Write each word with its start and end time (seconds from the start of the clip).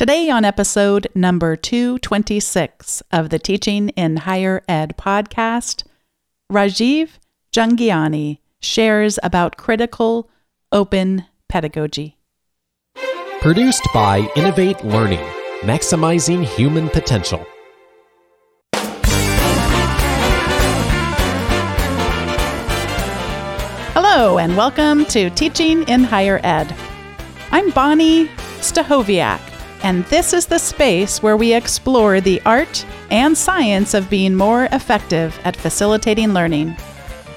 Today, 0.00 0.30
on 0.30 0.46
episode 0.46 1.08
number 1.14 1.56
226 1.56 3.02
of 3.12 3.28
the 3.28 3.38
Teaching 3.38 3.90
in 3.90 4.16
Higher 4.16 4.64
Ed 4.66 4.94
podcast, 4.96 5.82
Rajiv 6.50 7.10
Jhangiani 7.52 8.38
shares 8.60 9.18
about 9.22 9.58
critical 9.58 10.30
open 10.72 11.26
pedagogy. 11.50 12.16
Produced 13.42 13.86
by 13.92 14.26
Innovate 14.36 14.82
Learning, 14.82 15.22
maximizing 15.60 16.46
human 16.46 16.88
potential. 16.88 17.44
Hello, 23.92 24.38
and 24.38 24.56
welcome 24.56 25.04
to 25.04 25.28
Teaching 25.28 25.86
in 25.90 26.04
Higher 26.04 26.40
Ed. 26.42 26.74
I'm 27.50 27.68
Bonnie 27.72 28.28
Stachowiak 28.62 29.49
and 29.82 30.04
this 30.06 30.32
is 30.32 30.46
the 30.46 30.58
space 30.58 31.22
where 31.22 31.36
we 31.36 31.54
explore 31.54 32.20
the 32.20 32.40
art 32.44 32.84
and 33.10 33.36
science 33.36 33.94
of 33.94 34.10
being 34.10 34.34
more 34.34 34.64
effective 34.72 35.38
at 35.44 35.56
facilitating 35.56 36.32
learning. 36.32 36.76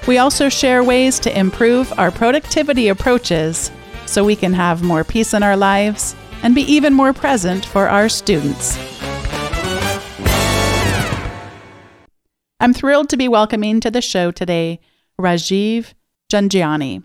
We 0.06 0.18
also 0.18 0.48
share 0.48 0.84
ways 0.84 1.18
to 1.20 1.38
improve 1.38 1.92
our 1.98 2.10
productivity 2.10 2.88
approaches 2.88 3.70
so 4.06 4.22
we 4.22 4.36
can 4.36 4.52
have 4.52 4.82
more 4.82 5.04
peace 5.04 5.32
in 5.32 5.42
our 5.42 5.56
lives 5.56 6.14
and 6.42 6.54
be 6.54 6.62
even 6.62 6.92
more 6.92 7.14
present 7.14 7.64
for 7.64 7.88
our 7.88 8.08
students. 8.08 8.76
I'm 12.60 12.74
thrilled 12.74 13.08
to 13.10 13.16
be 13.16 13.28
welcoming 13.28 13.80
to 13.80 13.90
the 13.90 14.02
show 14.02 14.30
today 14.30 14.80
Rajiv 15.18 15.94
Jhangiani. 16.30 17.04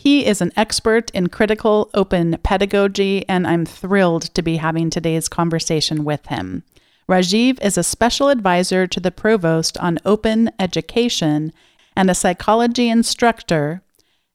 He 0.00 0.26
is 0.26 0.40
an 0.40 0.52
expert 0.56 1.10
in 1.10 1.26
critical 1.26 1.90
open 1.92 2.38
pedagogy, 2.44 3.28
and 3.28 3.44
I'm 3.44 3.66
thrilled 3.66 4.32
to 4.34 4.42
be 4.42 4.58
having 4.58 4.90
today's 4.90 5.28
conversation 5.28 6.04
with 6.04 6.26
him. 6.26 6.62
Rajiv 7.08 7.60
is 7.60 7.76
a 7.76 7.82
special 7.82 8.28
advisor 8.28 8.86
to 8.86 9.00
the 9.00 9.10
provost 9.10 9.76
on 9.78 9.98
open 10.04 10.52
education 10.60 11.52
and 11.96 12.08
a 12.08 12.14
psychology 12.14 12.88
instructor 12.88 13.82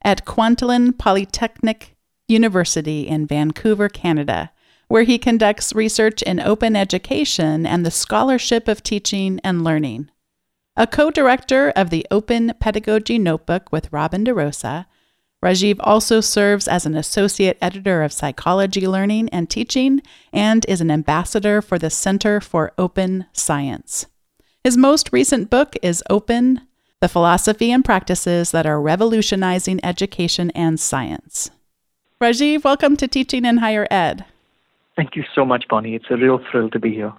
at 0.04 0.26
Kwantlen 0.26 0.98
Polytechnic 0.98 1.96
University 2.28 3.08
in 3.08 3.26
Vancouver, 3.26 3.88
Canada, 3.88 4.52
where 4.90 5.04
he 5.04 5.18
conducts 5.18 5.72
research 5.72 6.22
in 6.24 6.42
open 6.42 6.76
education 6.76 7.66
and 7.66 7.86
the 7.86 7.90
scholarship 7.90 8.68
of 8.68 8.84
teaching 8.84 9.40
and 9.46 9.64
learning. 9.64 10.10
A 10.76 10.88
co 10.88 11.10
director 11.10 11.70
of 11.70 11.90
the 11.90 12.06
Open 12.12 12.52
Pedagogy 12.60 13.18
Notebook 13.18 13.72
with 13.72 13.94
Robin 13.94 14.26
DeRosa, 14.26 14.88
Rajiv 15.44 15.76
also 15.82 16.22
serves 16.22 16.70
as 16.70 16.86
an 16.86 16.96
associate 16.96 17.58
editor 17.62 18.02
of 18.02 18.14
psychology 18.14 18.88
learning 18.88 19.28
and 19.30 19.50
teaching 19.50 20.02
and 20.32 20.66
is 20.70 20.80
an 20.80 20.90
ambassador 20.90 21.62
for 21.62 21.78
the 21.78 21.90
Center 21.90 22.40
for 22.40 22.72
Open 22.78 23.26
Science. 23.34 24.06
His 24.64 24.78
most 24.78 25.10
recent 25.12 25.50
book 25.50 25.76
is 25.82 26.02
Open 26.10 26.62
The 27.02 27.10
Philosophy 27.10 27.74
and 27.74 27.84
Practices 27.84 28.52
That 28.52 28.66
Are 28.66 28.80
Revolutionizing 28.80 29.82
Education 29.84 30.50
and 30.52 30.80
Science. 30.80 31.52
Rajiv, 32.22 32.64
welcome 32.64 32.96
to 32.96 33.06
Teaching 33.10 33.44
in 33.44 33.58
Higher 33.58 33.86
Ed. 33.92 34.24
Thank 34.96 35.18
you 35.18 35.26
so 35.36 35.44
much, 35.44 35.66
Bonnie. 35.68 35.96
It's 35.96 36.06
a 36.10 36.16
real 36.16 36.40
thrill 36.50 36.70
to 36.70 36.80
be 36.80 36.94
here. 36.94 37.12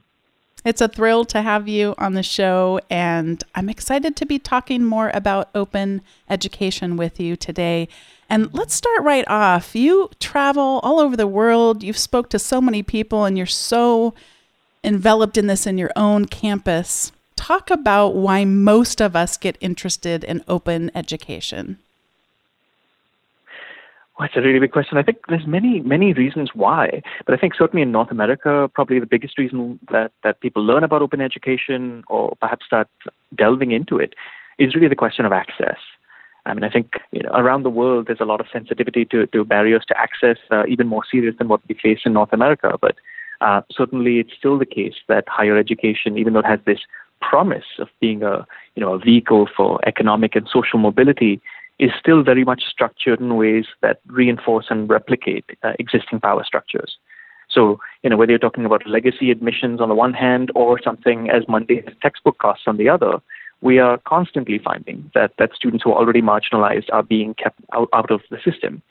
It's 0.65 0.81
a 0.81 0.89
thrill 0.89 1.27
to 1.27 1.43
have 1.43 1.69
you 1.69 1.95
on 1.99 2.15
the 2.15 2.23
show, 2.23 2.81
and 2.89 3.45
I'm 3.55 3.69
excited 3.69 4.17
to 4.17 4.25
be 4.25 4.39
talking 4.39 4.83
more 4.83 5.11
about 5.13 5.51
open 5.55 6.01
education 6.31 6.97
with 6.97 7.21
you 7.21 7.37
today. 7.37 7.87
And 8.31 8.53
let's 8.55 8.75
start 8.75 9.03
right 9.03 9.29
off. 9.29 9.77
You 9.77 10.09
travel 10.21 10.81
all 10.83 11.01
over 11.01 11.17
the 11.17 11.27
world. 11.27 11.83
You've 11.83 11.99
spoke 11.99 12.31
to 12.31 12.39
so 12.39 12.63
many 12.63 12.83
people 12.83 13.27
and 13.27 13.37
you're 13.37 13.47
so 13.47 14.15
enveloped 14.83 15.37
in 15.37 15.47
this 15.47 15.67
in 15.67 15.77
your 15.77 15.93
own 15.97 16.25
campus. 16.25 17.13
Talk 17.37 17.71
about 17.71 18.15
why 18.15 18.47
most 18.47 19.03
of 19.03 19.15
us 19.15 19.37
get 19.37 19.59
interested 19.61 20.25
in 20.25 20.43
open 20.49 20.91
education. 20.95 21.79
Well, 24.19 24.27
it's 24.27 24.37
a 24.37 24.41
really 24.41 24.61
big 24.61 24.71
question. 24.71 24.97
I 24.97 25.03
think 25.03 25.19
there's 25.29 25.47
many, 25.47 25.81
many 25.81 26.13
reasons 26.13 26.51
why, 26.55 27.03
but 27.27 27.35
I 27.35 27.37
think 27.37 27.55
certainly 27.57 27.83
in 27.83 27.91
North 27.91 28.13
America, 28.13 28.71
probably 28.73 29.01
the 29.01 29.07
biggest 29.07 29.37
reason 29.39 29.81
that, 29.91 30.13
that 30.23 30.41
people 30.41 30.65
learn 30.65 30.85
about 30.85 31.03
open 31.03 31.21
education 31.21 32.05
or 32.09 32.37
perhaps 32.41 32.65
start 32.65 32.89
delving 33.37 33.73
into 33.73 33.99
it 33.99 34.15
is 34.59 34.75
really 34.75 34.87
the 34.87 34.95
question 34.95 35.27
of 35.27 35.33
access. 35.33 35.79
I 36.47 36.55
mean, 36.55 36.63
I 36.63 36.71
think 36.71 36.93
you 37.11 37.23
know, 37.23 37.31
around 37.31 37.65
the 37.65 37.71
world 37.71 38.07
there's 38.07 38.21
a 38.21 38.25
lot 38.27 38.41
of 38.41 38.47
sensitivity 38.53 39.05
to, 39.07 39.27
to 39.27 39.45
barriers 39.45 39.85
to 39.89 39.99
access, 39.99 40.37
uh, 40.51 40.65
even 40.69 40.87
more 40.87 41.03
serious 41.11 41.35
than 41.39 41.49
what 41.49 41.61
we 41.69 41.75
face 41.75 42.01
in 42.05 42.13
North 42.13 42.33
America. 42.33 42.77
But 42.81 42.97
uh, 43.41 43.63
certainly, 43.71 44.21
it's 44.21 44.35
still 44.39 44.59
the 44.59 44.67
case 44.67 44.95
that 45.09 45.25
higher 45.27 45.57
education, 45.57 46.19
even 46.19 46.35
though 46.35 46.41
it 46.41 46.47
has 46.47 46.61
this 46.67 46.81
promise 47.21 47.65
of 47.79 47.89
being 48.01 48.23
a 48.23 48.47
you 48.75 48.81
know 48.83 48.93
a 48.93 48.99
vehicle 48.99 49.49
for 49.57 49.81
economic 49.87 50.37
and 50.37 50.47
social 50.53 50.79
mobility, 50.79 51.41
is 51.79 51.91
still 51.99 52.23
very 52.23 52.45
much 52.45 52.63
structured 52.71 53.21
in 53.21 53.37
ways 53.37 53.67
that 53.83 54.01
reinforce 54.07 54.67
and 54.71 54.89
replicate 54.89 55.45
uh, 55.63 55.73
existing 55.79 56.21
power 56.21 56.45
structures. 56.45 56.97
So, 57.51 57.79
you 58.03 58.11
know, 58.11 58.17
whether 58.17 58.33
you're 58.33 58.39
talking 58.39 58.65
about 58.65 58.87
legacy 58.87 59.31
admissions 59.31 59.81
on 59.81 59.89
the 59.89 59.95
one 59.95 60.13
hand 60.13 60.51
or 60.55 60.81
something 60.83 61.31
as 61.31 61.43
mundane 61.49 61.85
as 61.87 61.95
textbook 62.01 62.39
costs 62.39 62.65
on 62.67 62.77
the 62.77 62.89
other, 62.89 63.19
we 63.61 63.79
are 63.79 63.99
constantly 64.07 64.59
finding 64.59 65.11
that, 65.15 65.33
that 65.39 65.55
students 65.55 65.85
who 65.85 65.93
are 65.93 65.99
already 65.99 66.23
marginalized 66.23 66.89
are 66.93 67.03
being 67.03 67.35
kept 67.35 67.61
out, 67.73 67.89
out 67.93 68.11
of 68.11 68.21
the 68.31 68.39
system. 68.45 68.83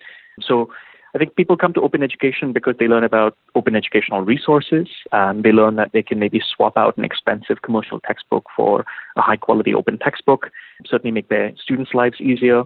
So 0.41 0.69
I 1.15 1.19
think 1.19 1.35
people 1.35 1.55
come 1.55 1.73
to 1.73 1.81
open 1.81 2.01
education 2.01 2.53
because 2.53 2.75
they 2.79 2.87
learn 2.87 3.03
about 3.03 3.37
open 3.55 3.75
educational 3.75 4.21
resources. 4.21 4.87
and 5.11 5.43
they 5.43 5.51
learn 5.51 5.75
that 5.75 5.91
they 5.93 6.01
can 6.01 6.19
maybe 6.19 6.41
swap 6.55 6.75
out 6.77 6.97
an 6.97 7.05
expensive 7.05 7.61
commercial 7.61 7.99
textbook 7.99 8.45
for 8.55 8.85
a 9.15 9.21
high 9.21 9.37
quality 9.37 9.73
open 9.73 9.99
textbook, 9.99 10.49
certainly 10.85 11.11
make 11.11 11.29
their 11.29 11.53
students' 11.61 11.93
lives 11.93 12.19
easier. 12.19 12.63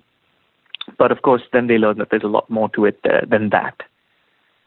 But 0.98 1.12
of 1.12 1.22
course, 1.22 1.42
then 1.52 1.68
they 1.68 1.78
learn 1.78 1.98
that 1.98 2.10
there's 2.10 2.24
a 2.24 2.28
lot 2.28 2.50
more 2.50 2.70
to 2.70 2.86
it 2.86 3.00
uh, 3.04 3.26
than 3.28 3.50
that. 3.50 3.76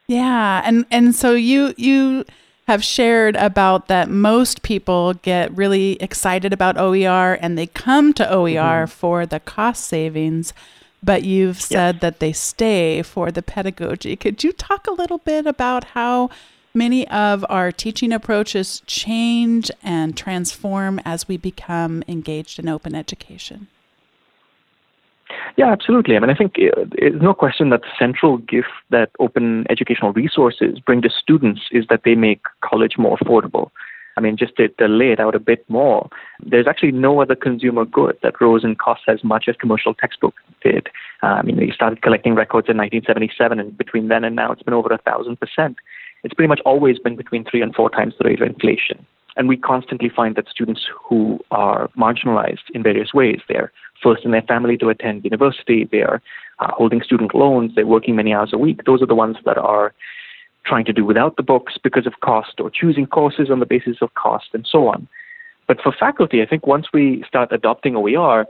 Yeah, 0.07 0.61
and 0.65 0.85
and 0.91 1.15
so 1.15 1.35
you 1.35 1.73
you 1.77 2.25
have 2.67 2.85
shared 2.85 3.37
about 3.37 3.89
that 3.89 4.09
most 4.11 4.63
people 4.63 5.15
get 5.15 5.57
really 5.57 5.97
excited 6.01 6.53
about 6.53 6.77
OER 6.77 7.35
and 7.41 7.57
they 7.57 7.67
come 7.67 8.13
to 8.13 8.29
OER 8.31 8.85
mm-hmm. 8.85 8.91
for 8.91 9.25
the 9.27 9.41
cost 9.41 9.87
savings, 9.87 10.53
but 11.03 11.25
you've 11.25 11.61
said 11.61 11.97
yep. 11.97 12.01
that 12.01 12.21
they 12.21 12.33
stay 12.33 13.03
for 13.03 13.31
the 13.31 13.43
pedagogy. 13.43 14.17
Could 14.17 14.45
you 14.45 14.53
talk 14.53 14.87
a 14.87 14.93
little 14.93 15.19
bit 15.19 15.47
about 15.47 15.85
how 15.85 16.31
many 16.75 17.09
of 17.09 17.45
our 17.49 17.73
teaching 17.73 18.13
approaches 18.13 18.83
change 18.87 19.71
and 19.83 20.17
transform 20.17 21.01
as 21.05 21.27
we 21.27 21.37
become 21.37 22.03
engaged 22.07 22.59
in 22.59 22.69
open 22.69 22.95
education? 22.95 23.69
Yeah, 25.57 25.71
absolutely. 25.73 26.17
I 26.17 26.21
mean, 26.21 26.31
I 26.31 26.35
think 26.35 26.57
uh, 26.59 26.85
there's 26.99 27.21
no 27.21 27.35
question 27.35 27.71
that 27.71 27.83
the 27.83 27.89
central 27.99 28.39
gift 28.39 28.69
that 28.91 29.11
open 29.19 29.65
educational 29.71 30.13
resources 30.13 30.79
bring 30.81 31.03
to 31.03 31.11
students 31.11 31.63
is 31.71 31.87
that 31.89 32.03
they 32.05 32.15
make 32.15 32.43
college 32.63 32.99
more 32.99 33.17
affordable. 33.19 33.71
I 34.21 34.23
mean, 34.23 34.37
just 34.37 34.55
to, 34.57 34.69
lay 34.87 35.13
it 35.13 35.19
out 35.19 35.35
a 35.35 35.41
bit 35.41 35.65
more, 35.71 36.11
there's 36.45 36.67
actually 36.67 36.93
no 36.93 37.23
other 37.23 37.35
consumer 37.35 37.87
good 37.87 38.19
that 38.23 38.39
rose 38.39 38.65
in 38.65 38.77
cost 38.77 39.01
as 39.09 39.25
much 39.25 39.47
as 39.49 39.57
commercial 39.57 39.95
textbooks 39.95 40.43
did. 40.63 40.89
Uh, 41.23 41.39
I 41.39 41.43
mean, 41.43 41.57
we 41.57 41.73
started 41.75 42.03
collecting 42.03 42.35
records 42.35 42.69
in 42.69 42.77
1977, 42.77 43.59
and 43.59 43.79
between 43.79 44.09
then 44.09 44.25
and 44.25 44.37
now, 44.37 44.53
it's 44.53 44.63
been 44.63 44.75
over 44.75 44.93
a 44.93 44.99
thousand 44.99 45.41
percent. 45.41 45.77
It's 46.23 46.35
pretty 46.35 46.49
much 46.49 46.61
always 46.67 46.99
been 46.99 47.17
between 47.17 47.47
three 47.47 47.63
and 47.63 47.75
four 47.75 47.89
times 47.89 48.13
the 48.19 48.29
rate 48.29 48.43
of 48.43 48.49
inflation. 48.49 49.07
And 49.37 49.49
we 49.49 49.57
constantly 49.57 50.11
find 50.15 50.37
that 50.37 50.51
students 50.51 50.83
who 51.09 51.39
are 51.51 51.89
marginalized 51.97 52.69
in 52.75 52.83
various 52.83 53.15
ways, 53.15 53.41
they're 53.49 53.73
first 54.03 54.27
in 54.27 54.33
their 54.33 54.43
family 54.43 54.77
to 54.77 54.91
attend 54.91 55.25
university, 55.25 55.89
they're 55.91 56.21
uh, 56.59 56.73
holding 56.73 57.01
student 57.01 57.35
loans, 57.35 57.73
they're 57.75 57.87
working 57.87 58.17
many 58.17 58.35
hours 58.35 58.51
a 58.53 58.59
week. 58.59 58.81
Those 58.85 59.01
are 59.01 59.07
the 59.07 59.15
ones 59.15 59.37
that 59.47 59.57
are 59.57 59.95
trying 60.71 60.85
to 60.87 60.93
do 60.93 61.05
without 61.05 61.37
the 61.37 61.43
books 61.43 61.75
because 61.83 62.07
of 62.07 62.15
cost 62.21 62.55
or 62.61 62.71
choosing 62.71 63.07
courses 63.07 63.51
on 63.51 63.59
the 63.59 63.67
basis 63.67 63.97
of 64.01 64.15
cost 64.15 64.49
and 64.55 64.67
so 64.71 64.87
on. 64.87 65.09
But 65.69 65.79
for 65.83 65.93
faculty, 65.93 66.43
I 66.43 66.47
think 66.47 66.67
once 66.67 66.87
we 66.93 67.25
start 67.27 67.53
adopting 67.53 67.97
OER, 67.97 68.47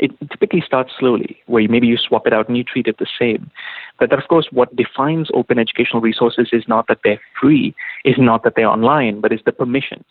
it 0.00 0.10
typically 0.30 0.62
starts 0.64 0.92
slowly, 0.98 1.36
where 1.46 1.66
maybe 1.68 1.86
you 1.86 1.96
swap 1.96 2.26
it 2.26 2.32
out 2.32 2.48
and 2.48 2.56
you 2.56 2.64
treat 2.64 2.86
it 2.86 2.98
the 2.98 3.12
same. 3.18 3.50
But 3.98 4.12
of 4.12 4.26
course, 4.28 4.48
what 4.50 4.74
defines 4.74 5.28
open 5.34 5.58
educational 5.58 6.00
resources 6.00 6.48
is 6.52 6.64
not 6.66 6.86
that 6.88 7.00
they're 7.04 7.20
free, 7.40 7.74
is 8.04 8.16
not 8.18 8.44
that 8.44 8.54
they're 8.56 8.68
online, 8.68 9.20
but 9.20 9.32
it's 9.32 9.44
the 9.44 9.52
permissions. 9.52 10.04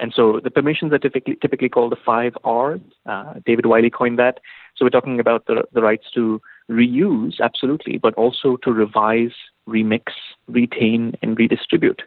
And 0.00 0.12
so 0.14 0.40
the 0.42 0.50
permissions 0.50 0.92
are 0.92 0.98
typically, 0.98 1.36
typically 1.40 1.68
called 1.68 1.92
the 1.92 2.04
five 2.04 2.36
R's. 2.42 2.80
Uh, 3.06 3.34
David 3.46 3.66
Wiley 3.66 3.90
coined 3.90 4.18
that. 4.18 4.40
So 4.76 4.84
we're 4.84 4.90
talking 4.90 5.20
about 5.20 5.46
the, 5.46 5.62
the 5.72 5.82
rights 5.82 6.06
to 6.14 6.40
reuse, 6.68 7.40
absolutely, 7.40 7.98
but 7.98 8.14
also 8.14 8.56
to 8.64 8.72
revise, 8.72 9.34
remix, 9.68 10.04
retain, 10.48 11.14
and 11.22 11.38
redistribute. 11.38 12.02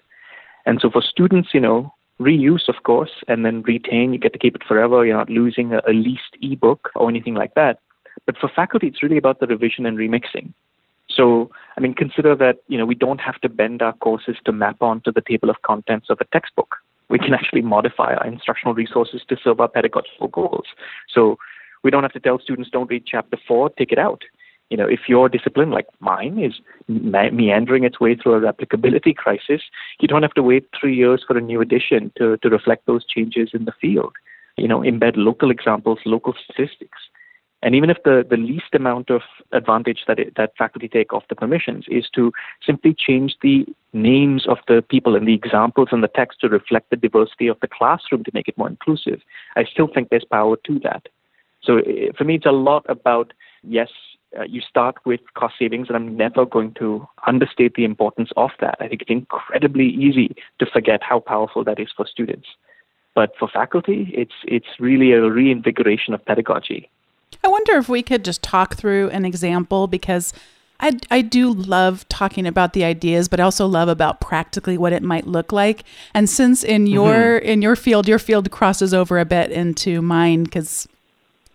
And 0.65 0.79
so 0.81 0.89
for 0.89 1.01
students, 1.01 1.49
you 1.53 1.59
know, 1.59 1.93
reuse, 2.19 2.67
of 2.67 2.83
course, 2.83 3.23
and 3.27 3.45
then 3.45 3.61
retain, 3.63 4.13
you 4.13 4.19
get 4.19 4.33
to 4.33 4.39
keep 4.39 4.55
it 4.55 4.63
forever. 4.67 5.05
You're 5.05 5.17
not 5.17 5.29
losing 5.29 5.73
a, 5.73 5.81
a 5.87 5.93
leased 5.93 6.35
ebook 6.41 6.89
or 6.95 7.09
anything 7.09 7.35
like 7.35 7.53
that. 7.55 7.79
But 8.25 8.37
for 8.37 8.49
faculty, 8.49 8.87
it's 8.87 9.03
really 9.03 9.17
about 9.17 9.39
the 9.39 9.47
revision 9.47 9.85
and 9.85 9.97
remixing. 9.97 10.53
So, 11.09 11.49
I 11.77 11.81
mean, 11.81 11.93
consider 11.93 12.35
that, 12.35 12.57
you 12.67 12.77
know, 12.77 12.85
we 12.85 12.95
don't 12.95 13.21
have 13.21 13.39
to 13.41 13.49
bend 13.49 13.81
our 13.81 13.93
courses 13.93 14.35
to 14.45 14.51
map 14.51 14.81
onto 14.81 15.11
the 15.11 15.21
table 15.21 15.49
of 15.49 15.61
contents 15.61 16.07
of 16.09 16.17
a 16.19 16.25
textbook. 16.25 16.75
We 17.09 17.19
can 17.19 17.33
actually 17.33 17.61
modify 17.61 18.13
our 18.15 18.27
instructional 18.27 18.73
resources 18.73 19.21
to 19.29 19.37
serve 19.41 19.61
our 19.61 19.69
pedagogical 19.69 20.27
goals. 20.27 20.65
So 21.13 21.37
we 21.83 21.91
don't 21.91 22.03
have 22.03 22.11
to 22.13 22.19
tell 22.19 22.39
students 22.39 22.69
don't 22.69 22.89
read 22.89 23.05
chapter 23.05 23.37
four, 23.47 23.69
take 23.69 23.91
it 23.91 23.97
out. 23.97 24.23
You 24.69 24.77
know, 24.77 24.87
if 24.87 25.01
your 25.07 25.29
discipline, 25.29 25.71
like 25.71 25.87
mine, 25.99 26.39
is 26.39 26.59
me- 26.87 27.29
meandering 27.29 27.83
its 27.83 27.99
way 27.99 28.15
through 28.15 28.33
a 28.33 28.41
replicability 28.41 29.15
crisis, 29.15 29.61
you 29.99 30.07
don't 30.07 30.23
have 30.23 30.33
to 30.33 30.43
wait 30.43 30.67
three 30.79 30.95
years 30.95 31.23
for 31.25 31.37
a 31.37 31.41
new 31.41 31.61
edition 31.61 32.11
to, 32.17 32.37
to 32.37 32.49
reflect 32.49 32.85
those 32.85 33.05
changes 33.05 33.51
in 33.53 33.65
the 33.65 33.71
field. 33.79 34.13
You 34.57 34.67
know, 34.67 34.79
embed 34.79 35.13
local 35.15 35.51
examples, 35.51 35.99
local 36.05 36.33
statistics. 36.43 36.97
And 37.63 37.73
even 37.73 37.89
if 37.89 37.97
the, 38.03 38.25
the 38.27 38.37
least 38.37 38.73
amount 38.73 39.09
of 39.09 39.21
advantage 39.51 40.01
that, 40.07 40.19
it, 40.19 40.33
that 40.37 40.55
faculty 40.57 40.87
take 40.87 41.11
off 41.11 41.27
the 41.27 41.35
permissions 41.35 41.85
is 41.87 42.05
to 42.13 42.31
simply 42.63 42.93
change 42.93 43.35
the 43.41 43.65
names 43.93 44.45
of 44.47 44.57
the 44.67 44.83
people 44.87 45.15
and 45.15 45.27
the 45.27 45.33
examples 45.33 45.89
in 45.91 46.01
the 46.01 46.07
text 46.07 46.39
to 46.41 46.49
reflect 46.49 46.91
the 46.91 46.95
diversity 46.95 47.47
of 47.47 47.59
the 47.61 47.67
classroom 47.67 48.23
to 48.23 48.31
make 48.33 48.47
it 48.47 48.57
more 48.57 48.67
inclusive, 48.69 49.21
I 49.55 49.63
still 49.63 49.87
think 49.91 50.09
there's 50.09 50.25
power 50.25 50.55
to 50.65 50.79
that. 50.79 51.07
So 51.63 51.77
eh, 51.77 52.11
for 52.15 52.25
me, 52.25 52.35
it's 52.35 52.45
a 52.45 52.51
lot 52.51 52.85
about, 52.87 53.33
yes, 53.63 53.89
uh, 54.37 54.43
you 54.43 54.61
start 54.61 54.95
with 55.05 55.21
cost 55.35 55.55
savings, 55.59 55.87
and 55.87 55.95
I'm 55.95 56.17
never 56.17 56.45
going 56.45 56.73
to 56.79 57.07
understate 57.27 57.75
the 57.75 57.85
importance 57.85 58.29
of 58.35 58.51
that. 58.59 58.75
I 58.79 58.87
think 58.87 59.03
it's 59.03 59.11
incredibly 59.11 59.87
easy 59.87 60.35
to 60.59 60.65
forget 60.65 61.01
how 61.01 61.19
powerful 61.19 61.63
that 61.63 61.79
is 61.79 61.89
for 61.95 62.05
students. 62.05 62.47
But 63.15 63.31
for 63.39 63.47
faculty, 63.47 64.11
it's, 64.13 64.33
it's 64.45 64.67
really 64.79 65.11
a 65.11 65.29
reinvigoration 65.29 66.13
of 66.13 66.23
pedagogy. 66.25 66.89
I 67.43 67.47
wonder 67.47 67.73
if 67.77 67.89
we 67.89 68.03
could 68.03 68.23
just 68.23 68.43
talk 68.43 68.75
through 68.75 69.09
an 69.09 69.25
example 69.25 69.87
because 69.87 70.33
I, 70.79 70.97
I 71.09 71.21
do 71.21 71.51
love 71.51 72.07
talking 72.09 72.45
about 72.45 72.73
the 72.73 72.83
ideas, 72.83 73.27
but 73.27 73.39
I 73.39 73.43
also 73.43 73.65
love 73.65 73.89
about 73.89 74.21
practically 74.21 74.77
what 74.77 74.93
it 74.93 75.01
might 75.01 75.25
look 75.25 75.51
like. 75.51 75.83
And 76.13 76.29
since 76.29 76.63
in 76.63 76.85
your 76.85 77.39
mm-hmm. 77.39 77.47
in 77.47 77.61
your 77.61 77.75
field, 77.75 78.07
your 78.07 78.19
field 78.19 78.51
crosses 78.51 78.93
over 78.93 79.19
a 79.19 79.25
bit 79.25 79.51
into 79.51 80.01
mine 80.01 80.43
because 80.43 80.87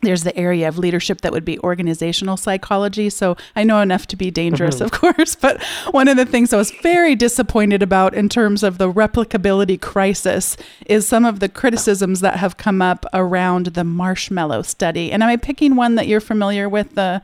there's 0.02 0.24
the 0.24 0.36
area 0.36 0.68
of 0.68 0.78
leadership 0.78 1.20
that 1.20 1.32
would 1.32 1.44
be 1.44 1.58
organizational 1.60 2.36
psychology. 2.36 3.08
So 3.08 3.36
I 3.54 3.62
know 3.64 3.80
enough 3.80 4.06
to 4.08 4.16
be 4.16 4.30
dangerous, 4.30 4.76
mm-hmm. 4.76 4.84
of 4.84 4.90
course. 4.92 5.36
But 5.36 5.62
one 5.92 6.08
of 6.08 6.16
the 6.16 6.26
things 6.26 6.52
I 6.52 6.56
was 6.56 6.72
very 6.82 7.14
disappointed 7.14 7.82
about 7.82 8.14
in 8.14 8.28
terms 8.28 8.62
of 8.62 8.78
the 8.78 8.92
replicability 8.92 9.80
crisis 9.80 10.56
is 10.86 11.06
some 11.06 11.24
of 11.24 11.40
the 11.40 11.48
criticisms 11.48 12.20
that 12.20 12.38
have 12.38 12.56
come 12.56 12.82
up 12.82 13.06
around 13.14 13.66
the 13.66 13.84
marshmallow 13.84 14.62
study. 14.62 15.12
And 15.12 15.22
am 15.22 15.28
I 15.28 15.36
picking 15.36 15.76
one 15.76 15.94
that 15.94 16.08
you're 16.08 16.20
familiar 16.20 16.68
with? 16.68 16.94
The 16.94 17.22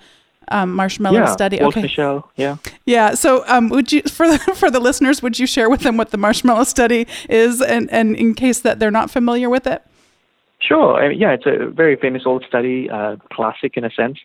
um, 0.50 0.74
marshmallow 0.74 1.18
yeah, 1.18 1.26
study. 1.26 1.60
Okay. 1.60 1.82
Mischel, 1.82 2.24
yeah. 2.36 2.56
Yeah. 2.86 3.14
So, 3.14 3.44
um, 3.48 3.68
would 3.68 3.92
you 3.92 4.02
for 4.02 4.26
the 4.26 4.38
for 4.56 4.70
the 4.70 4.80
listeners, 4.80 5.22
would 5.22 5.38
you 5.38 5.46
share 5.46 5.68
with 5.68 5.80
them 5.80 5.96
what 5.96 6.10
the 6.10 6.16
marshmallow 6.16 6.64
study 6.64 7.06
is, 7.28 7.60
and 7.60 7.90
and 7.90 8.16
in 8.16 8.34
case 8.34 8.60
that 8.60 8.78
they're 8.78 8.90
not 8.90 9.10
familiar 9.10 9.50
with 9.50 9.66
it? 9.66 9.82
Sure. 10.60 10.94
I 10.94 11.08
mean, 11.08 11.20
yeah, 11.20 11.32
it's 11.32 11.46
a 11.46 11.70
very 11.70 11.94
famous 11.94 12.22
old 12.26 12.44
study, 12.46 12.90
uh, 12.90 13.16
classic 13.32 13.76
in 13.76 13.84
a 13.84 13.90
sense, 13.90 14.18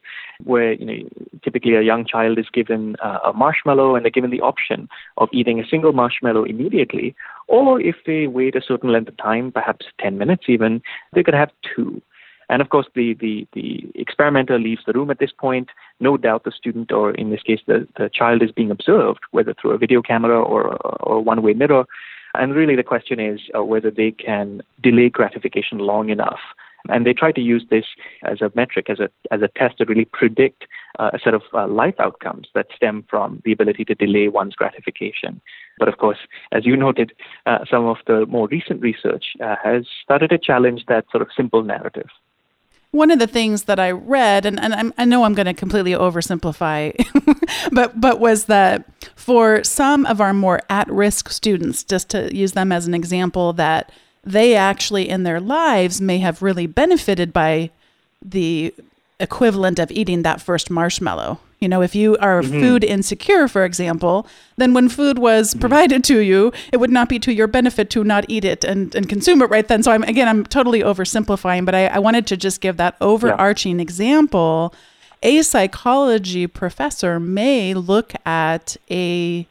where 0.43 0.73
you 0.73 0.85
know 0.85 1.09
typically 1.43 1.75
a 1.75 1.81
young 1.81 2.05
child 2.05 2.39
is 2.39 2.47
given 2.51 2.95
uh, 3.03 3.19
a 3.23 3.33
marshmallow 3.33 3.95
and 3.95 4.03
they're 4.03 4.09
given 4.09 4.31
the 4.31 4.41
option 4.41 4.89
of 5.17 5.29
eating 5.31 5.59
a 5.59 5.67
single 5.67 5.93
marshmallow 5.93 6.43
immediately, 6.43 7.15
or 7.47 7.79
if 7.79 7.97
they 8.07 8.25
wait 8.25 8.55
a 8.55 8.61
certain 8.61 8.91
length 8.91 9.09
of 9.09 9.17
time, 9.17 9.51
perhaps 9.51 9.85
10 10.01 10.17
minutes 10.17 10.45
even, 10.47 10.81
they 11.13 11.21
could 11.21 11.35
have 11.35 11.51
two. 11.75 12.01
And 12.49 12.61
of 12.61 12.69
course, 12.69 12.87
the, 12.95 13.13
the, 13.19 13.47
the 13.53 13.91
experimenter 13.95 14.59
leaves 14.59 14.81
the 14.85 14.93
room 14.93 15.09
at 15.11 15.19
this 15.19 15.31
point. 15.31 15.69
No 15.99 16.17
doubt 16.17 16.43
the 16.43 16.51
student, 16.51 16.91
or 16.91 17.11
in 17.11 17.29
this 17.29 17.41
case, 17.41 17.61
the, 17.67 17.87
the 17.97 18.09
child 18.13 18.41
is 18.43 18.51
being 18.51 18.71
observed, 18.71 19.19
whether 19.31 19.53
through 19.53 19.71
a 19.71 19.77
video 19.77 20.01
camera 20.01 20.41
or, 20.41 20.75
or 21.01 21.21
one 21.23 21.41
way 21.41 21.53
mirror. 21.53 21.85
And 22.35 22.55
really, 22.55 22.75
the 22.75 22.83
question 22.83 23.19
is 23.19 23.39
uh, 23.55 23.63
whether 23.63 23.91
they 23.91 24.11
can 24.11 24.61
delay 24.81 25.09
gratification 25.09 25.79
long 25.79 26.09
enough. 26.09 26.39
And 26.89 27.05
they 27.05 27.13
try 27.13 27.31
to 27.31 27.41
use 27.41 27.65
this 27.69 27.85
as 28.23 28.41
a 28.41 28.51
metric, 28.55 28.89
as 28.89 28.99
a, 28.99 29.09
as 29.31 29.41
a 29.41 29.47
test 29.47 29.77
to 29.77 29.85
really 29.85 30.03
predict 30.03 30.65
uh, 30.99 31.11
a 31.13 31.19
set 31.19 31.33
of 31.33 31.43
uh, 31.53 31.67
life 31.67 31.95
outcomes 31.97 32.47
that 32.55 32.67
stem 32.75 33.05
from 33.09 33.41
the 33.45 33.53
ability 33.53 33.85
to 33.85 33.95
delay 33.95 34.27
one's 34.27 34.55
gratification. 34.55 35.39
But 35.79 35.87
of 35.87 35.97
course, 35.97 36.17
as 36.51 36.65
you 36.65 36.75
noted, 36.75 37.13
uh, 37.45 37.59
some 37.69 37.85
of 37.85 37.97
the 38.05 38.25
more 38.25 38.47
recent 38.49 38.81
research 38.81 39.25
uh, 39.41 39.55
has 39.63 39.85
started 40.03 40.29
to 40.31 40.37
challenge 40.37 40.83
that 40.89 41.05
sort 41.09 41.21
of 41.21 41.29
simple 41.35 41.63
narrative 41.63 42.09
one 42.93 43.09
of 43.09 43.17
the 43.17 43.25
things 43.25 43.63
that 43.63 43.79
I 43.79 43.89
read, 43.89 44.45
and, 44.45 44.59
and 44.59 44.71
I'm, 44.71 44.93
i 44.99 45.03
know 45.03 45.23
I'm 45.23 45.33
going 45.33 45.47
to 45.47 45.53
completely 45.55 45.93
oversimplify, 45.93 46.93
but 47.71 47.99
but 47.99 48.19
was 48.19 48.45
that 48.45 48.87
for 49.15 49.63
some 49.63 50.05
of 50.05 50.21
our 50.21 50.31
more 50.31 50.61
at-risk 50.69 51.29
students, 51.31 51.83
just 51.83 52.09
to 52.09 52.33
use 52.33 52.51
them 52.51 52.71
as 52.71 52.85
an 52.85 52.93
example, 52.93 53.51
that 53.53 53.91
they 54.23 54.55
actually 54.55 55.09
in 55.09 55.23
their 55.23 55.39
lives 55.39 55.99
may 55.99 56.19
have 56.19 56.43
really 56.43 56.67
benefited 56.67 57.33
by 57.33 57.71
the 58.23 58.71
equivalent 59.19 59.79
of 59.79 59.89
eating 59.89 60.21
that 60.21 60.39
first 60.39 60.69
marshmallow. 60.69 61.39
You 61.63 61.69
know, 61.69 61.81
if 61.81 61.95
you 61.95 62.17
are 62.17 62.41
mm-hmm. 62.41 62.59
food 62.59 62.83
insecure, 62.83 63.47
for 63.47 63.63
example, 63.63 64.27
then 64.57 64.73
when 64.73 64.89
food 64.89 65.17
was 65.17 65.51
mm-hmm. 65.51 65.61
provided 65.61 66.03
to 66.03 66.19
you, 66.19 66.51
it 66.73 66.77
would 66.77 66.91
not 66.91 67.07
be 67.07 67.19
to 67.19 67.33
your 67.33 67.47
benefit 67.47 67.89
to 67.91 68.03
not 68.03 68.25
eat 68.27 68.43
it 68.43 68.65
and, 68.65 68.93
and 68.93 69.07
consume 69.07 69.41
it 69.41 69.49
right 69.49 69.67
then. 69.67 69.81
So 69.81 69.91
I'm 69.93 70.03
again, 70.03 70.27
I'm 70.27 70.45
totally 70.45 70.81
oversimplifying, 70.81 71.65
but 71.65 71.73
I, 71.73 71.87
I 71.87 71.99
wanted 71.99 72.27
to 72.27 72.37
just 72.37 72.59
give 72.59 72.75
that 72.77 72.97
overarching 72.99 73.77
yeah. 73.77 73.83
example. 73.83 74.75
A 75.23 75.41
psychology 75.41 76.47
professor 76.47 77.17
may 77.17 77.73
look 77.73 78.13
at 78.25 78.75
a 78.91 79.47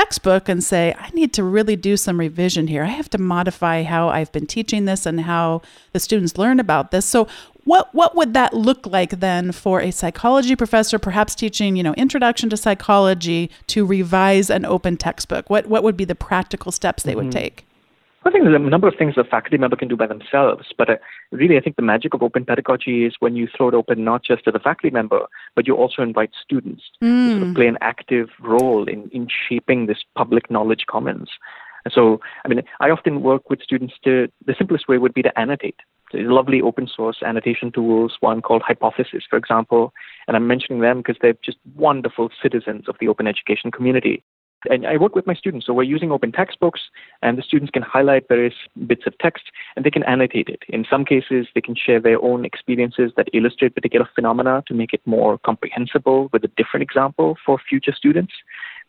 textbook 0.00 0.48
and 0.48 0.64
say, 0.64 0.94
I 0.98 1.10
need 1.10 1.32
to 1.34 1.44
really 1.44 1.76
do 1.76 1.96
some 1.96 2.18
revision 2.18 2.68
here. 2.68 2.84
I 2.84 2.88
have 3.00 3.10
to 3.10 3.18
modify 3.18 3.82
how 3.82 4.08
I've 4.08 4.32
been 4.32 4.46
teaching 4.46 4.86
this 4.86 5.04
and 5.04 5.20
how 5.20 5.60
the 5.92 6.00
students 6.00 6.38
learn 6.38 6.58
about 6.58 6.90
this. 6.90 7.04
So, 7.04 7.28
what 7.64 7.94
what 7.94 8.16
would 8.16 8.32
that 8.32 8.54
look 8.54 8.86
like 8.86 9.20
then 9.20 9.52
for 9.52 9.82
a 9.82 9.90
psychology 9.90 10.56
professor 10.56 10.98
perhaps 10.98 11.34
teaching 11.34 11.76
you 11.76 11.82
know 11.82 11.92
introduction 11.92 12.48
to 12.48 12.56
psychology 12.56 13.50
to 13.66 13.84
revise 13.84 14.48
an 14.48 14.64
open 14.64 14.96
textbook 14.96 15.50
what 15.50 15.66
what 15.66 15.82
would 15.82 15.94
be 15.94 16.06
the 16.06 16.14
practical 16.14 16.72
steps 16.72 17.02
they 17.02 17.12
mm-hmm. 17.12 17.24
would 17.24 17.32
take 17.32 17.66
I 18.24 18.30
think 18.30 18.44
there's 18.44 18.56
a 18.56 18.58
number 18.58 18.86
of 18.86 18.94
things 18.98 19.14
a 19.16 19.24
faculty 19.24 19.56
member 19.56 19.76
can 19.76 19.88
do 19.88 19.96
by 19.96 20.06
themselves, 20.06 20.66
but 20.76 20.90
uh, 20.90 20.96
really, 21.32 21.56
I 21.56 21.60
think 21.60 21.76
the 21.76 21.82
magic 21.82 22.12
of 22.12 22.22
open 22.22 22.44
pedagogy 22.44 23.06
is 23.06 23.14
when 23.18 23.34
you 23.34 23.48
throw 23.56 23.68
it 23.68 23.74
open 23.74 24.04
not 24.04 24.22
just 24.22 24.44
to 24.44 24.50
the 24.50 24.58
faculty 24.58 24.92
member, 24.92 25.20
but 25.56 25.66
you 25.66 25.74
also 25.74 26.02
invite 26.02 26.30
students 26.42 26.82
mm. 27.02 27.08
to 27.08 27.30
sort 27.30 27.42
of 27.42 27.48
mm. 27.48 27.54
play 27.54 27.66
an 27.66 27.78
active 27.80 28.28
role 28.40 28.86
in, 28.86 29.08
in 29.10 29.26
shaping 29.48 29.86
this 29.86 30.04
public 30.14 30.50
knowledge 30.50 30.84
commons. 30.86 31.30
And 31.86 31.94
So, 31.94 32.20
I 32.44 32.48
mean, 32.48 32.62
I 32.80 32.90
often 32.90 33.22
work 33.22 33.48
with 33.48 33.62
students 33.62 33.94
to, 34.04 34.28
the 34.44 34.54
simplest 34.56 34.86
way 34.86 34.98
would 34.98 35.14
be 35.14 35.22
to 35.22 35.38
annotate. 35.38 35.76
There's 36.12 36.30
lovely 36.30 36.60
open 36.60 36.88
source 36.94 37.22
annotation 37.24 37.72
tools, 37.72 38.16
one 38.20 38.42
called 38.42 38.62
Hypothesis, 38.62 39.24
for 39.30 39.36
example. 39.36 39.92
And 40.26 40.36
I'm 40.36 40.46
mentioning 40.46 40.82
them 40.82 40.98
because 40.98 41.16
they're 41.22 41.38
just 41.44 41.58
wonderful 41.74 42.30
citizens 42.42 42.88
of 42.88 42.96
the 43.00 43.08
open 43.08 43.26
education 43.26 43.70
community. 43.70 44.22
And 44.68 44.86
I 44.86 44.96
work 44.96 45.14
with 45.14 45.26
my 45.26 45.34
students. 45.34 45.66
So 45.66 45.72
we're 45.72 45.84
using 45.84 46.12
open 46.12 46.32
textbooks, 46.32 46.80
and 47.22 47.38
the 47.38 47.42
students 47.42 47.70
can 47.70 47.82
highlight 47.82 48.28
various 48.28 48.54
bits 48.86 49.04
of 49.06 49.16
text 49.18 49.44
and 49.74 49.84
they 49.84 49.90
can 49.90 50.02
annotate 50.04 50.48
it. 50.48 50.62
In 50.68 50.84
some 50.88 51.04
cases, 51.04 51.46
they 51.54 51.60
can 51.60 51.74
share 51.74 52.00
their 52.00 52.22
own 52.22 52.44
experiences 52.44 53.12
that 53.16 53.28
illustrate 53.32 53.74
particular 53.74 54.08
phenomena 54.14 54.62
to 54.68 54.74
make 54.74 54.92
it 54.92 55.00
more 55.06 55.38
comprehensible 55.38 56.28
with 56.32 56.44
a 56.44 56.48
different 56.56 56.82
example 56.82 57.38
for 57.44 57.58
future 57.58 57.94
students. 57.96 58.34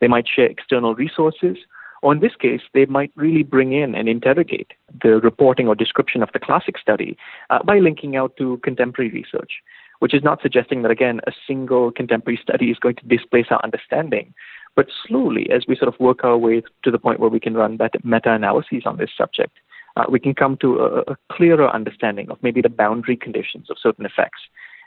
They 0.01 0.07
might 0.07 0.27
share 0.27 0.47
external 0.47 0.95
resources 0.95 1.57
or 2.01 2.13
in 2.13 2.19
this 2.19 2.35
case, 2.35 2.61
they 2.73 2.85
might 2.85 3.11
really 3.15 3.43
bring 3.43 3.73
in 3.73 3.93
and 3.93 4.09
interrogate 4.09 4.71
the 5.01 5.19
reporting 5.19 5.67
or 5.67 5.75
description 5.75 6.23
of 6.23 6.29
the 6.33 6.39
classic 6.39 6.77
study 6.79 7.17
uh, 7.49 7.61
by 7.63 7.79
linking 7.79 8.15
out 8.15 8.35
to 8.37 8.57
contemporary 8.63 9.11
research, 9.11 9.61
which 9.99 10.13
is 10.13 10.23
not 10.23 10.41
suggesting 10.41 10.81
that, 10.81 10.91
again, 10.91 11.21
a 11.27 11.31
single 11.47 11.91
contemporary 11.91 12.39
study 12.41 12.71
is 12.71 12.79
going 12.79 12.95
to 12.95 13.05
displace 13.05 13.47
our 13.51 13.61
understanding. 13.63 14.33
But 14.81 14.89
slowly, 15.07 15.47
as 15.51 15.65
we 15.67 15.75
sort 15.75 15.93
of 15.93 16.00
work 16.00 16.23
our 16.23 16.35
way 16.35 16.63
to 16.83 16.89
the 16.89 16.97
point 16.97 17.19
where 17.19 17.29
we 17.29 17.39
can 17.39 17.53
run 17.53 17.77
meta 18.03 18.33
analyses 18.33 18.81
on 18.88 18.97
this 18.97 19.11
subject, 19.15 19.59
uh, 19.95 20.05
we 20.09 20.19
can 20.19 20.33
come 20.33 20.57
to 20.57 20.79
a, 20.79 21.01
a 21.01 21.17
clearer 21.31 21.69
understanding 21.69 22.31
of 22.31 22.41
maybe 22.41 22.61
the 22.61 22.75
boundary 22.83 23.15
conditions 23.15 23.69
of 23.69 23.77
certain 23.79 24.07
effects. 24.07 24.39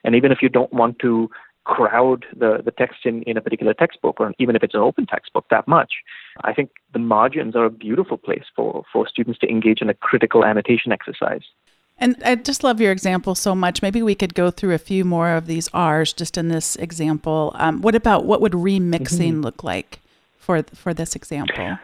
And 0.02 0.16
even 0.16 0.32
if 0.32 0.38
you 0.42 0.48
don't 0.48 0.72
want 0.72 0.98
to 0.98 1.30
crowd 1.62 2.26
the, 2.36 2.60
the 2.64 2.72
text 2.72 3.06
in, 3.06 3.22
in 3.22 3.36
a 3.36 3.40
particular 3.40 3.72
textbook, 3.72 4.18
or 4.18 4.32
even 4.40 4.56
if 4.56 4.64
it's 4.64 4.74
an 4.74 4.80
open 4.80 5.06
textbook, 5.06 5.46
that 5.50 5.68
much. 5.68 5.92
I 6.42 6.52
think 6.52 6.70
the 6.92 6.98
margins 6.98 7.54
are 7.54 7.64
a 7.64 7.70
beautiful 7.70 8.18
place 8.18 8.46
for, 8.56 8.82
for 8.92 9.06
students 9.06 9.38
to 9.42 9.48
engage 9.48 9.80
in 9.80 9.88
a 9.88 9.94
critical 9.94 10.44
annotation 10.44 10.90
exercise. 10.90 11.42
And 11.98 12.16
I 12.24 12.34
just 12.34 12.64
love 12.64 12.80
your 12.80 12.92
example 12.92 13.34
so 13.34 13.54
much. 13.54 13.80
Maybe 13.80 14.02
we 14.02 14.14
could 14.14 14.34
go 14.34 14.50
through 14.50 14.74
a 14.74 14.78
few 14.78 15.04
more 15.04 15.30
of 15.30 15.46
these 15.46 15.68
R's 15.72 16.12
just 16.12 16.36
in 16.36 16.48
this 16.48 16.76
example. 16.76 17.52
Um, 17.54 17.82
what 17.82 17.94
about 17.94 18.24
what 18.24 18.40
would 18.40 18.52
remixing 18.52 19.32
mm-hmm. 19.32 19.42
look 19.42 19.62
like 19.62 20.00
for 20.38 20.62
for 20.74 20.92
this 20.92 21.14
example? 21.14 21.78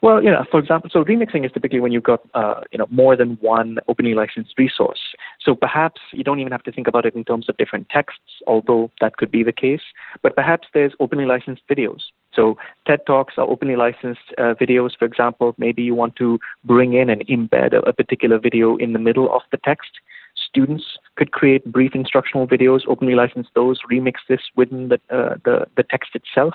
Well, 0.00 0.22
you 0.22 0.30
know, 0.30 0.44
for 0.48 0.60
example, 0.60 0.90
so 0.92 1.02
remixing 1.02 1.44
is 1.44 1.50
typically 1.50 1.80
when 1.80 1.90
you've 1.90 2.04
got, 2.04 2.20
uh, 2.32 2.60
you 2.70 2.78
know, 2.78 2.86
more 2.88 3.16
than 3.16 3.36
one 3.40 3.78
openly 3.88 4.14
licensed 4.14 4.54
resource. 4.56 5.00
So 5.40 5.56
perhaps 5.56 6.00
you 6.12 6.22
don't 6.22 6.38
even 6.38 6.52
have 6.52 6.62
to 6.64 6.72
think 6.72 6.86
about 6.86 7.04
it 7.04 7.16
in 7.16 7.24
terms 7.24 7.48
of 7.48 7.56
different 7.56 7.88
texts, 7.88 8.40
although 8.46 8.92
that 9.00 9.16
could 9.16 9.32
be 9.32 9.42
the 9.42 9.52
case. 9.52 9.80
But 10.22 10.36
perhaps 10.36 10.68
there's 10.72 10.92
openly 11.00 11.26
licensed 11.26 11.62
videos. 11.68 12.02
So 12.32 12.56
TED 12.86 13.00
Talks 13.06 13.34
are 13.38 13.48
openly 13.48 13.74
licensed 13.74 14.20
uh, 14.38 14.54
videos. 14.54 14.90
For 14.96 15.04
example, 15.04 15.56
maybe 15.58 15.82
you 15.82 15.96
want 15.96 16.14
to 16.16 16.38
bring 16.64 16.92
in 16.92 17.10
and 17.10 17.26
embed 17.26 17.72
a, 17.72 17.80
a 17.80 17.92
particular 17.92 18.38
video 18.38 18.76
in 18.76 18.92
the 18.92 19.00
middle 19.00 19.34
of 19.34 19.42
the 19.50 19.58
text. 19.64 19.90
Students 20.36 20.84
could 21.16 21.32
create 21.32 21.64
brief 21.72 21.96
instructional 21.96 22.46
videos, 22.46 22.82
openly 22.86 23.16
license 23.16 23.48
those, 23.56 23.80
remix 23.90 24.14
this 24.28 24.42
within 24.54 24.90
the, 24.90 25.00
uh, 25.10 25.34
the, 25.44 25.66
the 25.76 25.82
text 25.82 26.10
itself. 26.14 26.54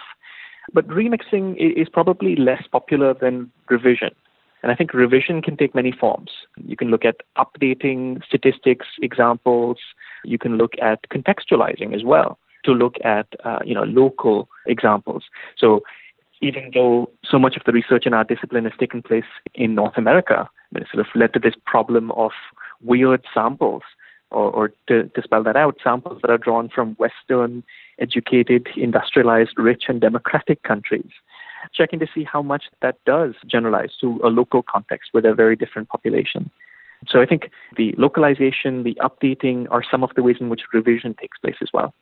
But 0.71 0.87
remixing 0.87 1.55
is 1.57 1.89
probably 1.89 2.35
less 2.35 2.63
popular 2.71 3.13
than 3.13 3.51
revision. 3.69 4.11
And 4.61 4.71
I 4.71 4.75
think 4.75 4.93
revision 4.93 5.41
can 5.41 5.57
take 5.57 5.75
many 5.75 5.91
forms. 5.91 6.31
You 6.65 6.77
can 6.77 6.89
look 6.89 7.03
at 7.03 7.17
updating 7.37 8.23
statistics, 8.23 8.87
examples. 9.01 9.77
You 10.23 10.37
can 10.37 10.57
look 10.57 10.73
at 10.81 11.09
contextualizing 11.09 11.93
as 11.93 12.03
well 12.03 12.39
to 12.63 12.71
look 12.71 12.95
at 13.03 13.27
uh, 13.43 13.59
you 13.65 13.75
know 13.75 13.83
local 13.83 14.47
examples. 14.65 15.23
So 15.57 15.81
even 16.41 16.71
though 16.73 17.09
so 17.29 17.37
much 17.37 17.57
of 17.57 17.63
the 17.65 17.73
research 17.73 18.05
in 18.05 18.13
our 18.13 18.23
discipline 18.23 18.63
has 18.63 18.73
taken 18.79 19.01
place 19.01 19.25
in 19.53 19.75
North 19.75 19.97
America, 19.97 20.49
it 20.75 20.87
sort 20.91 21.05
of 21.05 21.07
led 21.15 21.33
to 21.33 21.39
this 21.39 21.55
problem 21.65 22.11
of 22.11 22.31
weird 22.81 23.23
samples, 23.33 23.83
or, 24.33 24.51
or 24.51 24.73
to, 24.87 25.09
to 25.09 25.21
spell 25.21 25.43
that 25.43 25.55
out, 25.55 25.77
samples 25.83 26.19
that 26.21 26.31
are 26.31 26.37
drawn 26.37 26.69
from 26.69 26.95
Western 26.95 27.63
educated, 27.99 28.67
industrialized, 28.75 29.53
rich, 29.57 29.83
and 29.87 30.01
democratic 30.01 30.63
countries. 30.63 31.09
Checking 31.73 31.99
to 31.99 32.07
see 32.13 32.23
how 32.23 32.41
much 32.41 32.65
that 32.81 32.97
does 33.05 33.35
generalize 33.47 33.91
to 34.01 34.19
a 34.23 34.27
local 34.27 34.63
context 34.63 35.11
with 35.13 35.25
a 35.25 35.33
very 35.33 35.55
different 35.55 35.87
population. 35.87 36.51
So 37.07 37.21
I 37.21 37.25
think 37.25 37.49
the 37.77 37.93
localization, 37.97 38.83
the 38.83 38.95
updating 38.95 39.67
are 39.71 39.83
some 39.89 40.03
of 40.03 40.11
the 40.15 40.23
ways 40.23 40.37
in 40.39 40.49
which 40.49 40.61
revision 40.73 41.13
takes 41.13 41.37
place 41.37 41.55
as 41.61 41.69
well. 41.73 41.93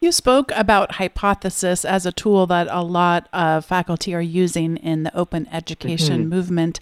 You 0.00 0.12
spoke 0.12 0.50
about 0.56 0.92
hypothesis 0.92 1.84
as 1.84 2.06
a 2.06 2.12
tool 2.12 2.46
that 2.46 2.68
a 2.70 2.82
lot 2.82 3.28
of 3.34 3.66
faculty 3.66 4.14
are 4.14 4.22
using 4.22 4.78
in 4.78 5.02
the 5.02 5.14
open 5.14 5.46
education 5.52 6.20
mm-hmm. 6.20 6.30
movement. 6.30 6.80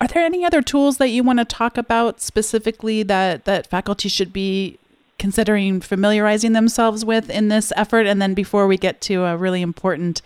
Are 0.00 0.06
there 0.06 0.24
any 0.24 0.44
other 0.44 0.60
tools 0.60 0.98
that 0.98 1.08
you 1.08 1.22
want 1.22 1.38
to 1.38 1.44
talk 1.44 1.78
about 1.78 2.20
specifically 2.20 3.02
that, 3.04 3.44
that 3.46 3.66
faculty 3.66 4.08
should 4.08 4.32
be 4.32 4.78
considering 5.18 5.80
familiarizing 5.80 6.52
themselves 6.52 7.04
with 7.04 7.30
in 7.30 7.48
this 7.48 7.72
effort? 7.76 8.06
And 8.06 8.20
then 8.20 8.34
before 8.34 8.66
we 8.66 8.76
get 8.76 9.00
to 9.02 9.24
a 9.24 9.36
really 9.36 9.62
important 9.62 10.20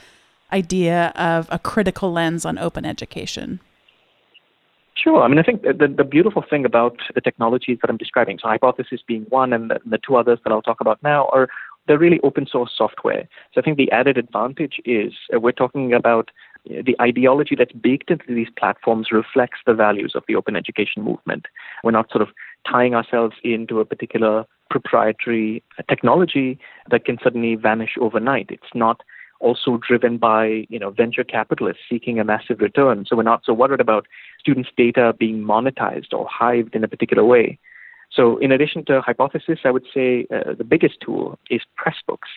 idea 0.53 1.13
of 1.15 1.47
a 1.51 1.59
critical 1.59 2.13
lens 2.13 2.45
on 2.45 2.59
open 2.59 2.85
education. 2.85 3.61
Sure. 4.97 5.23
I 5.23 5.29
mean, 5.29 5.39
I 5.39 5.43
think 5.43 5.63
the, 5.63 5.95
the 5.97 6.05
beautiful 6.05 6.45
thing 6.49 6.65
about 6.65 6.97
the 7.15 7.21
technologies 7.21 7.79
that 7.81 7.89
I'm 7.89 7.97
describing, 7.97 8.39
so 8.43 8.49
hypothesis 8.49 9.01
being 9.07 9.23
one, 9.31 9.53
and 9.53 9.71
the, 9.71 9.81
the 9.87 9.99
two 9.99 10.17
others 10.17 10.41
that 10.45 10.53
I'll 10.53 10.61
talk 10.61 10.81
about 10.81 11.03
now, 11.03 11.29
are 11.33 11.49
they're 11.87 11.99
really 11.99 12.21
open 12.23 12.47
source 12.47 12.73
software. 12.77 13.27
So 13.55 13.61
I 13.61 13.65
think 13.65 13.79
the 13.79 13.91
added 13.91 14.19
advantage 14.19 14.81
is 14.85 15.13
uh, 15.35 15.41
we're 15.41 15.53
talking 15.53 15.95
about 15.95 16.31
the 16.65 16.97
ideology 17.01 17.55
that's 17.55 17.73
baked 17.73 18.11
into 18.11 18.35
these 18.35 18.49
platforms 18.59 19.09
reflects 19.13 19.59
the 19.67 19.75
values 19.75 20.13
of 20.15 20.25
the 20.29 20.37
open 20.37 20.57
education 20.57 21.03
movement. 21.03 21.47
We're 21.83 21.91
not 21.91 22.11
sort 22.11 22.23
of 22.23 22.29
tying 22.69 22.95
ourselves 22.95 23.37
into 23.43 23.81
a 23.81 23.85
particular 23.85 24.45
proprietary 24.69 25.63
technology 25.89 26.59
that 26.91 27.05
can 27.05 27.19
suddenly 27.23 27.55
vanish 27.57 27.97
overnight. 28.01 28.47
It's 28.51 28.75
not 28.75 29.03
also 29.41 29.81
driven 29.87 30.19
by 30.19 30.67
you 30.69 30.79
know 30.79 30.91
venture 30.91 31.25
capitalists 31.25 31.83
seeking 31.89 32.21
a 32.21 32.25
massive 32.25 32.61
return. 32.61 33.05
So 33.07 33.17
we're 33.17 33.23
not 33.23 33.43
so 33.45 33.55
worried 33.55 33.81
about 33.81 34.07
students' 34.39 34.71
data 34.77 35.15
being 35.19 35.43
monetized 35.43 36.13
or 36.13 36.29
hived 36.29 36.75
in 36.75 36.85
a 36.85 36.89
particular 36.89 37.25
way. 37.25 37.59
So 38.13 38.39
in 38.39 38.51
addition 38.51 38.85
to 38.87 39.01
Hypothesis, 39.01 39.61
I 39.65 39.71
would 39.71 39.87
say 39.95 40.27
uh, 40.35 40.55
the 40.59 40.65
biggest 40.65 40.97
tool 41.01 41.39
is 41.49 41.61
Pressbooks. 41.79 42.29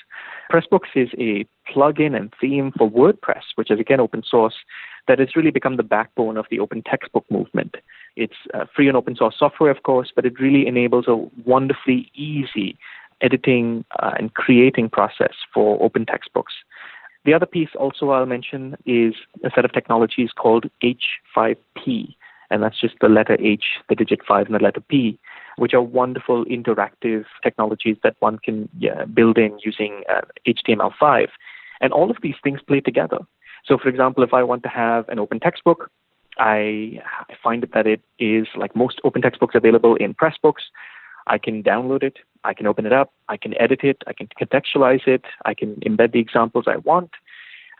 Pressbooks 0.51 0.89
is 0.95 1.09
a 1.17 1.45
plugin 1.71 2.15
and 2.15 2.31
theme 2.39 2.71
for 2.77 2.89
WordPress, 2.89 3.43
which 3.55 3.71
is 3.71 3.79
again 3.79 3.99
open 3.99 4.23
source, 4.27 4.55
that 5.07 5.19
has 5.19 5.35
really 5.35 5.51
become 5.51 5.77
the 5.77 5.83
backbone 5.83 6.37
of 6.37 6.45
the 6.49 6.59
open 6.59 6.83
textbook 6.83 7.25
movement. 7.29 7.75
It's 8.15 8.35
uh, 8.53 8.65
free 8.75 8.87
and 8.87 8.95
open 8.95 9.15
source 9.15 9.35
software, 9.37 9.71
of 9.71 9.83
course, 9.83 10.11
but 10.15 10.25
it 10.25 10.39
really 10.39 10.67
enables 10.67 11.07
a 11.07 11.15
wonderfully 11.45 12.11
easy 12.13 12.77
editing 13.21 13.83
uh, 13.99 14.11
and 14.17 14.33
creating 14.33 14.89
process 14.89 15.33
for 15.53 15.81
open 15.81 16.05
textbooks. 16.05 16.53
The 17.25 17.33
other 17.33 17.45
piece 17.45 17.69
also 17.79 18.09
I'll 18.09 18.25
mention 18.25 18.75
is 18.85 19.13
a 19.43 19.49
set 19.55 19.65
of 19.65 19.71
technologies 19.71 20.31
called 20.35 20.69
H5P, 20.83 22.15
and 22.49 22.61
that's 22.61 22.79
just 22.79 22.95
the 22.99 23.07
letter 23.07 23.37
H, 23.39 23.63
the 23.87 23.95
digit 23.95 24.19
5, 24.27 24.47
and 24.47 24.55
the 24.55 24.63
letter 24.63 24.81
P, 24.81 25.17
which 25.57 25.73
are 25.73 25.81
wonderful 25.81 26.45
interactive 26.45 27.25
technologies 27.43 27.97
that 28.03 28.15
one 28.19 28.39
can 28.39 28.69
yeah, 28.77 29.05
build 29.05 29.37
in 29.37 29.57
using 29.63 30.03
uh, 30.09 30.21
HTML5. 30.47 31.27
And 31.81 31.91
all 31.91 32.09
of 32.09 32.17
these 32.21 32.35
things 32.43 32.59
play 32.65 32.79
together. 32.79 33.19
So, 33.65 33.77
for 33.77 33.89
example, 33.89 34.23
if 34.23 34.33
I 34.33 34.43
want 34.43 34.63
to 34.63 34.69
have 34.69 35.07
an 35.09 35.19
open 35.19 35.39
textbook, 35.39 35.89
I, 36.37 36.99
I 37.29 37.35
find 37.43 37.67
that 37.73 37.87
it 37.87 38.01
is 38.19 38.47
like 38.55 38.75
most 38.75 38.99
open 39.03 39.21
textbooks 39.21 39.55
available 39.55 39.95
in 39.95 40.13
Pressbooks. 40.13 40.63
I 41.27 41.37
can 41.37 41.63
download 41.63 42.03
it, 42.03 42.17
I 42.43 42.53
can 42.53 42.67
open 42.67 42.85
it 42.85 42.91
up, 42.91 43.13
I 43.29 43.37
can 43.37 43.59
edit 43.59 43.81
it, 43.83 44.01
I 44.07 44.13
can 44.13 44.27
contextualize 44.39 45.07
it, 45.07 45.23
I 45.45 45.53
can 45.53 45.75
embed 45.77 46.11
the 46.11 46.19
examples 46.19 46.65
I 46.67 46.77
want. 46.77 47.11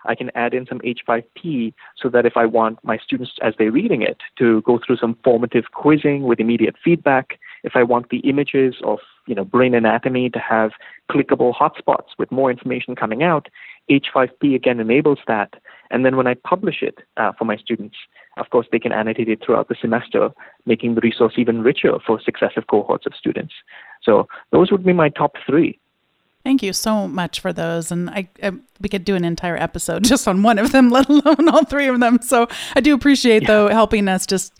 I 0.05 0.15
can 0.15 0.31
add 0.35 0.53
in 0.53 0.65
some 0.65 0.79
H5P 0.79 1.73
so 1.97 2.09
that 2.09 2.25
if 2.25 2.35
I 2.35 2.45
want 2.45 2.79
my 2.83 2.97
students, 2.97 3.31
as 3.41 3.53
they're 3.57 3.71
reading 3.71 4.01
it, 4.01 4.17
to 4.37 4.61
go 4.63 4.79
through 4.85 4.97
some 4.97 5.17
formative 5.23 5.65
quizzing 5.73 6.23
with 6.23 6.39
immediate 6.39 6.75
feedback, 6.83 7.39
if 7.63 7.73
I 7.75 7.83
want 7.83 8.09
the 8.09 8.19
images 8.19 8.75
of 8.83 8.99
you 9.27 9.35
know 9.35 9.45
brain 9.45 9.73
anatomy 9.73 10.29
to 10.29 10.39
have 10.39 10.71
clickable 11.11 11.53
hotspots 11.53 12.09
with 12.17 12.31
more 12.31 12.51
information 12.51 12.95
coming 12.95 13.23
out, 13.23 13.47
H5P 13.89 14.55
again 14.55 14.79
enables 14.79 15.19
that. 15.27 15.53
And 15.91 16.05
then 16.05 16.17
when 16.17 16.27
I 16.27 16.33
publish 16.33 16.81
it 16.81 16.99
uh, 17.17 17.33
for 17.37 17.45
my 17.45 17.57
students, 17.57 17.95
of 18.37 18.49
course, 18.49 18.67
they 18.71 18.79
can 18.79 18.91
annotate 18.91 19.29
it 19.29 19.43
throughout 19.45 19.69
the 19.69 19.75
semester, 19.79 20.29
making 20.65 20.95
the 20.95 21.01
resource 21.01 21.33
even 21.37 21.61
richer 21.61 21.93
for 22.05 22.19
successive 22.19 22.67
cohorts 22.67 23.05
of 23.05 23.13
students. 23.15 23.53
So 24.01 24.27
those 24.51 24.71
would 24.71 24.83
be 24.83 24.93
my 24.93 25.09
top 25.09 25.35
three. 25.45 25.79
Thank 26.43 26.61
you 26.61 26.73
so 26.73 27.07
much 27.07 27.39
for 27.39 27.53
those, 27.53 27.89
and 27.89 28.09
I, 28.09 28.27
I, 28.41 28.51
we 28.81 28.89
could 28.89 29.05
do 29.05 29.15
an 29.15 29.23
entire 29.23 29.55
episode 29.55 30.03
just 30.13 30.27
on 30.27 30.43
one 30.43 30.59
of 30.59 30.71
them, 30.71 30.89
let 30.91 31.07
alone 31.09 31.47
all 31.47 31.63
three 31.63 31.87
of 31.87 31.99
them. 31.99 32.21
So 32.21 32.47
I 32.75 32.81
do 32.81 32.93
appreciate 32.93 33.43
yeah. 33.43 33.47
though 33.47 33.67
helping 33.69 34.07
us 34.07 34.25
just 34.25 34.53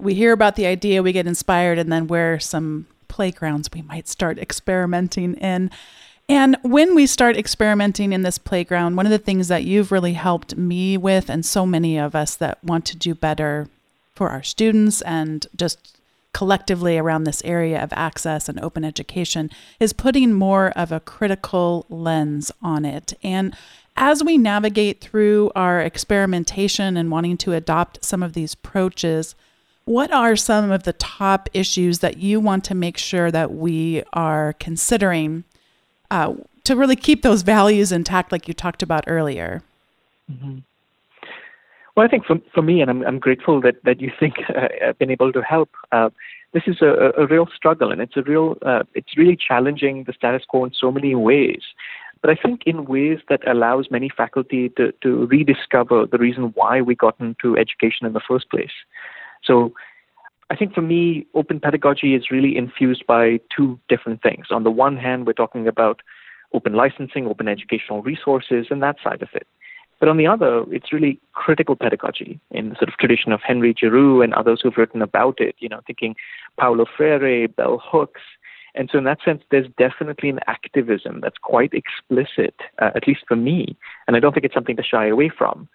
we 0.00 0.14
hear 0.14 0.32
about 0.32 0.56
the 0.56 0.66
idea, 0.66 1.02
we 1.02 1.12
get 1.12 1.26
inspired, 1.26 1.78
and 1.78 1.92
then 1.92 2.06
where 2.06 2.40
some 2.40 2.86
playgrounds 3.08 3.68
we 3.74 3.82
might 3.82 4.08
start 4.08 4.38
experimenting 4.38 5.34
in. 5.34 5.70
And 6.28 6.56
when 6.62 6.94
we 6.94 7.06
start 7.06 7.36
experimenting 7.36 8.12
in 8.12 8.22
this 8.22 8.38
playground, 8.38 8.96
one 8.96 9.06
of 9.06 9.10
the 9.10 9.18
things 9.18 9.48
that 9.48 9.64
you've 9.64 9.90
really 9.90 10.12
helped 10.12 10.56
me 10.56 10.96
with, 10.96 11.28
and 11.28 11.44
so 11.44 11.66
many 11.66 11.98
of 11.98 12.14
us 12.14 12.36
that 12.36 12.62
want 12.62 12.84
to 12.86 12.96
do 12.96 13.14
better 13.14 13.68
for 14.14 14.28
our 14.28 14.42
students 14.42 15.02
and 15.02 15.46
just 15.56 15.98
collectively 16.32 16.96
around 16.96 17.24
this 17.24 17.42
area 17.44 17.82
of 17.82 17.92
access 17.92 18.48
and 18.48 18.60
open 18.60 18.84
education, 18.84 19.50
is 19.80 19.92
putting 19.92 20.32
more 20.32 20.70
of 20.76 20.92
a 20.92 21.00
critical 21.00 21.84
lens 21.88 22.52
on 22.62 22.84
it. 22.84 23.12
And 23.24 23.56
as 23.96 24.22
we 24.22 24.38
navigate 24.38 25.00
through 25.00 25.50
our 25.56 25.80
experimentation 25.80 26.96
and 26.96 27.10
wanting 27.10 27.36
to 27.38 27.54
adopt 27.54 28.04
some 28.04 28.22
of 28.22 28.34
these 28.34 28.54
approaches, 28.54 29.34
what 29.90 30.12
are 30.12 30.36
some 30.36 30.70
of 30.70 30.84
the 30.84 30.92
top 30.92 31.48
issues 31.52 31.98
that 31.98 32.16
you 32.18 32.38
want 32.38 32.62
to 32.62 32.76
make 32.76 32.96
sure 32.96 33.28
that 33.32 33.54
we 33.54 34.04
are 34.12 34.52
considering 34.60 35.42
uh, 36.12 36.32
to 36.62 36.76
really 36.76 36.94
keep 36.94 37.22
those 37.22 37.42
values 37.42 37.90
intact, 37.90 38.30
like 38.30 38.46
you 38.46 38.54
talked 38.54 38.84
about 38.84 39.02
earlier? 39.08 39.64
Mm-hmm. 40.30 40.58
Well, 41.96 42.06
I 42.06 42.08
think 42.08 42.24
for, 42.24 42.36
for 42.54 42.62
me, 42.62 42.80
and 42.80 42.88
I'm, 42.88 43.02
I'm 43.04 43.18
grateful 43.18 43.60
that, 43.62 43.82
that 43.82 44.00
you 44.00 44.12
think 44.20 44.34
uh, 44.56 44.68
I've 44.86 44.98
been 45.00 45.10
able 45.10 45.32
to 45.32 45.42
help. 45.42 45.70
Uh, 45.90 46.10
this 46.52 46.62
is 46.68 46.76
a, 46.80 47.10
a 47.18 47.26
real 47.26 47.48
struggle, 47.52 47.90
and 47.90 48.00
it's 48.00 48.16
a 48.16 48.22
real, 48.22 48.58
uh, 48.64 48.84
it's 48.94 49.16
really 49.16 49.36
challenging 49.36 50.04
the 50.04 50.12
status 50.12 50.44
quo 50.46 50.66
in 50.66 50.72
so 50.72 50.92
many 50.92 51.16
ways. 51.16 51.62
But 52.22 52.30
I 52.30 52.36
think 52.36 52.62
in 52.64 52.84
ways 52.84 53.18
that 53.28 53.40
allows 53.48 53.90
many 53.90 54.08
faculty 54.08 54.68
to, 54.76 54.92
to 55.02 55.26
rediscover 55.26 56.06
the 56.06 56.18
reason 56.18 56.52
why 56.54 56.80
we 56.80 56.94
got 56.94 57.16
into 57.18 57.56
education 57.56 58.06
in 58.06 58.12
the 58.12 58.20
first 58.20 58.50
place. 58.50 58.70
So 59.44 59.72
I 60.50 60.56
think 60.56 60.74
for 60.74 60.82
me, 60.82 61.26
open 61.34 61.60
pedagogy 61.60 62.14
is 62.14 62.30
really 62.30 62.56
infused 62.56 63.06
by 63.06 63.40
two 63.54 63.78
different 63.88 64.22
things. 64.22 64.46
On 64.50 64.64
the 64.64 64.70
one 64.70 64.96
hand, 64.96 65.26
we're 65.26 65.32
talking 65.32 65.68
about 65.68 66.00
open 66.52 66.72
licensing, 66.74 67.26
open 67.26 67.46
educational 67.46 68.02
resources, 68.02 68.66
and 68.70 68.82
that 68.82 68.96
side 69.02 69.22
of 69.22 69.28
it. 69.34 69.46
But 70.00 70.08
on 70.08 70.16
the 70.16 70.26
other, 70.26 70.64
it's 70.72 70.92
really 70.92 71.20
critical 71.34 71.76
pedagogy 71.76 72.40
in 72.50 72.70
the 72.70 72.74
sort 72.76 72.88
of 72.88 72.96
tradition 72.96 73.32
of 73.32 73.40
Henry 73.42 73.74
Giroux 73.78 74.22
and 74.22 74.32
others 74.32 74.60
who've 74.62 74.76
written 74.76 75.02
about 75.02 75.40
it, 75.40 75.54
you 75.58 75.68
know, 75.68 75.80
thinking 75.86 76.16
Paulo 76.58 76.86
Freire, 76.96 77.46
Bell 77.48 77.80
Hooks. 77.84 78.22
And 78.74 78.88
so 78.90 78.98
in 78.98 79.04
that 79.04 79.18
sense, 79.22 79.42
there's 79.50 79.66
definitely 79.78 80.30
an 80.30 80.40
activism 80.46 81.20
that's 81.20 81.36
quite 81.38 81.74
explicit, 81.74 82.54
uh, 82.80 82.90
at 82.94 83.06
least 83.06 83.20
for 83.28 83.36
me. 83.36 83.76
And 84.06 84.16
I 84.16 84.20
don't 84.20 84.32
think 84.32 84.46
it's 84.46 84.54
something 84.54 84.76
to 84.76 84.82
shy 84.82 85.06
away 85.06 85.28
from. 85.28 85.68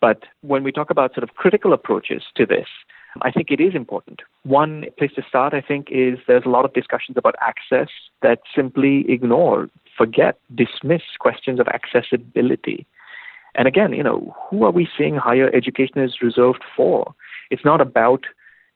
But 0.00 0.22
when 0.42 0.62
we 0.62 0.70
talk 0.70 0.90
about 0.90 1.14
sort 1.14 1.24
of 1.24 1.34
critical 1.34 1.72
approaches 1.72 2.22
to 2.36 2.46
this, 2.46 2.68
I 3.22 3.30
think 3.30 3.50
it 3.50 3.60
is 3.60 3.74
important. 3.74 4.22
One 4.42 4.86
place 4.98 5.12
to 5.16 5.22
start, 5.28 5.54
I 5.54 5.60
think, 5.60 5.88
is 5.90 6.18
there's 6.26 6.44
a 6.44 6.50
lot 6.50 6.64
of 6.64 6.72
discussions 6.72 7.16
about 7.16 7.34
access 7.40 7.88
that 8.22 8.40
simply 8.54 9.04
ignore, 9.08 9.68
forget, 9.96 10.38
dismiss 10.54 11.02
questions 11.18 11.60
of 11.60 11.68
accessibility. 11.68 12.86
And 13.54 13.68
again, 13.68 13.92
you 13.92 14.02
know, 14.02 14.34
who 14.50 14.64
are 14.64 14.72
we 14.72 14.88
seeing 14.98 15.16
higher 15.16 15.50
education 15.54 15.98
is 15.98 16.20
reserved 16.20 16.62
for? 16.76 17.14
It's 17.50 17.64
not 17.64 17.80
about, 17.80 18.24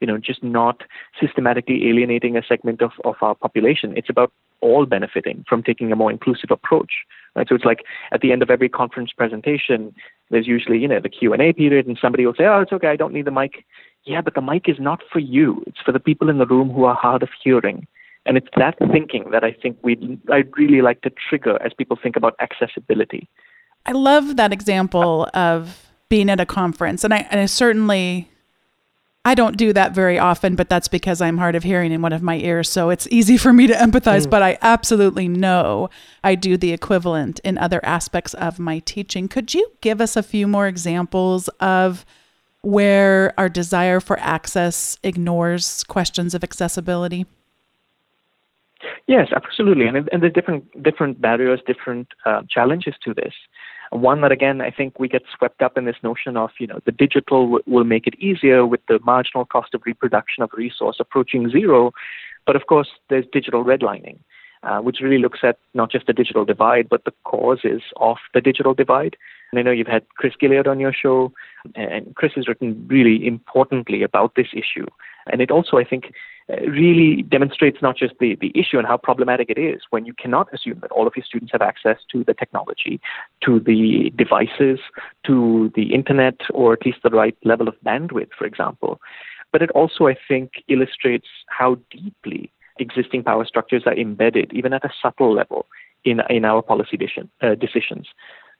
you 0.01 0.07
know, 0.07 0.19
just 0.19 0.43
not 0.43 0.83
systematically 1.21 1.89
alienating 1.89 2.37
a 2.37 2.43
segment 2.43 2.81
of, 2.81 2.93
of 3.05 3.17
our 3.21 3.35
population. 3.35 3.97
It's 3.97 4.11
about 4.11 4.33
all 4.61 4.87
benefiting 4.87 5.45
from 5.49 5.63
taking 5.63 5.91
a 5.91 5.97
more 5.97 6.11
inclusive 6.11 6.51
approach. 6.51 6.93
Right? 7.35 7.49
So 7.49 7.55
it's 7.55 7.65
like 7.65 7.85
at 8.13 8.21
the 8.21 8.33
end 8.33 8.43
of 8.43 8.51
every 8.51 8.69
conference 8.69 9.13
presentation, 9.13 9.95
there's 10.31 10.47
usually, 10.47 10.79
you 10.79 10.89
know, 10.89 11.01
the 11.01 11.09
Q&A 11.09 11.53
period 11.53 11.87
and 11.87 11.99
somebody 12.01 12.25
will 12.27 12.35
say, 12.35 12.45
oh, 12.45 12.61
it's 12.61 12.73
okay, 12.73 12.89
I 12.89 12.97
don't 12.97 13.13
need 13.13 13.25
the 13.25 13.31
mic. 13.31 13.65
Yeah, 14.09 14.23
but 14.23 14.35
the 14.35 14.41
mic 14.41 14.71
is 14.71 14.81
not 14.81 15.03
for 15.13 15.19
you. 15.19 15.63
It's 15.67 15.81
for 15.85 15.93
the 15.93 16.01
people 16.01 16.31
in 16.31 16.39
the 16.39 16.47
room 16.47 16.71
who 16.71 16.85
are 16.85 16.95
hard 16.95 17.23
of 17.23 17.29
hearing. 17.45 17.87
And 18.25 18.39
it's 18.39 18.49
that 18.57 18.79
thinking 18.91 19.31
that 19.33 19.45
I 19.45 19.53
think 19.53 19.77
we 19.83 20.19
I'd 20.33 20.51
really 20.57 20.81
like 20.81 21.03
to 21.03 21.11
trigger 21.29 21.61
as 21.63 21.73
people 21.75 21.99
think 22.03 22.17
about 22.17 22.35
accessibility. 22.41 23.29
I 23.85 23.93
love 23.93 24.37
that 24.37 24.51
example 24.51 25.29
of 25.35 25.91
being 26.09 26.31
at 26.31 26.41
a 26.41 26.47
conference, 26.47 27.05
and 27.05 27.13
I, 27.13 27.27
and 27.31 27.39
I 27.39 27.47
certainly 27.47 28.31
I 29.27 29.35
don't 29.35 29.59
do 29.59 29.75
that 29.75 29.95
very 29.95 30.19
often, 30.19 30.57
but 30.57 30.71
that's 30.71 30.89
because 30.89 31.21
I'm 31.21 31.37
hard 31.37 31.55
of 31.55 31.63
hearing 31.63 31.93
in 31.93 32.01
one 32.01 32.15
of 32.15 32.23
my 32.23 32.37
ears. 32.37 32.71
So 32.71 32.89
it's 32.89 33.07
easy 33.11 33.37
for 33.37 33.53
me 33.53 33.67
to 33.67 33.75
empathize, 33.75 34.27
mm. 34.27 34.31
but 34.31 34.43
I 34.43 34.57
absolutely 34.63 35.29
know 35.29 35.91
I 36.25 36.35
do 36.35 36.57
the 36.57 36.73
equivalent 36.73 37.41
in 37.45 37.59
other 37.59 37.85
aspects 37.85 38.33
of 38.35 38.59
my 38.59 38.79
teaching. 38.79 39.29
Could 39.29 39.53
you 39.53 39.71
give 39.83 40.01
us 40.01 40.17
a 40.17 40.23
few 40.23 40.49
more 40.49 40.67
examples 40.67 41.49
of 41.61 42.07
where 42.63 43.33
our 43.39 43.49
desire 43.49 44.01
for 44.01 44.19
access 44.19 44.99
ignores 45.03 45.85
questions 45.85 46.35
of 46.35 46.43
accessibility? 46.43 47.27
Yes, 49.07 49.29
absolutely, 49.35 49.87
and 49.87 50.09
and 50.13 50.23
there's 50.23 50.33
different 50.33 50.83
different 50.83 51.21
barriers, 51.21 51.61
different 51.67 52.09
uh, 52.25 52.43
challenges 52.49 52.95
to 53.05 53.15
this. 53.15 53.33
One 53.91 54.21
that 54.21 54.33
again 54.33 54.61
I 54.61 54.71
think 54.71 54.99
we 55.01 55.09
get 55.09 55.23
swept 55.37 55.63
up 55.63 55.77
in 55.79 55.85
this 55.85 55.97
notion 56.03 56.37
of 56.37 56.51
you 56.61 56.67
know 56.67 56.79
the 56.85 56.93
digital 56.93 57.45
w- 57.45 57.65
will 57.67 57.85
make 57.85 58.07
it 58.07 58.19
easier 58.21 58.67
with 58.67 58.81
the 58.87 59.01
marginal 59.05 59.47
cost 59.47 59.75
of 59.75 59.83
reproduction 59.87 60.43
of 60.43 60.51
resource 60.53 60.99
approaching 61.01 61.49
zero, 61.51 61.93
but 62.47 62.55
of 62.55 62.67
course 62.67 62.89
there's 63.09 63.25
digital 63.33 63.65
redlining, 63.65 64.19
uh, 64.63 64.79
which 64.79 64.99
really 65.01 65.19
looks 65.19 65.41
at 65.43 65.59
not 65.75 65.91
just 65.91 66.07
the 66.07 66.13
digital 66.13 66.45
divide 66.45 66.89
but 66.89 67.05
the 67.05 67.15
causes 67.25 67.83
of 67.97 68.19
the 68.35 68.41
digital 68.41 68.75
divide. 68.75 69.17
And 69.51 69.59
I 69.59 69.63
know 69.63 69.71
you've 69.71 69.87
had 69.87 70.07
Chris 70.19 70.35
Gilliard 70.41 70.67
on 70.67 70.79
your 70.79 70.93
show, 70.93 71.33
and 71.75 72.15
Chris 72.15 72.33
has 72.37 72.49
written 72.49 72.87
really 72.89 73.27
importantly 73.27 74.03
about 74.03 74.35
this 74.35 74.49
issue. 74.53 74.87
And 75.31 75.43
it 75.43 75.51
also, 75.51 75.77
I 75.77 75.85
think, 75.85 76.13
uh, 76.51 76.63
really 76.63 77.23
demonstrates 77.23 77.83
not 77.83 77.97
just 77.97 78.15
the, 78.19 78.37
the 78.41 78.53
issue 78.55 78.79
and 78.79 78.87
how 78.87 78.97
problematic 78.97 79.51
it 79.51 79.59
is 79.59 79.83
when 79.91 80.07
you 80.07 80.15
cannot 80.15 80.49
assume 80.55 80.79
that 80.81 80.91
all 80.91 81.07
of 81.07 81.13
your 81.17 81.25
students 81.25 81.53
have 81.53 81.61
access 81.61 81.99
to 82.13 82.25
the 82.25 82.33
technology, 82.33 83.01
to 83.45 83.61
the 83.61 84.11
devices, 84.17 84.79
to 85.27 85.71
the 85.75 85.93
internet, 85.93 86.37
or 86.55 86.73
at 86.73 86.87
least 86.87 86.99
the 87.03 87.11
right 87.11 87.37
level 87.45 87.69
of 87.69 87.75
bandwidth, 87.85 88.31
for 88.39 88.47
example. 88.47 89.01
But 89.53 89.63
it 89.63 89.71
also, 89.73 90.07
I 90.07 90.17
think, 90.27 90.53
illustrates 90.69 91.29
how 91.49 91.79
deeply 91.91 92.51
existing 92.79 93.25
power 93.25 93.45
structures 93.45 93.83
are 93.87 93.97
embedded, 93.97 94.53
even 94.53 94.73
at 94.73 94.85
a 94.85 94.91
subtle 95.03 95.35
level, 95.35 95.67
in, 96.05 96.23
in 96.31 96.45
our 96.45 96.63
policy 96.63 96.99
uh, 97.43 97.55
decisions. 97.55 98.07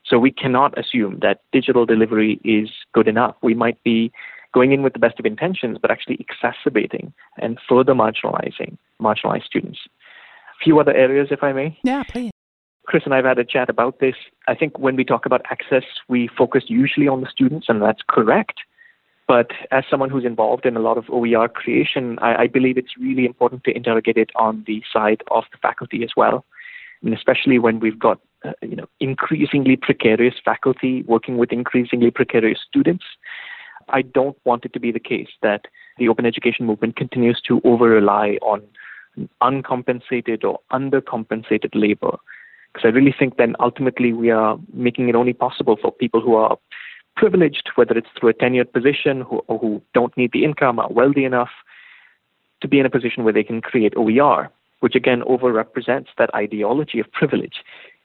So 0.09 0.17
we 0.17 0.31
cannot 0.31 0.77
assume 0.77 1.19
that 1.21 1.41
digital 1.51 1.85
delivery 1.85 2.39
is 2.43 2.69
good 2.93 3.07
enough. 3.07 3.35
We 3.43 3.53
might 3.53 3.81
be 3.83 4.11
going 4.53 4.71
in 4.71 4.81
with 4.81 4.93
the 4.93 4.99
best 4.99 5.19
of 5.19 5.25
intentions, 5.25 5.77
but 5.79 5.91
actually 5.91 6.17
exacerbating 6.19 7.13
and 7.37 7.59
further 7.69 7.93
marginalizing 7.93 8.77
marginalized 8.99 9.43
students. 9.43 9.79
A 10.59 10.63
few 10.63 10.79
other 10.79 10.93
areas, 10.93 11.27
if 11.29 11.43
I 11.43 11.53
may. 11.53 11.77
Yeah, 11.83 12.03
please. 12.03 12.31
Chris 12.87 13.03
and 13.05 13.13
I 13.13 13.17
have 13.17 13.25
had 13.25 13.37
a 13.37 13.45
chat 13.45 13.69
about 13.69 13.99
this. 13.99 14.15
I 14.47 14.55
think 14.55 14.79
when 14.79 14.95
we 14.95 15.05
talk 15.05 15.27
about 15.27 15.45
access, 15.51 15.83
we 16.07 16.27
focus 16.27 16.63
usually 16.67 17.07
on 17.07 17.21
the 17.21 17.27
students, 17.31 17.67
and 17.69 17.79
that's 17.81 18.01
correct. 18.09 18.61
But 19.27 19.51
as 19.69 19.83
someone 19.91 20.09
who's 20.09 20.25
involved 20.25 20.65
in 20.65 20.75
a 20.75 20.79
lot 20.79 20.97
of 20.97 21.05
OER 21.07 21.47
creation, 21.47 22.17
I, 22.19 22.43
I 22.43 22.47
believe 22.47 22.79
it's 22.79 22.97
really 22.99 23.25
important 23.25 23.63
to 23.65 23.75
interrogate 23.75 24.17
it 24.17 24.31
on 24.35 24.63
the 24.65 24.81
side 24.91 25.21
of 25.29 25.43
the 25.51 25.59
faculty 25.59 26.03
as 26.03 26.09
well. 26.17 26.45
And 27.03 27.13
especially 27.13 27.59
when 27.59 27.79
we've 27.79 27.99
got 27.99 28.19
uh, 28.45 28.53
you 28.61 28.75
know 28.75 28.87
increasingly 28.99 29.75
precarious 29.75 30.35
faculty 30.43 31.03
working 31.03 31.37
with 31.37 31.51
increasingly 31.51 32.11
precarious 32.11 32.59
students 32.67 33.05
I 33.91 34.01
don't 34.01 34.37
want 34.45 34.65
it 34.65 34.73
to 34.73 34.79
be 34.79 34.91
the 34.91 34.99
case 34.99 35.29
that 35.41 35.65
the 35.97 36.09
open 36.09 36.25
education 36.25 36.65
movement 36.65 36.95
continues 36.95 37.41
to 37.47 37.61
over 37.63 37.89
rely 37.89 38.37
on 38.41 38.61
uncompensated 39.41 40.43
or 40.43 40.59
undercompensated 40.71 41.71
labor. 41.73 42.17
Because 42.71 42.85
I 42.85 42.89
really 42.89 43.13
think 43.17 43.37
then 43.37 43.55
ultimately 43.59 44.13
we 44.13 44.29
are 44.29 44.57
making 44.73 45.09
it 45.09 45.15
only 45.15 45.33
possible 45.33 45.77
for 45.81 45.91
people 45.91 46.21
who 46.21 46.35
are 46.35 46.57
privileged, 47.15 47.69
whether 47.75 47.97
it's 47.97 48.07
through 48.17 48.29
a 48.29 48.33
tenured 48.33 48.71
position 48.71 49.21
who, 49.21 49.39
or 49.47 49.57
who 49.57 49.81
don't 49.93 50.15
need 50.15 50.31
the 50.31 50.43
income, 50.43 50.79
are 50.79 50.91
wealthy 50.91 51.25
enough 51.25 51.49
to 52.61 52.67
be 52.67 52.79
in 52.79 52.85
a 52.85 52.89
position 52.89 53.23
where 53.23 53.33
they 53.33 53.43
can 53.43 53.61
create 53.61 53.93
OER, 53.97 54.49
which 54.81 54.95
again 54.95 55.21
overrepresents 55.21 56.07
that 56.17 56.33
ideology 56.35 56.99
of 56.99 57.11
privilege 57.11 57.63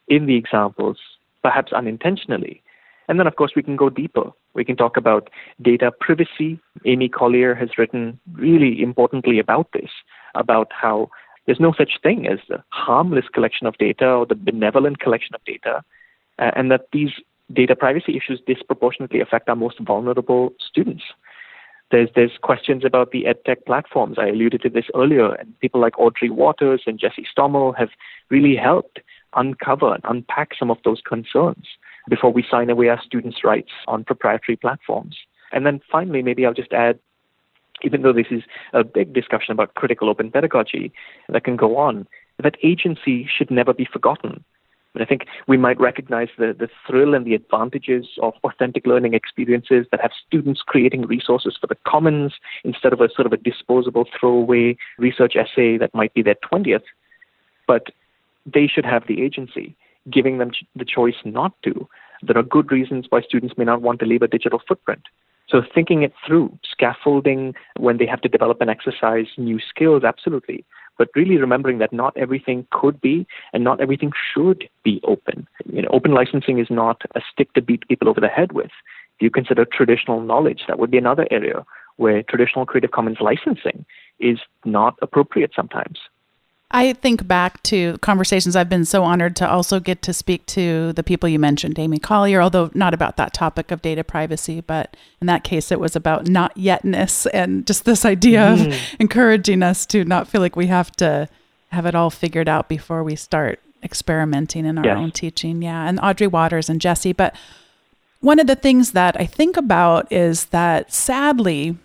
in 0.09 0.27
the 0.27 0.37
examples, 0.37 0.99
perhaps 1.43 1.73
unintentionally. 1.73 2.63
And 3.09 3.19
then, 3.19 3.27
of 3.27 3.37
course, 3.37 3.53
we 3.55 3.63
can 3.63 3.77
go 3.77 3.91
deeper. 3.91 4.31
We 4.55 4.65
can 4.65 4.77
talk 4.77 4.97
about 4.97 5.29
data 5.61 5.93
privacy. 6.01 6.59
Amy 6.87 7.09
Collier 7.09 7.55
has 7.55 7.77
written 7.77 8.19
really 8.33 8.83
importantly 8.83 9.39
about 9.39 9.69
this, 9.73 9.91
about 10.35 10.73
how 10.73 11.11
there's 11.47 11.61
no 11.61 11.75
such 11.77 12.01
thing 12.03 12.27
as 12.27 12.39
the 12.49 12.63
harmless 12.71 13.27
collection 13.33 13.67
of 13.67 13.77
data 13.79 14.09
or 14.09 14.27
the 14.27 14.35
benevolent 14.35 15.01
collection 15.01 15.35
of 15.35 15.45
data, 15.45 15.83
uh, 16.39 16.51
and 16.57 16.71
that 16.71 16.89
these 16.93 17.11
data 17.53 17.77
privacy 17.77 18.17
issues 18.17 18.41
disproportionately 18.47 19.21
affect 19.21 19.49
our 19.49 19.57
most 19.57 19.79
vulnerable 19.81 20.55
students. 20.67 21.05
There's, 21.91 22.09
there's 22.15 22.39
questions 22.41 22.85
about 22.85 23.11
the 23.11 23.25
edtech 23.25 23.67
platforms. 23.67 24.17
I 24.19 24.29
alluded 24.29 24.63
to 24.63 24.71
this 24.71 24.87
earlier, 24.95 25.35
and 25.35 25.59
people 25.61 25.81
like 25.81 25.99
Audrey 25.99 26.31
Watters 26.31 26.83
and 26.87 26.99
Jesse 26.99 27.27
Stommel 27.37 27.77
have 27.77 27.91
really 28.31 28.57
helped 28.57 29.01
uncover 29.37 29.95
and 29.95 30.03
unpack 30.05 30.51
some 30.59 30.71
of 30.71 30.79
those 30.85 31.01
concerns 31.07 31.67
before 32.09 32.33
we 32.33 32.45
sign 32.49 32.71
away 32.71 32.89
our 32.89 33.01
students' 33.03 33.45
rights 33.45 33.71
on 33.87 34.05
proprietary 34.05 34.57
platforms. 34.57 35.17
And 35.53 35.65
then 35.65 35.81
finally, 35.91 36.23
maybe 36.23 36.45
I'll 36.45 36.55
just 36.55 36.73
add 36.73 36.99
even 37.83 38.03
though 38.03 38.13
this 38.13 38.27
is 38.31 38.43
a 38.73 38.85
big 38.85 39.13
discussion 39.13 39.53
about 39.53 39.75
critical 39.75 40.09
open 40.09 40.31
pedagogy 40.31 40.93
that 41.29 41.45
can 41.45 41.57
go 41.57 41.77
on, 41.77 42.07
that 42.43 42.57
agency 42.63 43.29
should 43.37 43.51
never 43.51 43.73
be 43.75 43.87
forgotten. 43.91 44.45
But 44.93 45.03
I 45.03 45.07
think 45.07 45.27
we 45.49 45.57
might 45.57 45.81
recognize 45.81 46.29
the, 46.39 46.55
the 46.57 46.69
thrill 46.87 47.15
and 47.15 47.27
the 47.27 47.35
advantages 47.35 48.07
of 48.23 48.35
authentic 48.45 48.87
learning 48.87 49.13
experiences 49.13 49.87
that 49.91 50.01
have 50.01 50.13
students 50.27 50.63
creating 50.65 51.07
resources 51.07 51.59
for 51.61 51.67
the 51.67 51.77
commons 51.85 52.35
instead 52.63 52.93
of 52.93 53.01
a 53.01 53.09
sort 53.15 53.27
of 53.27 53.33
a 53.33 53.37
disposable 53.37 54.07
throwaway 54.19 54.77
research 54.99 55.35
essay 55.35 55.77
that 55.79 55.95
might 55.95 56.15
be 56.15 56.23
their 56.23 56.37
20th. 56.37 56.85
But 57.67 57.89
they 58.47 58.67
should 58.67 58.85
have 58.85 59.07
the 59.07 59.23
agency 59.23 59.77
giving 60.11 60.39
them 60.39 60.51
the 60.77 60.85
choice 60.85 61.17
not 61.25 61.53
to. 61.63 61.89
There 62.23 62.37
are 62.39 62.43
good 62.43 62.71
reasons 62.71 63.07
why 63.09 63.23
students 63.23 63.57
may 63.57 63.65
not 63.65 63.83
want 63.83 64.01
to 64.01 64.07
leave 64.07 64.23
a 64.23 64.29
digital 64.29 64.61
footprint. 64.67 65.03
So 65.49 65.63
thinking 65.75 66.03
it 66.03 66.13
through, 66.27 66.59
scaffolding 66.71 67.55
when 67.79 67.99
they 67.99 68.07
have 68.07 68.23
to 68.23 68.29
develop 68.29 68.61
and 68.61 68.71
exercise 68.71 69.27
new 69.37 69.61
skills, 69.61 70.03
absolutely. 70.03 70.65
But 70.97 71.09
really 71.15 71.37
remembering 71.37 71.79
that 71.79 71.93
not 71.93 72.17
everything 72.17 72.67
could 72.71 73.01
be 73.01 73.27
and 73.53 73.65
not 73.65 73.81
everything 73.81 74.13
should 74.33 74.69
be 74.85 75.01
open. 75.05 75.47
You 75.67 75.83
know, 75.83 75.89
open 75.93 76.13
licensing 76.13 76.59
is 76.59 76.69
not 76.71 77.03
a 77.15 77.21
stick 77.33 77.53
to 77.55 77.63
beat 77.63 77.87
people 77.89 78.09
over 78.09 78.21
the 78.21 78.29
head 78.29 78.53
with. 78.53 78.71
If 79.17 79.23
you 79.23 79.31
consider 79.31 79.65
traditional 79.65 80.21
knowledge, 80.21 80.63
that 80.67 80.79
would 80.79 80.91
be 80.91 80.99
another 80.99 81.27
area 81.31 81.65
where 81.97 82.23
traditional 82.23 82.67
Creative 82.67 82.91
Commons 82.91 83.19
licensing 83.21 83.85
is 84.19 84.39
not 84.65 84.97
appropriate 85.03 85.53
sometimes. 85.55 85.99
I 86.75 86.93
think 86.93 87.29
back 87.29 87.63
to 87.65 87.99
conversations 87.99 88.57
I've 88.57 88.69
been 88.69 88.85
so 88.85 89.05
honored 89.05 89.37
to 89.37 89.49
also 89.49 89.79
get 89.79 90.03
to 90.03 90.13
speak 90.13 90.45
to 90.47 90.93
the 90.95 91.05
people 91.05 91.29
you 91.29 91.39
mentioned, 91.39 91.79
Amy 91.79 92.01
Collier, 92.01 92.43
although 92.43 92.69
not 92.75 92.93
about 92.93 93.17
that 93.17 93.33
topic 93.33 93.71
of 93.71 93.81
data 93.81 94.03
privacy, 94.03 94.61
but 94.61 94.97
in 95.21 95.29
that 95.29 95.45
case 95.45 95.71
it 95.71 95.79
was 95.79 95.95
about 95.95 96.27
not 96.27 96.53
yetness 96.57 97.29
and 97.33 97.65
just 97.65 97.85
this 97.85 98.05
idea 98.05 98.41
mm. 98.41 98.67
of 98.67 98.81
encouraging 98.99 99.63
us 99.63 99.87
to 99.87 100.05
not 100.05 100.27
feel 100.27 100.41
like 100.41 100.57
we 100.57 100.67
have 100.67 100.91
to 100.97 101.29
have 101.69 101.87
it 101.87 101.95
all 101.95 102.11
figured 102.11 102.49
out 102.49 102.69
before 102.69 103.05
we 103.05 103.15
start 103.15 103.61
experimenting 103.85 104.67
in 104.67 104.77
our 104.77 104.85
yes. 104.85 104.97
own 104.97 105.13
teaching. 105.13 105.63
Yeah. 105.63 105.87
And 105.87 106.01
Audrey 106.01 106.27
Watters 106.27 106.69
and 106.69 106.81
Jesse. 106.81 107.13
But 107.13 107.37
one 108.19 108.41
of 108.41 108.49
the 108.49 108.57
things 108.57 108.93
that 108.93 109.15
I 109.21 109.27
think 109.27 109.57
about 109.57 110.11
is 110.11 110.47
that 110.47 110.93
sadly, 110.93 111.77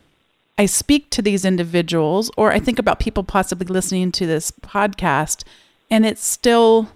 I 0.59 0.65
speak 0.65 1.09
to 1.11 1.21
these 1.21 1.45
individuals, 1.45 2.29
or 2.35 2.51
I 2.51 2.59
think 2.59 2.79
about 2.79 2.99
people 2.99 3.23
possibly 3.23 3.65
listening 3.65 4.11
to 4.11 4.27
this 4.27 4.51
podcast, 4.51 5.45
and 5.89 6.05
it 6.05 6.17
still 6.17 6.89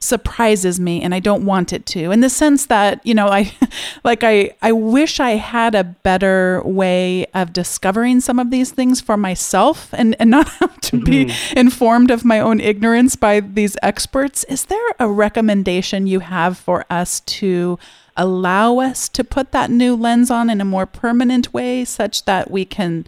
surprises 0.00 0.78
me 0.78 1.02
and 1.02 1.12
I 1.12 1.18
don't 1.18 1.44
want 1.44 1.72
it 1.72 1.84
to 1.86 2.12
in 2.12 2.20
the 2.20 2.30
sense 2.30 2.66
that 2.66 3.04
you 3.04 3.14
know 3.14 3.26
I 3.26 3.52
like 4.04 4.22
I 4.22 4.52
I 4.62 4.70
wish 4.70 5.18
I 5.18 5.30
had 5.30 5.74
a 5.74 5.82
better 5.82 6.62
way 6.64 7.26
of 7.34 7.52
discovering 7.52 8.20
some 8.20 8.38
of 8.38 8.52
these 8.52 8.70
things 8.70 9.00
for 9.00 9.16
myself 9.16 9.92
and 9.92 10.14
and 10.20 10.30
not 10.30 10.48
have 10.60 10.80
to 10.82 10.98
mm-hmm. 10.98 11.04
be 11.04 11.34
informed 11.56 12.12
of 12.12 12.24
my 12.24 12.38
own 12.38 12.60
ignorance 12.60 13.16
by 13.16 13.40
these 13.40 13.76
experts 13.82 14.44
is 14.44 14.66
there 14.66 14.88
a 15.00 15.08
recommendation 15.08 16.06
you 16.06 16.20
have 16.20 16.56
for 16.56 16.84
us 16.88 17.18
to 17.22 17.76
allow 18.18 18.78
us 18.80 19.08
to 19.08 19.24
put 19.24 19.52
that 19.52 19.70
new 19.70 19.94
lens 19.94 20.30
on 20.30 20.50
in 20.50 20.60
a 20.60 20.64
more 20.64 20.84
permanent 20.84 21.54
way 21.54 21.84
such 21.84 22.24
that 22.26 22.50
we 22.50 22.66
can 22.66 23.06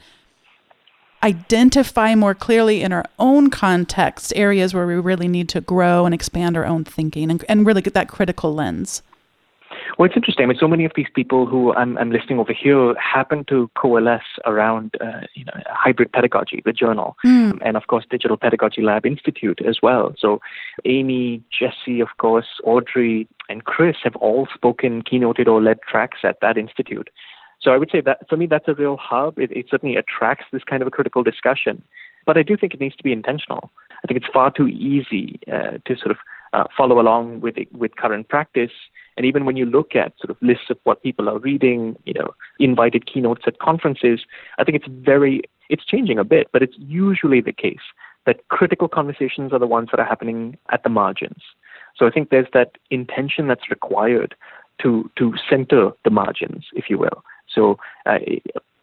identify 1.23 2.15
more 2.15 2.35
clearly 2.35 2.81
in 2.81 2.93
our 2.93 3.05
own 3.19 3.51
context 3.51 4.33
areas 4.35 4.73
where 4.73 4.87
we 4.87 4.95
really 4.95 5.29
need 5.29 5.49
to 5.51 5.61
grow 5.61 6.07
and 6.07 6.15
expand 6.15 6.57
our 6.57 6.65
own 6.65 6.85
thinking 6.85 7.31
and, 7.31 7.45
and 7.49 7.67
really 7.67 7.83
get 7.83 7.93
that 7.93 8.09
critical 8.09 8.55
lens. 8.55 9.03
Well, 10.01 10.07
it's 10.07 10.17
interesting. 10.17 10.45
I 10.45 10.47
mean, 10.47 10.57
so 10.59 10.67
many 10.67 10.87
of 10.87 10.93
these 10.97 11.11
people 11.15 11.45
who 11.45 11.75
I'm, 11.75 11.99
I'm 11.99 12.11
listing 12.11 12.39
over 12.39 12.55
here 12.55 12.95
happen 12.95 13.45
to 13.51 13.71
coalesce 13.77 14.23
around, 14.47 14.95
uh, 14.99 15.27
you 15.35 15.45
know, 15.45 15.53
hybrid 15.67 16.11
pedagogy, 16.11 16.63
the 16.65 16.73
journal, 16.73 17.19
mm. 17.23 17.59
and 17.63 17.77
of 17.77 17.87
course, 17.87 18.07
Digital 18.09 18.39
Pedagogy 18.39 18.81
Lab 18.81 19.05
Institute 19.05 19.61
as 19.69 19.81
well. 19.83 20.15
So, 20.19 20.41
Amy, 20.87 21.43
Jesse, 21.53 22.01
of 22.01 22.09
course, 22.17 22.47
Audrey, 22.65 23.29
and 23.51 23.65
Chris 23.65 23.97
have 24.03 24.17
all 24.17 24.49
spoken, 24.55 25.03
keynoted, 25.03 25.47
or 25.47 25.61
led 25.61 25.83
tracks 25.83 26.21
at 26.25 26.41
that 26.41 26.57
institute. 26.57 27.11
So 27.61 27.73
I 27.73 27.77
would 27.77 27.91
say 27.93 28.01
that 28.01 28.27
for 28.27 28.39
me, 28.39 28.47
that's 28.47 28.69
a 28.69 28.75
real 28.75 28.97
hub. 28.97 29.39
It, 29.39 29.53
it 29.53 29.67
certainly 29.71 29.97
attracts 29.97 30.47
this 30.51 30.65
kind 30.65 30.81
of 30.81 30.89
a 30.89 30.91
critical 30.91 31.23
discussion. 31.23 31.83
But 32.25 32.39
I 32.39 32.43
do 32.43 32.57
think 32.57 32.73
it 32.73 32.81
needs 32.81 32.97
to 32.97 33.03
be 33.03 33.13
intentional. 33.13 33.71
I 34.03 34.07
think 34.07 34.17
it's 34.17 34.33
far 34.33 34.51
too 34.51 34.69
easy 34.69 35.41
uh, 35.47 35.73
to 35.85 35.95
sort 35.95 36.13
of 36.13 36.17
uh, 36.55 36.65
follow 36.75 36.99
along 37.01 37.43
with 37.43 37.57
with 37.73 37.97
current 37.97 38.31
practice. 38.31 38.73
And 39.21 39.27
even 39.27 39.45
when 39.45 39.59
you 39.59 39.67
look 39.67 39.95
at 39.95 40.15
sort 40.19 40.31
of 40.31 40.39
lists 40.41 40.71
of 40.71 40.79
what 40.85 41.03
people 41.03 41.29
are 41.29 41.39
reading, 41.39 41.95
you 42.07 42.15
know, 42.15 42.31
invited 42.59 43.05
keynotes 43.05 43.43
at 43.47 43.59
conferences, 43.59 44.21
I 44.57 44.65
think 44.65 44.77
it's 44.77 44.89
very 44.89 45.43
it's 45.69 45.85
changing 45.85 46.19
a 46.19 46.25
bit, 46.25 46.49
but 46.55 46.63
it's 46.63 46.73
usually 46.79 47.43
the 47.43 47.53
case 47.53 47.85
that 48.25 48.49
critical 48.49 48.89
conversations 48.89 49.53
are 49.53 49.59
the 49.59 49.67
ones 49.67 49.91
that 49.91 50.01
are 50.01 50.07
happening 50.07 50.57
at 50.73 50.85
the 50.85 50.89
margins. 50.89 51.43
So 51.95 52.07
I 52.07 52.11
think 52.11 52.31
there's 52.31 52.47
that 52.55 52.79
intention 52.91 53.47
that's 53.47 53.69
required 53.69 54.35
to 54.81 55.11
to 55.19 55.35
center 55.51 55.91
the 56.03 56.11
margins, 56.11 56.65
if 56.73 56.87
you 56.89 56.97
will. 56.97 57.23
So 57.55 57.77
uh, 58.07 58.21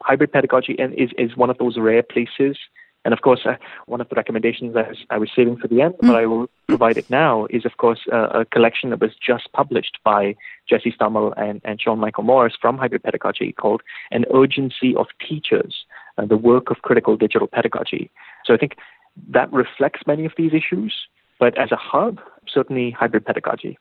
hybrid 0.03 0.31
pedagogy 0.31 0.73
is, 0.73 1.09
is 1.17 1.35
one 1.35 1.49
of 1.49 1.57
those 1.57 1.79
rare 1.79 2.03
places. 2.03 2.59
And 3.07 3.13
of 3.13 3.21
course, 3.21 3.39
uh, 3.45 3.55
one 3.85 4.01
of 4.01 4.09
the 4.09 4.15
recommendations 4.15 4.75
I 4.75 4.89
was, 4.89 4.97
I 5.11 5.17
was 5.17 5.29
saving 5.33 5.55
for 5.59 5.69
the 5.69 5.81
end, 5.81 5.95
but 6.01 6.13
I 6.13 6.25
will 6.25 6.49
provide 6.67 6.97
it 6.97 7.09
now, 7.09 7.45
is 7.49 7.63
of 7.63 7.77
course 7.77 8.01
uh, 8.11 8.41
a 8.41 8.43
collection 8.43 8.89
that 8.89 8.99
was 8.99 9.11
just 9.15 9.49
published 9.53 9.97
by 10.03 10.35
Jesse 10.69 10.91
Stommel 10.91 11.33
and, 11.37 11.61
and 11.63 11.79
Sean 11.79 11.99
Michael 11.99 12.25
Morris 12.25 12.55
from 12.59 12.77
Hybrid 12.77 13.03
Pedagogy 13.03 13.53
called 13.53 13.81
An 14.11 14.25
Urgency 14.33 14.93
of 14.93 15.07
Teachers, 15.25 15.85
uh, 16.17 16.25
the 16.25 16.35
Work 16.35 16.69
of 16.69 16.81
Critical 16.81 17.15
Digital 17.15 17.47
Pedagogy. 17.47 18.11
So 18.43 18.53
I 18.53 18.57
think 18.57 18.75
that 19.29 19.49
reflects 19.53 20.01
many 20.05 20.25
of 20.25 20.33
these 20.35 20.51
issues, 20.53 20.93
but 21.39 21.57
as 21.57 21.71
a 21.71 21.77
hub, 21.77 22.19
certainly 22.45 22.91
hybrid 22.91 23.25
pedagogy. 23.25 23.79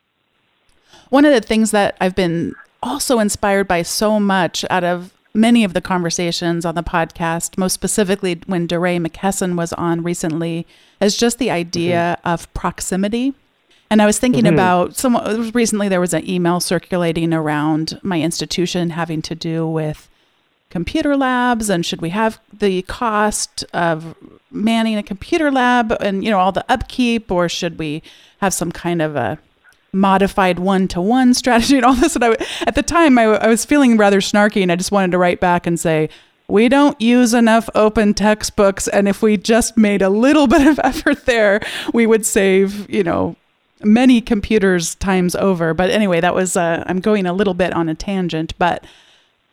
One 1.10 1.24
of 1.24 1.34
the 1.34 1.40
things 1.40 1.72
that 1.72 1.96
I've 2.00 2.14
been 2.14 2.54
also 2.80 3.18
inspired 3.18 3.66
by 3.66 3.82
so 3.82 4.20
much 4.20 4.64
out 4.70 4.84
of 4.84 5.15
many 5.36 5.62
of 5.64 5.74
the 5.74 5.80
conversations 5.80 6.64
on 6.64 6.74
the 6.74 6.82
podcast, 6.82 7.58
most 7.58 7.74
specifically 7.74 8.40
when 8.46 8.66
DeRay 8.66 8.98
McKesson 8.98 9.56
was 9.56 9.72
on 9.74 10.02
recently, 10.02 10.66
is 11.00 11.16
just 11.16 11.38
the 11.38 11.50
idea 11.50 12.18
mm-hmm. 12.18 12.28
of 12.28 12.52
proximity. 12.54 13.34
And 13.90 14.02
I 14.02 14.06
was 14.06 14.18
thinking 14.18 14.44
mm-hmm. 14.44 14.54
about 14.54 14.96
some 14.96 15.16
recently 15.52 15.88
there 15.88 16.00
was 16.00 16.14
an 16.14 16.28
email 16.28 16.58
circulating 16.58 17.32
around 17.32 18.00
my 18.02 18.20
institution 18.20 18.90
having 18.90 19.22
to 19.22 19.34
do 19.34 19.66
with 19.66 20.08
computer 20.70 21.16
labs 21.16 21.70
and 21.70 21.86
should 21.86 22.02
we 22.02 22.10
have 22.10 22.40
the 22.52 22.82
cost 22.82 23.64
of 23.72 24.16
manning 24.50 24.96
a 24.96 25.02
computer 25.02 25.50
lab 25.50 25.92
and 26.00 26.24
you 26.24 26.30
know 26.30 26.40
all 26.40 26.50
the 26.50 26.64
upkeep 26.68 27.30
or 27.30 27.48
should 27.48 27.78
we 27.78 28.02
have 28.40 28.52
some 28.52 28.72
kind 28.72 29.00
of 29.00 29.14
a 29.14 29.38
modified 29.92 30.58
one 30.58 30.88
to 30.88 31.00
one 31.00 31.34
strategy 31.34 31.76
and 31.76 31.84
all 31.84 31.94
this. 31.94 32.14
And 32.14 32.24
I, 32.24 32.36
at 32.66 32.74
the 32.74 32.82
time, 32.82 33.18
I, 33.18 33.24
I 33.24 33.48
was 33.48 33.64
feeling 33.64 33.96
rather 33.96 34.20
snarky 34.20 34.62
and 34.62 34.70
I 34.70 34.76
just 34.76 34.92
wanted 34.92 35.12
to 35.12 35.18
write 35.18 35.40
back 35.40 35.66
and 35.66 35.78
say, 35.78 36.08
we 36.48 36.68
don't 36.68 37.00
use 37.00 37.34
enough 37.34 37.68
open 37.74 38.14
textbooks. 38.14 38.86
And 38.88 39.08
if 39.08 39.22
we 39.22 39.36
just 39.36 39.76
made 39.76 40.02
a 40.02 40.08
little 40.08 40.46
bit 40.46 40.66
of 40.66 40.78
effort 40.82 41.26
there, 41.26 41.60
we 41.92 42.06
would 42.06 42.24
save, 42.24 42.88
you 42.90 43.02
know, 43.02 43.36
many 43.82 44.20
computers 44.20 44.94
times 44.96 45.34
over. 45.34 45.74
But 45.74 45.90
anyway, 45.90 46.20
that 46.20 46.34
was, 46.34 46.56
uh, 46.56 46.84
I'm 46.86 47.00
going 47.00 47.26
a 47.26 47.32
little 47.32 47.54
bit 47.54 47.72
on 47.72 47.88
a 47.88 47.94
tangent, 47.94 48.54
but 48.58 48.84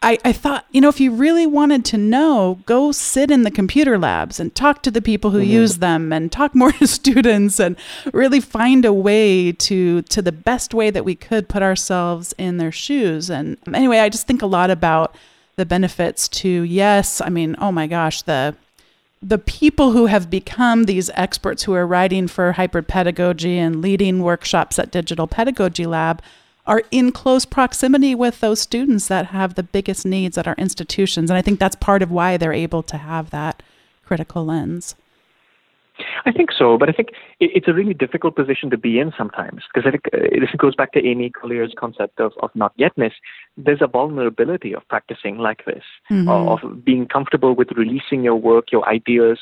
I, 0.04 0.20
I 0.26 0.34
thought, 0.34 0.66
you 0.72 0.82
know, 0.82 0.90
if 0.90 1.00
you 1.00 1.12
really 1.12 1.48
wanted 1.48 1.86
to 1.86 1.98
know, 1.98 2.60
go 2.66 2.92
sit 2.92 3.32
in 3.32 3.44
the 3.44 3.52
computer 3.52 3.98
labs 3.98 4.38
and 4.38 4.54
talk 4.54 4.84
to 4.84 4.92
the 4.92 5.02
people 5.02 5.32
who 5.32 5.40
mm-hmm. 5.40 5.50
use 5.50 5.78
them 5.78 6.12
and 6.12 6.30
talk 6.30 6.54
more 6.56 6.74
to 6.74 6.88
students 6.88 7.58
and 7.60 7.78
really 8.12 8.42
find 8.42 8.84
a 8.84 8.92
way 8.92 9.54
to 9.54 10.02
to 10.04 10.22
the 10.22 10.34
best 10.34 10.74
way 10.74 10.90
that 10.90 11.06
we 11.06 11.16
could 11.16 11.48
put 11.48 11.64
ourselves 11.64 12.34
in 12.38 12.58
their 12.58 12.72
shoes. 12.72 13.30
And 13.30 13.58
anyway, 13.74 14.00
I 14.00 14.10
just 14.10 14.28
think 14.28 14.42
a 14.42 14.46
lot 14.48 14.70
about 14.70 15.16
the 15.56 15.66
benefits 15.66 16.28
to 16.28 16.50
yes, 16.50 17.22
I 17.22 17.30
mean, 17.30 17.56
oh 17.60 17.72
my 17.72 17.88
gosh, 17.88 18.24
the 18.24 18.56
the 19.22 19.38
people 19.38 19.92
who 19.92 20.08
have 20.08 20.30
become 20.30 20.84
these 20.84 21.10
experts 21.14 21.64
who 21.64 21.74
are 21.74 21.88
writing 21.88 22.28
for 22.28 22.52
hybrid 22.52 22.90
pedagogy 22.90 23.58
and 23.58 23.82
leading 23.82 24.22
workshops 24.22 24.78
at 24.78 24.92
Digital 24.92 25.28
Pedagogy 25.28 25.86
Lab 25.86 26.22
are 26.66 26.84
in 26.92 27.12
close 27.12 27.46
proximity 27.46 28.16
with 28.16 28.40
those 28.40 28.60
students 28.60 29.08
that 29.08 29.28
have 29.28 29.56
the 29.56 29.64
biggest 29.64 30.06
needs 30.06 30.38
at 30.38 30.48
our 30.48 30.56
institutions. 30.58 31.30
And 31.30 31.38
I 31.38 31.42
think 31.42 31.60
that's 31.60 31.76
part 31.76 32.02
of 32.02 32.12
why 32.12 32.38
they're 32.38 32.54
able 32.54 32.84
to 32.84 32.98
have 32.98 33.30
that 33.32 33.62
critical 34.06 34.46
lens. 34.46 34.96
I 36.26 36.32
think 36.32 36.52
so, 36.52 36.78
but 36.78 36.90
I 36.90 36.92
think 36.92 37.10
it's 37.40 37.68
a 37.68 37.74
really 37.74 37.94
difficult 37.94 38.36
position 38.36 38.70
to 38.70 38.78
be 38.78 39.00
in 39.00 39.12
sometimes 39.18 39.64
because 39.74 39.88
I 39.88 39.92
think 39.92 40.04
uh, 40.14 40.40
this 40.40 40.50
goes 40.58 40.76
back 40.76 40.94
to 40.94 41.06
Amy 41.06 41.30
Collier's 41.30 41.74
concept 41.78 42.20
of, 42.20 42.34
of 42.42 42.50
not 42.56 42.78
yetness. 42.78 43.14
There's 43.58 43.82
a 43.82 43.88
vulnerability 43.88 44.74
of 44.74 44.88
practicing 44.88 45.38
like 45.38 45.66
this, 45.66 45.84
mm-hmm. 46.10 46.28
of 46.30 46.84
being 46.84 47.08
comfortable 47.08 47.56
with 47.56 47.72
releasing 47.72 48.24
your 48.24 48.36
work, 48.36 48.72
your 48.72 48.88
ideas 48.88 49.40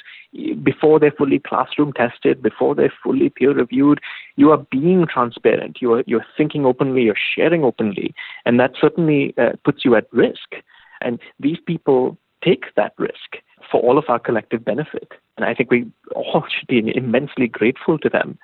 before 0.63 0.99
they're 0.99 1.11
fully 1.11 1.39
classroom 1.39 1.93
tested, 1.93 2.41
before 2.41 2.75
they're 2.75 2.93
fully 3.03 3.29
peer 3.29 3.53
reviewed. 3.53 3.99
You 4.35 4.51
are 4.51 4.65
being 4.71 5.05
transparent. 5.11 5.81
You 5.81 5.93
are 5.93 6.03
you're 6.07 6.25
thinking 6.37 6.65
openly. 6.65 7.03
You're 7.03 7.15
sharing 7.35 7.63
openly, 7.63 8.13
and 8.45 8.59
that 8.59 8.71
certainly 8.79 9.33
uh, 9.37 9.51
puts 9.63 9.83
you 9.85 9.95
at 9.95 10.11
risk. 10.11 10.55
And 11.01 11.19
these 11.39 11.57
people 11.65 12.17
take 12.43 12.65
that 12.75 12.93
risk 12.97 13.37
for 13.71 13.81
all 13.81 13.97
of 13.97 14.05
our 14.07 14.19
collective 14.19 14.63
benefit. 14.65 15.11
And 15.41 15.49
I 15.49 15.53
think 15.53 15.71
we 15.71 15.89
all 16.15 16.43
should 16.47 16.67
be 16.67 16.95
immensely 16.95 17.47
grateful 17.47 17.97
to 17.99 18.09
them. 18.09 18.37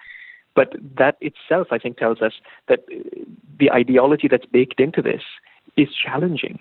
But 0.56 0.74
that 0.98 1.18
itself, 1.22 1.68
I 1.72 1.78
think, 1.78 1.98
tells 1.98 2.22
us 2.22 2.34
that 2.68 2.80
uh, 2.92 3.20
the 3.60 3.72
ideology 3.72 4.28
that's 4.28 4.46
baked 4.46 4.80
into 4.80 5.02
this 5.02 5.22
is 5.78 5.90
challenging. 5.94 6.60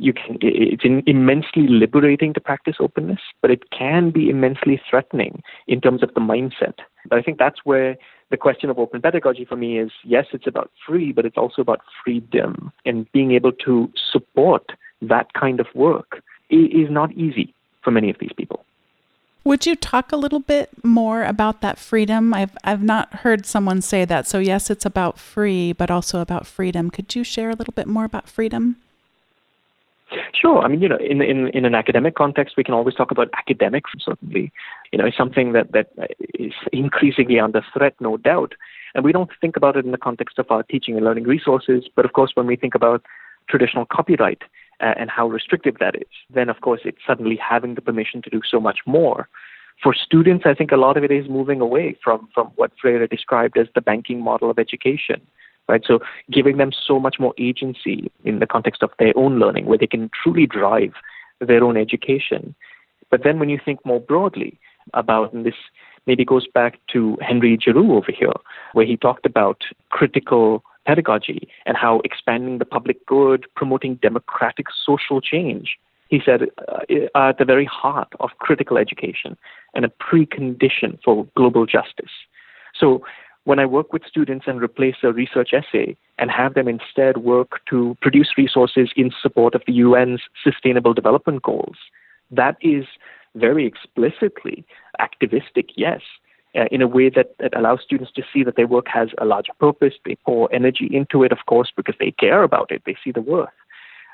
You 0.00 0.12
can, 0.12 0.38
it's 0.40 0.82
immensely 1.06 1.68
liberating 1.68 2.34
to 2.34 2.40
practice 2.40 2.76
openness, 2.80 3.20
but 3.40 3.50
it 3.50 3.70
can 3.70 4.10
be 4.10 4.28
immensely 4.28 4.80
threatening 4.90 5.42
in 5.68 5.80
terms 5.80 6.02
of 6.02 6.12
the 6.14 6.20
mindset. 6.20 6.78
But 7.08 7.18
I 7.18 7.22
think 7.22 7.38
that's 7.38 7.60
where 7.64 7.96
the 8.30 8.36
question 8.36 8.70
of 8.70 8.78
open 8.78 9.00
pedagogy 9.00 9.44
for 9.44 9.56
me 9.56 9.78
is 9.78 9.92
yes, 10.04 10.26
it's 10.32 10.46
about 10.46 10.70
free, 10.86 11.12
but 11.12 11.24
it's 11.24 11.36
also 11.36 11.62
about 11.62 11.80
freedom 12.02 12.72
and 12.84 13.10
being 13.12 13.32
able 13.32 13.52
to 13.66 13.90
support 14.10 14.72
that 15.02 15.32
kind 15.34 15.60
of 15.60 15.66
work 15.74 16.22
is 16.50 16.90
not 16.90 17.12
easy 17.12 17.54
for 17.84 17.90
many 17.90 18.10
of 18.10 18.16
these 18.18 18.32
people. 18.36 18.64
Would 19.48 19.64
you 19.64 19.76
talk 19.76 20.12
a 20.12 20.16
little 20.16 20.40
bit 20.40 20.68
more 20.84 21.24
about 21.24 21.62
that 21.62 21.78
freedom? 21.78 22.34
I've 22.34 22.54
I've 22.64 22.82
not 22.82 23.20
heard 23.24 23.46
someone 23.46 23.80
say 23.80 24.04
that. 24.04 24.26
So 24.26 24.38
yes, 24.38 24.68
it's 24.68 24.84
about 24.84 25.18
free, 25.18 25.72
but 25.72 25.90
also 25.90 26.20
about 26.20 26.46
freedom. 26.46 26.90
Could 26.90 27.14
you 27.14 27.24
share 27.24 27.48
a 27.48 27.54
little 27.54 27.72
bit 27.72 27.86
more 27.86 28.04
about 28.04 28.28
freedom? 28.28 28.76
Sure. 30.34 30.58
I 30.58 30.68
mean, 30.68 30.82
you 30.82 30.88
know, 30.90 30.98
in 30.98 31.22
in 31.22 31.48
in 31.48 31.64
an 31.64 31.74
academic 31.74 32.14
context, 32.14 32.58
we 32.58 32.62
can 32.62 32.74
always 32.74 32.94
talk 32.94 33.10
about 33.10 33.30
academics. 33.38 33.90
Certainly, 33.98 34.52
you 34.92 34.98
know, 34.98 35.06
it's 35.06 35.16
something 35.16 35.52
that 35.52 35.72
that 35.72 35.88
is 36.34 36.52
increasingly 36.70 37.40
under 37.40 37.64
threat, 37.72 37.94
no 38.00 38.18
doubt. 38.18 38.52
And 38.94 39.02
we 39.02 39.12
don't 39.12 39.30
think 39.40 39.56
about 39.56 39.78
it 39.78 39.86
in 39.86 39.92
the 39.92 40.04
context 40.08 40.38
of 40.38 40.50
our 40.50 40.62
teaching 40.62 40.94
and 40.96 41.06
learning 41.06 41.24
resources. 41.24 41.88
But 41.96 42.04
of 42.04 42.12
course, 42.12 42.32
when 42.34 42.46
we 42.46 42.56
think 42.56 42.74
about 42.74 43.00
traditional 43.48 43.86
copyright, 43.86 44.42
Uh, 44.80 44.94
and 44.96 45.10
how 45.10 45.26
restrictive 45.26 45.76
that 45.80 45.96
is, 45.96 46.12
then 46.32 46.48
of 46.48 46.60
course 46.60 46.82
it's 46.84 47.04
suddenly 47.04 47.36
having 47.36 47.74
the 47.74 47.80
permission 47.80 48.22
to 48.22 48.30
do 48.30 48.40
so 48.48 48.60
much 48.60 48.78
more. 48.86 49.28
For 49.82 49.92
students, 49.92 50.44
I 50.46 50.54
think 50.54 50.70
a 50.70 50.76
lot 50.76 50.96
of 50.96 51.02
it 51.02 51.10
is 51.10 51.28
moving 51.28 51.60
away 51.60 51.96
from, 52.02 52.28
from 52.32 52.52
what 52.54 52.70
Freire 52.80 53.06
described 53.08 53.58
as 53.58 53.66
the 53.74 53.80
banking 53.80 54.22
model 54.22 54.50
of 54.50 54.58
education. 54.58 55.20
Right, 55.68 55.82
so 55.84 55.98
giving 56.32 56.56
them 56.56 56.70
so 56.72 56.98
much 56.98 57.16
more 57.18 57.34
agency 57.38 58.10
in 58.24 58.38
the 58.38 58.46
context 58.46 58.82
of 58.82 58.90
their 58.98 59.12
own 59.16 59.38
learning, 59.38 59.66
where 59.66 59.76
they 59.76 59.86
can 59.86 60.10
truly 60.22 60.46
drive 60.46 60.94
their 61.40 61.62
own 61.62 61.76
education. 61.76 62.54
But 63.10 63.22
then, 63.22 63.38
when 63.38 63.50
you 63.50 63.60
think 63.62 63.84
more 63.84 64.00
broadly 64.00 64.58
about 64.94 65.34
and 65.34 65.44
this 65.44 65.54
maybe 66.06 66.24
goes 66.24 66.46
back 66.46 66.80
to 66.94 67.18
Henry 67.20 67.58
Giroux 67.62 67.94
over 67.94 68.10
here, 68.10 68.32
where 68.72 68.86
he 68.86 68.96
talked 68.96 69.26
about 69.26 69.62
critical 69.90 70.64
pedagogy 70.88 71.40
and 71.66 71.76
how 71.76 72.00
expanding 72.02 72.58
the 72.58 72.64
public 72.64 73.04
good, 73.06 73.40
promoting 73.54 73.96
democratic 73.96 74.66
social 74.88 75.20
change, 75.20 75.76
he 76.08 76.18
said, 76.24 76.40
uh, 76.66 77.06
are 77.14 77.28
at 77.30 77.38
the 77.38 77.44
very 77.44 77.66
heart 77.66 78.10
of 78.20 78.30
critical 78.38 78.78
education 78.78 79.36
and 79.74 79.84
a 79.84 79.92
precondition 80.06 80.98
for 81.04 81.26
global 81.36 81.66
justice. 81.66 82.14
So 82.74 83.02
when 83.44 83.58
I 83.58 83.66
work 83.66 83.92
with 83.92 84.02
students 84.06 84.46
and 84.48 84.62
replace 84.62 84.96
a 85.02 85.12
research 85.12 85.50
essay 85.52 85.96
and 86.18 86.30
have 86.30 86.54
them 86.54 86.68
instead 86.68 87.18
work 87.18 87.60
to 87.70 87.96
produce 88.00 88.30
resources 88.38 88.88
in 88.96 89.10
support 89.22 89.54
of 89.54 89.62
the 89.66 89.82
UN's 89.82 90.22
Sustainable 90.42 90.94
Development 90.94 91.42
Goals, 91.42 91.76
that 92.30 92.56
is 92.62 92.84
very 93.34 93.66
explicitly 93.66 94.64
activistic, 94.98 95.66
yes, 95.76 96.00
uh, 96.54 96.64
in 96.70 96.82
a 96.82 96.88
way 96.88 97.10
that, 97.10 97.36
that 97.38 97.56
allows 97.56 97.80
students 97.84 98.12
to 98.12 98.22
see 98.32 98.42
that 98.44 98.56
their 98.56 98.66
work 98.66 98.86
has 98.88 99.08
a 99.18 99.24
larger 99.24 99.52
purpose. 99.58 99.94
They 100.04 100.16
pour 100.24 100.52
energy 100.52 100.88
into 100.90 101.22
it, 101.22 101.32
of 101.32 101.38
course, 101.46 101.72
because 101.74 101.94
they 101.98 102.10
care 102.10 102.42
about 102.42 102.70
it, 102.70 102.82
they 102.86 102.96
see 103.02 103.12
the 103.12 103.20
worth. 103.20 103.50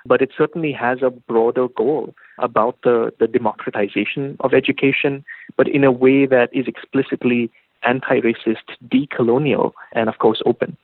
But 0.07 0.21
it 0.21 0.31
certainly 0.37 0.73
has 0.73 0.99
a 1.03 1.11
broader 1.11 1.69
goal 1.69 2.15
about 2.39 2.77
the, 2.83 3.13
the 3.19 3.27
democratization 3.27 4.37
of 4.41 4.53
education, 4.53 5.25
but 5.57 5.69
in 5.69 5.83
a 5.85 5.93
way 5.93 6.27
that 6.27 6.51
is 6.53 6.67
explicitly 6.67 7.51
anti 7.85 8.21
racist, 8.21 8.77
decolonial, 8.87 9.73
and 9.93 10.09
of 10.09 10.19
course 10.19 10.43
open. 10.45 10.77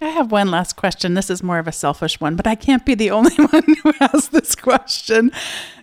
I 0.00 0.08
have 0.08 0.32
one 0.32 0.50
last 0.50 0.76
question. 0.76 1.14
This 1.14 1.30
is 1.30 1.42
more 1.42 1.58
of 1.58 1.68
a 1.68 1.72
selfish 1.72 2.20
one, 2.20 2.34
but 2.34 2.46
I 2.46 2.56
can't 2.56 2.84
be 2.84 2.94
the 2.94 3.10
only 3.18 3.34
one 3.36 3.76
who 3.82 3.92
has 4.00 4.28
this 4.28 4.54
question. 4.54 5.30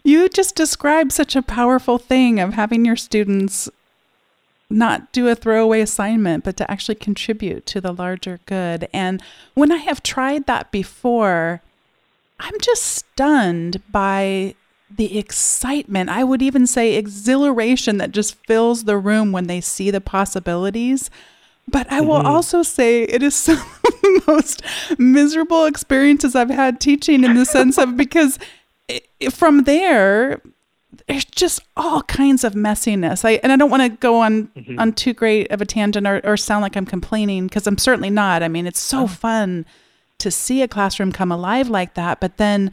You 0.04 0.30
just 0.30 0.56
described 0.56 1.12
such 1.12 1.36
a 1.36 1.42
powerful 1.42 1.98
thing 1.98 2.40
of 2.40 2.54
having 2.54 2.86
your 2.86 2.96
students 2.96 3.70
not 4.72 5.12
do 5.12 5.28
a 5.28 5.36
throwaway 5.36 5.82
assignment, 5.82 6.44
but 6.44 6.58
to 6.58 6.70
actually 6.70 6.96
contribute 6.96 7.66
to 7.68 7.82
the 7.82 7.94
larger 7.94 8.40
good. 8.46 8.88
And 8.94 9.22
when 9.54 9.72
I 9.72 9.78
have 9.78 10.04
tried 10.04 10.46
that 10.48 10.72
before, 10.72 11.62
I'm 12.40 12.60
just 12.60 12.84
stunned 12.84 13.82
by 13.92 14.56
the 14.90 15.18
excitement. 15.18 16.10
I 16.10 16.24
would 16.24 16.42
even 16.42 16.68
say 16.68 16.96
exhilaration 16.96 17.98
that 17.98 18.12
just 18.12 18.36
fills 18.46 18.84
the 18.84 18.98
room 18.98 19.32
when 19.32 19.48
they 19.48 19.62
see 19.62 19.92
the 19.92 20.02
possibilities. 20.02 21.10
But 21.68 21.92
I 21.92 22.02
will 22.02 22.18
mm-hmm. 22.18 22.28
also 22.28 22.64
say 22.64 23.04
it 23.04 23.24
is 23.24 23.36
some 23.36 23.58
of 23.58 24.02
the 24.02 24.24
most 24.28 24.64
miserable 24.98 25.66
experiences 25.66 26.36
I've 26.36 26.50
had 26.50 26.80
teaching 26.80 27.24
in 27.24 27.36
the 27.36 27.46
sense 27.46 27.78
of 27.78 27.96
because 27.96 28.40
it, 28.88 29.32
from 29.32 29.64
there, 29.64 30.42
there's 31.08 31.26
just 31.26 31.62
all 31.78 32.04
kinds 32.04 32.44
of 32.44 32.54
messiness. 32.54 33.24
I 33.26 33.34
and 33.44 33.52
I 33.52 33.56
don't 33.56 33.70
want 33.70 33.84
to 33.84 33.90
go 33.90 34.20
on 34.20 34.48
mm-hmm. 34.48 34.80
on 34.80 34.94
too 34.94 35.14
great 35.14 35.52
of 35.52 35.62
a 35.62 35.66
tangent 35.66 36.08
or, 36.08 36.22
or 36.24 36.38
sound 36.38 36.62
like 36.62 36.76
I'm 36.76 36.86
complaining 36.86 37.48
because 37.48 37.68
I'm 37.68 37.78
certainly 37.78 38.10
not. 38.10 38.44
I 38.44 38.48
mean, 38.48 38.68
it's 38.68 38.80
so 38.80 39.04
oh. 39.04 39.08
fun 39.08 39.66
to 40.20 40.30
see 40.32 40.62
a 40.62 40.68
classroom 40.68 41.12
come 41.12 41.32
alive 41.32 41.70
like 41.70 41.96
that, 41.96 42.20
but 42.20 42.38
then 42.38 42.72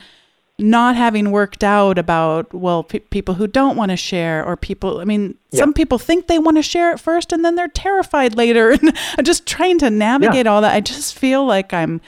not 0.58 0.96
having 0.96 1.30
worked 1.30 1.62
out 1.62 1.98
about 1.98 2.52
well 2.52 2.82
pe- 2.82 2.98
people 2.98 3.34
who 3.34 3.46
don't 3.46 3.76
want 3.76 3.92
to 3.92 3.96
share 3.96 4.44
or 4.44 4.56
people 4.56 4.98
i 5.00 5.04
mean 5.04 5.36
yeah. 5.50 5.60
some 5.60 5.72
people 5.72 5.98
think 5.98 6.26
they 6.26 6.38
want 6.38 6.56
to 6.56 6.62
share 6.62 6.90
it 6.90 6.98
first 6.98 7.32
and 7.32 7.44
then 7.44 7.54
they're 7.54 7.68
terrified 7.68 8.34
later 8.34 8.70
and 8.82 8.92
i'm 9.16 9.24
just 9.24 9.46
trying 9.46 9.78
to 9.78 9.88
navigate 9.88 10.46
yeah. 10.46 10.50
all 10.50 10.60
that 10.60 10.74
i 10.74 10.80
just 10.80 11.16
feel 11.16 11.46
like 11.46 11.72
i'm 11.72 12.00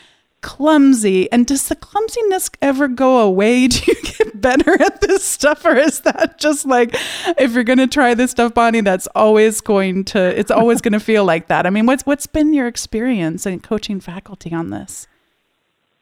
clumsy 0.42 1.31
and 1.31 1.46
does 1.46 1.68
the 1.68 1.76
clumsiness 1.76 2.50
ever 2.62 2.88
go 2.88 3.18
away 3.18 3.66
do 3.68 3.81
you 3.87 4.03
get 4.03 4.40
better 4.40 4.81
at 4.83 5.00
this 5.00 5.24
stuff 5.24 5.64
or 5.64 5.76
is 5.76 6.00
that 6.00 6.38
just 6.38 6.64
like 6.64 6.90
if 7.38 7.53
you're 7.53 7.64
going 7.64 7.79
to 7.79 7.87
try 7.87 8.14
this 8.14 8.31
stuff 8.31 8.55
bonnie 8.55 8.81
that's 8.81 9.07
always 9.14 9.61
going 9.61 10.05
to 10.05 10.18
it's 10.38 10.50
always 10.50 10.81
going 10.81 10.92
to 11.00 11.00
feel 11.00 11.24
like 11.24 11.48
that 11.48 11.66
i 11.66 11.70
mean 11.70 11.87
what's 11.87 12.07
what's 12.07 12.26
been 12.26 12.55
your 12.55 12.66
experience 12.66 13.44
in 13.46 13.61
coaching 13.61 14.00
faculty 14.00 14.53
on 14.53 14.70
this 14.70 15.07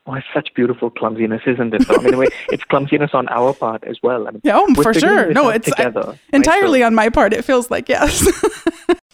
Oh, 0.09 0.15
it's 0.15 0.27
such 0.33 0.55
beautiful 0.55 0.89
clumsiness, 0.89 1.43
isn't 1.47 1.75
it? 1.75 1.85
I 1.91 1.99
mean, 1.99 2.31
it's 2.49 2.65
clumsiness 2.65 3.11
on 3.13 3.29
our 3.29 3.53
part 3.53 3.85
as 3.85 3.99
well. 4.03 4.27
I 4.27 4.31
mean, 4.31 4.41
yeah, 4.43 4.57
oh, 4.57 4.83
for 4.83 4.95
sure. 4.95 5.31
No, 5.35 5.51
it's 5.51 5.69
together, 5.69 6.19
I, 6.33 6.37
entirely 6.37 6.81
right? 6.81 6.85
so, 6.85 6.87
on 6.87 6.95
my 6.95 7.11
part. 7.11 7.35
It 7.35 7.45
feels 7.45 7.71
like 7.71 7.91
yes. 7.91 8.27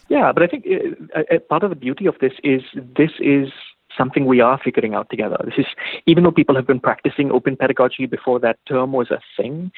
yeah, 0.09 0.31
but 0.31 0.45
I 0.45 0.47
think 0.47 0.65
uh, 1.17 1.23
uh, 1.35 1.39
part 1.51 1.65
of 1.65 1.71
the 1.71 1.77
beauty 1.77 2.07
of 2.07 2.15
this 2.21 2.33
is 2.45 2.63
this 2.97 3.11
is 3.19 3.49
something 3.97 4.27
we 4.27 4.41
are 4.41 4.59
figuring 4.63 4.95
out 4.95 5.09
together. 5.11 5.37
This 5.45 5.59
is 5.59 5.67
even 6.07 6.25
though 6.25 6.31
people 6.31 6.57
have 6.57 6.67
been 6.67 6.81
practicing 6.81 7.31
open 7.31 7.57
pedagogy 7.57 8.07
before 8.07 8.39
that 8.41 8.59
term 8.67 8.93
was 8.93 9.11
a 9.11 9.21
thing, 9.37 9.73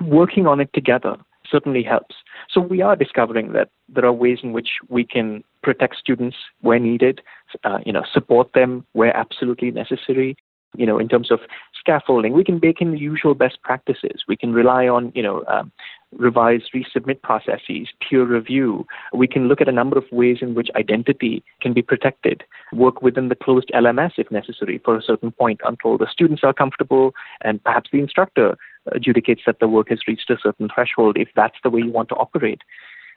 working 0.00 0.46
on 0.46 0.60
it 0.60 0.70
together 0.72 1.16
certainly 1.50 1.82
helps. 1.82 2.16
So 2.50 2.60
we 2.60 2.82
are 2.82 2.96
discovering 2.96 3.52
that 3.52 3.68
there 3.88 4.04
are 4.04 4.12
ways 4.12 4.38
in 4.42 4.52
which 4.52 4.78
we 4.88 5.04
can 5.04 5.44
protect 5.62 5.96
students 5.96 6.36
where 6.60 6.78
needed, 6.78 7.20
uh, 7.64 7.78
you 7.84 7.92
know, 7.92 8.02
support 8.12 8.52
them 8.54 8.86
where 8.92 9.16
absolutely 9.16 9.70
necessary. 9.70 10.36
You 10.76 10.86
know, 10.86 10.98
in 10.98 11.08
terms 11.08 11.30
of 11.30 11.40
scaffolding, 11.78 12.32
we 12.32 12.42
can 12.42 12.58
bake 12.58 12.80
in 12.80 12.90
the 12.90 12.98
usual 12.98 13.34
best 13.34 13.62
practices. 13.62 14.24
We 14.26 14.36
can 14.36 14.52
rely 14.52 14.88
on, 14.88 15.12
you 15.14 15.22
know, 15.22 15.44
um, 15.46 15.70
revised 16.18 16.70
resubmit 16.74 17.22
processes, 17.22 17.88
peer 18.00 18.24
review. 18.24 18.86
We 19.12 19.26
can 19.26 19.48
look 19.48 19.60
at 19.60 19.68
a 19.68 19.72
number 19.72 19.98
of 19.98 20.04
ways 20.12 20.38
in 20.40 20.54
which 20.54 20.70
identity 20.76 21.44
can 21.60 21.72
be 21.72 21.82
protected, 21.82 22.44
work 22.72 23.02
within 23.02 23.28
the 23.28 23.34
closed 23.34 23.70
LMS 23.74 24.12
if 24.18 24.30
necessary 24.30 24.80
for 24.84 24.96
a 24.96 25.02
certain 25.02 25.32
point 25.32 25.60
until 25.64 25.98
the 25.98 26.06
students 26.10 26.42
are 26.44 26.52
comfortable 26.52 27.14
and 27.42 27.62
perhaps 27.62 27.90
the 27.92 28.00
instructor 28.00 28.56
adjudicates 28.92 29.40
that 29.46 29.60
the 29.60 29.68
work 29.68 29.88
has 29.88 30.00
reached 30.06 30.30
a 30.30 30.36
certain 30.42 30.68
threshold 30.72 31.16
if 31.16 31.28
that's 31.34 31.56
the 31.62 31.70
way 31.70 31.80
you 31.80 31.90
want 31.90 32.08
to 32.10 32.16
operate. 32.16 32.62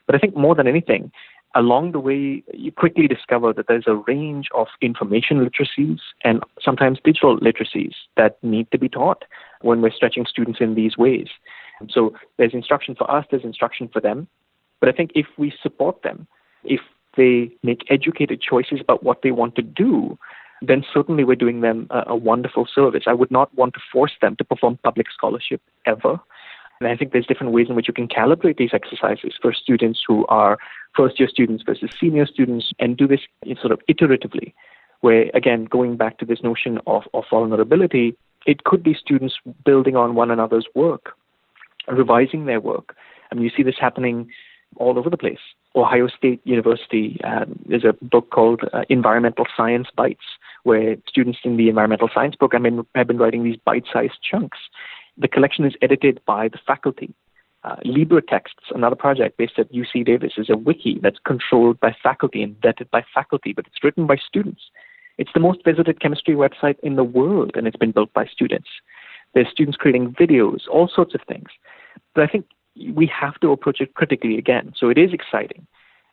But 0.06 0.14
I 0.14 0.18
think 0.18 0.36
more 0.36 0.54
than 0.54 0.66
anything, 0.66 1.12
along 1.54 1.92
the 1.92 2.00
way, 2.00 2.42
you 2.52 2.72
quickly 2.72 3.06
discover 3.06 3.52
that 3.52 3.66
there's 3.68 3.86
a 3.86 3.94
range 3.94 4.48
of 4.54 4.66
information 4.80 5.38
literacies 5.46 5.98
and 6.24 6.42
sometimes 6.62 6.98
digital 7.02 7.38
literacies 7.38 7.92
that 8.16 8.42
need 8.42 8.70
to 8.70 8.78
be 8.78 8.88
taught 8.88 9.24
when 9.62 9.80
we're 9.80 9.92
stretching 9.92 10.26
students 10.26 10.60
in 10.60 10.74
these 10.74 10.96
ways. 10.96 11.28
So 11.88 12.14
there's 12.36 12.54
instruction 12.54 12.94
for 12.94 13.10
us, 13.10 13.24
there's 13.30 13.44
instruction 13.44 13.88
for 13.92 14.00
them. 14.00 14.28
But 14.80 14.88
I 14.88 14.92
think 14.92 15.12
if 15.14 15.26
we 15.36 15.52
support 15.62 16.02
them, 16.02 16.26
if 16.64 16.80
they 17.16 17.50
make 17.62 17.84
educated 17.90 18.40
choices 18.40 18.80
about 18.80 19.02
what 19.02 19.22
they 19.22 19.30
want 19.30 19.56
to 19.56 19.62
do, 19.62 20.18
then 20.62 20.84
certainly 20.92 21.24
we're 21.24 21.36
doing 21.36 21.60
them 21.60 21.86
a, 21.90 22.04
a 22.08 22.16
wonderful 22.16 22.66
service. 22.72 23.04
I 23.06 23.14
would 23.14 23.30
not 23.30 23.54
want 23.54 23.74
to 23.74 23.80
force 23.92 24.12
them 24.20 24.36
to 24.36 24.44
perform 24.44 24.78
public 24.82 25.06
scholarship 25.12 25.60
ever. 25.86 26.18
And 26.80 26.88
I 26.88 26.96
think 26.96 27.12
there's 27.12 27.26
different 27.26 27.52
ways 27.52 27.66
in 27.68 27.74
which 27.74 27.88
you 27.88 27.94
can 27.94 28.08
calibrate 28.08 28.56
these 28.56 28.70
exercises 28.72 29.34
for 29.40 29.52
students 29.52 30.00
who 30.06 30.26
are 30.26 30.58
first 30.96 31.18
year 31.18 31.28
students 31.28 31.64
versus 31.64 31.90
senior 32.00 32.26
students 32.26 32.72
and 32.78 32.96
do 32.96 33.08
this 33.08 33.20
sort 33.60 33.72
of 33.72 33.80
iteratively, 33.88 34.52
where 35.00 35.30
again, 35.34 35.64
going 35.64 35.96
back 35.96 36.18
to 36.18 36.24
this 36.24 36.42
notion 36.42 36.78
of, 36.86 37.02
of 37.14 37.24
vulnerability, 37.30 38.16
it 38.46 38.64
could 38.64 38.82
be 38.82 38.94
students 38.94 39.34
building 39.64 39.96
on 39.96 40.14
one 40.14 40.30
another's 40.30 40.66
work, 40.74 41.14
revising 41.90 42.46
their 42.46 42.60
work. 42.60 42.96
I 43.30 43.34
mean, 43.34 43.44
you 43.44 43.50
see 43.56 43.62
this 43.62 43.76
happening 43.80 44.30
all 44.76 44.98
over 44.98 45.10
the 45.10 45.16
place. 45.16 45.38
Ohio 45.74 46.08
State 46.08 46.40
University, 46.44 47.20
um, 47.24 47.58
there's 47.66 47.84
a 47.84 47.92
book 48.04 48.30
called 48.30 48.62
uh, 48.72 48.82
Environmental 48.88 49.46
Science 49.56 49.88
Bites, 49.94 50.24
where 50.64 50.96
students 51.06 51.38
in 51.44 51.56
the 51.56 51.68
environmental 51.68 52.08
science 52.12 52.34
program 52.34 52.86
have 52.94 53.06
been 53.06 53.18
writing 53.18 53.44
these 53.44 53.58
bite 53.64 53.84
sized 53.92 54.18
chunks. 54.28 54.58
The 55.16 55.28
collection 55.28 55.64
is 55.64 55.74
edited 55.82 56.20
by 56.26 56.48
the 56.48 56.58
faculty. 56.66 57.14
Uh, 57.64 57.76
LibreTexts, 57.84 58.70
another 58.74 58.96
project 58.96 59.36
based 59.36 59.58
at 59.58 59.72
UC 59.72 60.06
Davis, 60.06 60.34
is 60.36 60.48
a 60.48 60.56
wiki 60.56 60.98
that's 61.02 61.18
controlled 61.24 61.78
by 61.80 61.94
faculty 62.02 62.42
and 62.42 62.54
vetted 62.60 62.88
by 62.90 63.04
faculty, 63.12 63.52
but 63.52 63.66
it's 63.66 63.82
written 63.82 64.06
by 64.06 64.16
students. 64.16 64.62
It's 65.18 65.32
the 65.34 65.40
most 65.40 65.64
visited 65.64 66.00
chemistry 66.00 66.34
website 66.34 66.76
in 66.82 66.94
the 66.94 67.04
world, 67.04 67.52
and 67.56 67.66
it's 67.66 67.76
been 67.76 67.90
built 67.90 68.12
by 68.12 68.26
students. 68.26 68.68
There's 69.34 69.48
students 69.50 69.76
creating 69.76 70.14
videos, 70.14 70.60
all 70.70 70.88
sorts 70.88 71.14
of 71.14 71.20
things. 71.26 71.48
But 72.14 72.24
I 72.24 72.26
think 72.26 72.46
we 72.92 73.06
have 73.06 73.38
to 73.40 73.50
approach 73.50 73.80
it 73.80 73.94
critically 73.94 74.38
again. 74.38 74.72
So 74.76 74.88
it 74.88 74.98
is 74.98 75.12
exciting. 75.12 75.66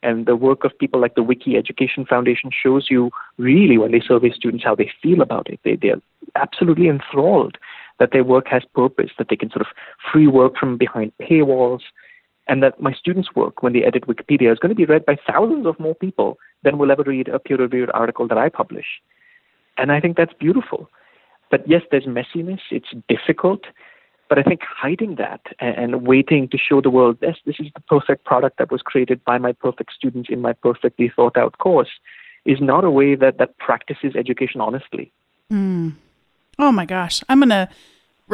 And 0.03 0.25
the 0.25 0.35
work 0.35 0.63
of 0.63 0.77
people 0.77 0.99
like 0.99 1.15
the 1.15 1.23
Wiki 1.23 1.57
Education 1.57 2.05
Foundation 2.05 2.51
shows 2.51 2.87
you 2.89 3.09
really 3.37 3.77
when 3.77 3.91
they 3.91 3.99
survey 3.99 4.31
students 4.31 4.63
how 4.63 4.75
they 4.75 4.91
feel 5.01 5.21
about 5.21 5.49
it. 5.49 5.59
They, 5.63 5.75
they're 5.75 6.01
absolutely 6.35 6.89
enthralled 6.89 7.57
that 7.99 8.11
their 8.11 8.23
work 8.23 8.47
has 8.47 8.63
purpose, 8.73 9.11
that 9.17 9.29
they 9.29 9.35
can 9.35 9.49
sort 9.49 9.61
of 9.61 9.67
free 10.11 10.27
work 10.27 10.57
from 10.57 10.77
behind 10.77 11.11
paywalls, 11.21 11.81
and 12.47 12.61
that 12.61 12.79
my 12.79 12.93
students' 12.93 13.33
work, 13.35 13.63
when 13.63 13.73
they 13.73 13.83
edit 13.83 14.05
Wikipedia, 14.07 14.51
is 14.51 14.59
going 14.59 14.69
to 14.69 14.75
be 14.75 14.85
read 14.85 15.05
by 15.05 15.17
thousands 15.27 15.65
of 15.65 15.79
more 15.79 15.95
people 15.95 16.37
than 16.63 16.77
will 16.77 16.91
ever 16.91 17.03
read 17.03 17.27
a 17.27 17.39
peer 17.39 17.57
reviewed 17.57 17.89
article 17.93 18.27
that 18.27 18.37
I 18.37 18.49
publish. 18.49 18.85
And 19.77 19.91
I 19.91 19.99
think 19.99 20.17
that's 20.17 20.33
beautiful. 20.33 20.89
But 21.49 21.67
yes, 21.67 21.81
there's 21.89 22.05
messiness, 22.05 22.59
it's 22.69 22.93
difficult, 23.07 23.61
but 24.29 24.39
I 24.39 24.43
think 24.43 24.61
hiding 24.63 25.15
that 25.15 25.41
and, 25.59 26.05
waiting 26.05 26.47
to 26.49 26.57
show 26.57 26.81
the 26.81 26.89
world 26.89 27.19
this, 27.21 27.37
this 27.45 27.57
is 27.59 27.67
the 27.73 27.81
perfect 27.81 28.25
product 28.25 28.57
that 28.57 28.71
was 28.71 28.81
created 28.81 29.23
by 29.23 29.37
my 29.37 29.51
perfect 29.51 29.93
students 29.93 30.29
in 30.29 30.41
my 30.41 30.53
perfectly 30.53 31.11
thought 31.15 31.37
out 31.37 31.57
course 31.57 31.89
is 32.45 32.59
not 32.61 32.83
a 32.83 32.91
way 32.91 33.15
that, 33.15 33.37
that 33.37 33.57
practices 33.57 34.15
education 34.15 34.61
honestly. 34.61 35.11
Mm. 35.51 35.93
Oh 36.57 36.71
my 36.71 36.85
gosh. 36.85 37.23
I'm 37.29 37.39
going 37.39 37.49
to 37.49 37.69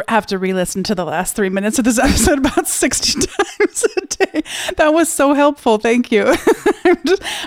have 0.07 0.25
to 0.27 0.37
re-listen 0.37 0.83
to 0.83 0.95
the 0.95 1.03
last 1.03 1.35
three 1.35 1.49
minutes 1.49 1.77
of 1.77 1.85
this 1.85 1.99
episode 2.03 2.39
about 2.39 2.67
60 2.67 3.27
times 3.27 3.85
a 3.97 4.05
day 4.05 4.43
that 4.77 4.93
was 4.93 5.11
so 5.11 5.33
helpful 5.33 5.77
thank 5.77 6.13
you 6.13 6.23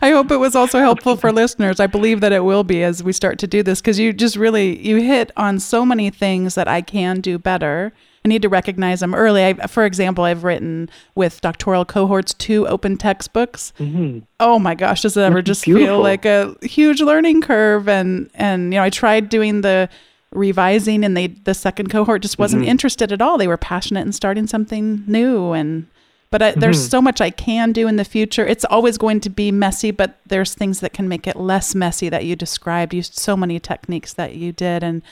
i 0.02 0.10
hope 0.10 0.30
it 0.30 0.36
was 0.36 0.54
also 0.54 0.78
helpful 0.78 1.16
for 1.16 1.32
listeners 1.32 1.80
i 1.80 1.86
believe 1.86 2.20
that 2.20 2.32
it 2.32 2.44
will 2.44 2.62
be 2.62 2.82
as 2.82 3.02
we 3.02 3.14
start 3.14 3.38
to 3.38 3.46
do 3.46 3.62
this 3.62 3.80
because 3.80 3.98
you 3.98 4.12
just 4.12 4.36
really 4.36 4.78
you 4.86 4.96
hit 4.96 5.30
on 5.38 5.58
so 5.58 5.86
many 5.86 6.10
things 6.10 6.54
that 6.54 6.68
i 6.68 6.82
can 6.82 7.22
do 7.22 7.38
better 7.38 7.94
I 8.24 8.28
need 8.30 8.42
to 8.42 8.48
recognize 8.48 9.00
them 9.00 9.14
early. 9.14 9.44
I, 9.44 9.52
for 9.66 9.84
example, 9.84 10.24
I've 10.24 10.44
written 10.44 10.88
with 11.14 11.42
doctoral 11.42 11.84
cohorts 11.84 12.32
two 12.32 12.66
open 12.66 12.96
textbooks. 12.96 13.74
Mm-hmm. 13.78 14.20
Oh 14.40 14.58
my 14.58 14.74
gosh, 14.74 15.02
does 15.02 15.14
it 15.16 15.20
ever 15.20 15.42
just 15.42 15.64
feel 15.64 16.00
like 16.00 16.24
a 16.24 16.56
huge 16.62 17.02
learning 17.02 17.42
curve? 17.42 17.86
And 17.86 18.30
and 18.34 18.72
you 18.72 18.80
know, 18.80 18.84
I 18.84 18.88
tried 18.88 19.28
doing 19.28 19.60
the 19.60 19.90
revising, 20.32 21.04
and 21.04 21.14
they 21.14 21.26
the 21.26 21.52
second 21.52 21.90
cohort 21.90 22.22
just 22.22 22.38
wasn't 22.38 22.62
mm-hmm. 22.62 22.70
interested 22.70 23.12
at 23.12 23.20
all. 23.20 23.36
They 23.36 23.46
were 23.46 23.58
passionate 23.58 24.06
in 24.06 24.12
starting 24.12 24.46
something 24.46 25.04
new, 25.06 25.52
and 25.52 25.86
but 26.30 26.40
I, 26.40 26.50
there's 26.52 26.78
mm-hmm. 26.78 26.90
so 26.90 27.02
much 27.02 27.20
I 27.20 27.28
can 27.28 27.72
do 27.72 27.86
in 27.86 27.96
the 27.96 28.06
future. 28.06 28.46
It's 28.46 28.64
always 28.64 28.96
going 28.96 29.20
to 29.20 29.30
be 29.30 29.52
messy, 29.52 29.90
but 29.90 30.18
there's 30.26 30.54
things 30.54 30.80
that 30.80 30.94
can 30.94 31.08
make 31.08 31.26
it 31.26 31.36
less 31.36 31.74
messy 31.74 32.08
that 32.08 32.24
you 32.24 32.36
described. 32.36 32.94
You 32.94 33.02
so 33.02 33.36
many 33.36 33.60
techniques 33.60 34.14
that 34.14 34.34
you 34.34 34.50
did, 34.50 34.82
and 34.82 35.02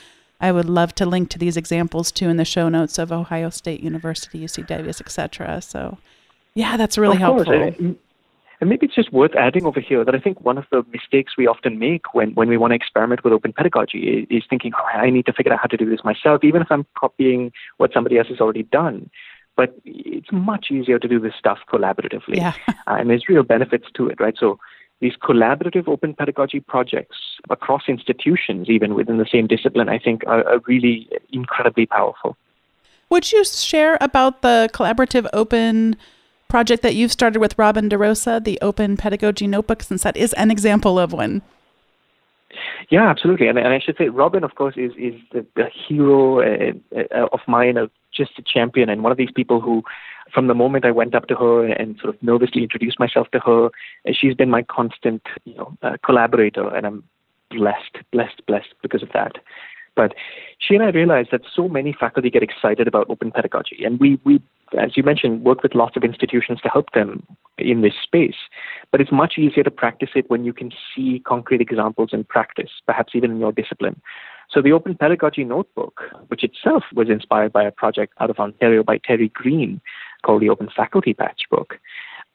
I 0.43 0.51
would 0.51 0.69
love 0.69 0.93
to 0.95 1.05
link 1.05 1.29
to 1.29 1.39
these 1.39 1.55
examples 1.55 2.11
too 2.11 2.27
in 2.27 2.35
the 2.35 2.43
show 2.43 2.67
notes 2.67 2.99
of 2.99 3.13
Ohio 3.13 3.49
State 3.49 3.79
University, 3.79 4.43
UC 4.43 4.67
Davis, 4.67 4.99
etc. 4.99 5.61
So, 5.61 5.97
yeah, 6.53 6.75
that's 6.75 6.97
really 6.97 7.15
helpful. 7.15 7.45
Course. 7.45 7.75
And 8.59 8.69
maybe 8.69 8.85
it's 8.85 8.95
just 8.95 9.13
worth 9.13 9.35
adding 9.35 9.65
over 9.65 9.79
here 9.79 10.03
that 10.03 10.13
I 10.13 10.19
think 10.19 10.41
one 10.41 10.57
of 10.57 10.65
the 10.69 10.83
mistakes 10.91 11.37
we 11.37 11.47
often 11.47 11.79
make 11.79 12.13
when, 12.13 12.33
when 12.33 12.49
we 12.49 12.57
want 12.57 12.71
to 12.71 12.75
experiment 12.75 13.23
with 13.23 13.31
open 13.31 13.53
pedagogy 13.53 13.99
is, 14.29 14.37
is 14.37 14.43
thinking, 14.49 14.73
oh, 14.77 14.97
I 14.97 15.09
need 15.09 15.25
to 15.27 15.33
figure 15.33 15.53
out 15.53 15.59
how 15.61 15.67
to 15.67 15.77
do 15.77 15.89
this 15.89 16.03
myself, 16.03 16.43
even 16.43 16.61
if 16.61 16.67
I'm 16.69 16.85
copying 16.97 17.53
what 17.77 17.91
somebody 17.93 18.17
else 18.17 18.27
has 18.27 18.41
already 18.41 18.63
done. 18.63 19.09
But 19.55 19.73
it's 19.85 20.31
much 20.31 20.71
easier 20.71 20.99
to 20.99 21.07
do 21.07 21.19
this 21.21 21.33
stuff 21.39 21.59
collaboratively. 21.71 22.35
Yeah. 22.35 22.53
and 22.87 23.09
there's 23.09 23.29
real 23.29 23.43
benefits 23.43 23.87
to 23.95 24.07
it, 24.07 24.19
right? 24.19 24.35
So 24.37 24.59
these 25.03 25.17
collaborative 25.29 25.85
open 25.87 26.11
pedagogy 26.13 26.61
projects 26.61 27.17
across 27.49 27.83
institutions, 27.87 28.69
even 28.69 28.89
within 28.99 29.17
the 29.17 29.29
same 29.35 29.45
discipline, 29.47 29.89
I 29.89 29.99
think 29.99 30.23
are, 30.25 30.43
are 30.47 30.59
really 30.65 31.09
incredibly 31.31 31.85
powerful. 31.85 32.37
Would 33.09 33.31
you 33.33 33.43
share 33.43 33.97
about 33.99 34.41
the 34.41 34.69
collaborative 34.73 35.27
open 35.33 35.97
project 36.47 36.81
that 36.83 36.95
you've 36.95 37.11
started 37.11 37.39
with 37.39 37.53
Robin 37.57 37.89
DeRosa, 37.89 38.43
the 38.43 38.57
Open 38.61 38.95
Pedagogy 38.95 39.45
Notebook, 39.45 39.83
since 39.83 40.03
that 40.03 40.15
is 40.15 40.31
an 40.33 40.49
example 40.49 40.97
of 40.97 41.11
one? 41.11 41.41
Yeah, 42.89 43.09
absolutely. 43.09 43.47
And, 43.47 43.57
and 43.57 43.73
I 43.77 43.79
should 43.79 43.97
say, 43.97 44.07
Robin, 44.09 44.43
of 44.43 44.55
course, 44.55 44.75
is 44.77 44.91
is 44.97 45.15
the, 45.33 45.45
the 45.55 45.67
hero 45.87 46.39
uh, 46.39 46.73
uh, 46.95 47.27
of 47.31 47.41
mine, 47.47 47.77
uh, 47.77 47.87
just 48.19 48.31
a 48.37 48.43
champion, 48.43 48.87
and 48.89 49.03
one 49.03 49.11
of 49.11 49.17
these 49.17 49.31
people 49.31 49.59
who 49.59 49.83
from 50.33 50.47
the 50.47 50.53
moment 50.53 50.85
I 50.85 50.91
went 50.91 51.15
up 51.15 51.27
to 51.27 51.35
her 51.35 51.65
and 51.67 51.97
sort 51.99 52.15
of 52.15 52.21
nervously 52.23 52.63
introduced 52.63 52.99
myself 52.99 53.29
to 53.31 53.39
her, 53.39 53.69
she's 54.11 54.35
been 54.35 54.49
my 54.49 54.63
constant, 54.63 55.21
you 55.45 55.55
know, 55.55 55.77
uh, 55.81 55.97
collaborator, 56.03 56.67
and 56.75 56.85
I'm 56.85 57.03
blessed, 57.49 57.97
blessed, 58.11 58.45
blessed 58.47 58.73
because 58.81 59.03
of 59.03 59.09
that. 59.13 59.33
But 59.95 60.15
she 60.57 60.73
and 60.73 60.83
I 60.83 60.89
realized 60.89 61.29
that 61.31 61.41
so 61.55 61.67
many 61.67 61.93
faculty 61.93 62.31
get 62.31 62.41
excited 62.41 62.87
about 62.87 63.09
open 63.09 63.31
pedagogy, 63.31 63.83
and 63.83 63.99
we, 63.99 64.19
we, 64.23 64.41
as 64.77 64.97
you 64.97 65.03
mentioned, 65.03 65.43
work 65.43 65.61
with 65.61 65.75
lots 65.75 65.95
of 65.95 66.03
institutions 66.03 66.59
to 66.61 66.69
help 66.69 66.91
them 66.93 67.23
in 67.59 67.81
this 67.81 67.93
space. 68.01 68.35
But 68.91 69.01
it's 69.01 69.11
much 69.11 69.37
easier 69.37 69.63
to 69.63 69.69
practice 69.69 70.09
it 70.15 70.27
when 70.29 70.45
you 70.45 70.53
can 70.53 70.71
see 70.95 71.21
concrete 71.25 71.61
examples 71.61 72.09
in 72.11 72.23
practice, 72.23 72.71
perhaps 72.87 73.13
even 73.13 73.31
in 73.31 73.39
your 73.39 73.51
discipline. 73.51 74.01
So 74.49 74.61
the 74.61 74.71
Open 74.71 74.95
Pedagogy 74.95 75.43
Notebook, 75.43 76.01
which 76.27 76.43
itself 76.43 76.83
was 76.93 77.09
inspired 77.09 77.53
by 77.53 77.63
a 77.63 77.71
project 77.71 78.13
out 78.19 78.29
of 78.29 78.39
Ontario 78.39 78.83
by 78.83 78.97
Terry 78.97 79.29
Greene, 79.29 79.79
called 80.23 80.41
the 80.41 80.49
Open 80.49 80.69
Faculty 80.75 81.13
Patch 81.13 81.41
Book, 81.49 81.75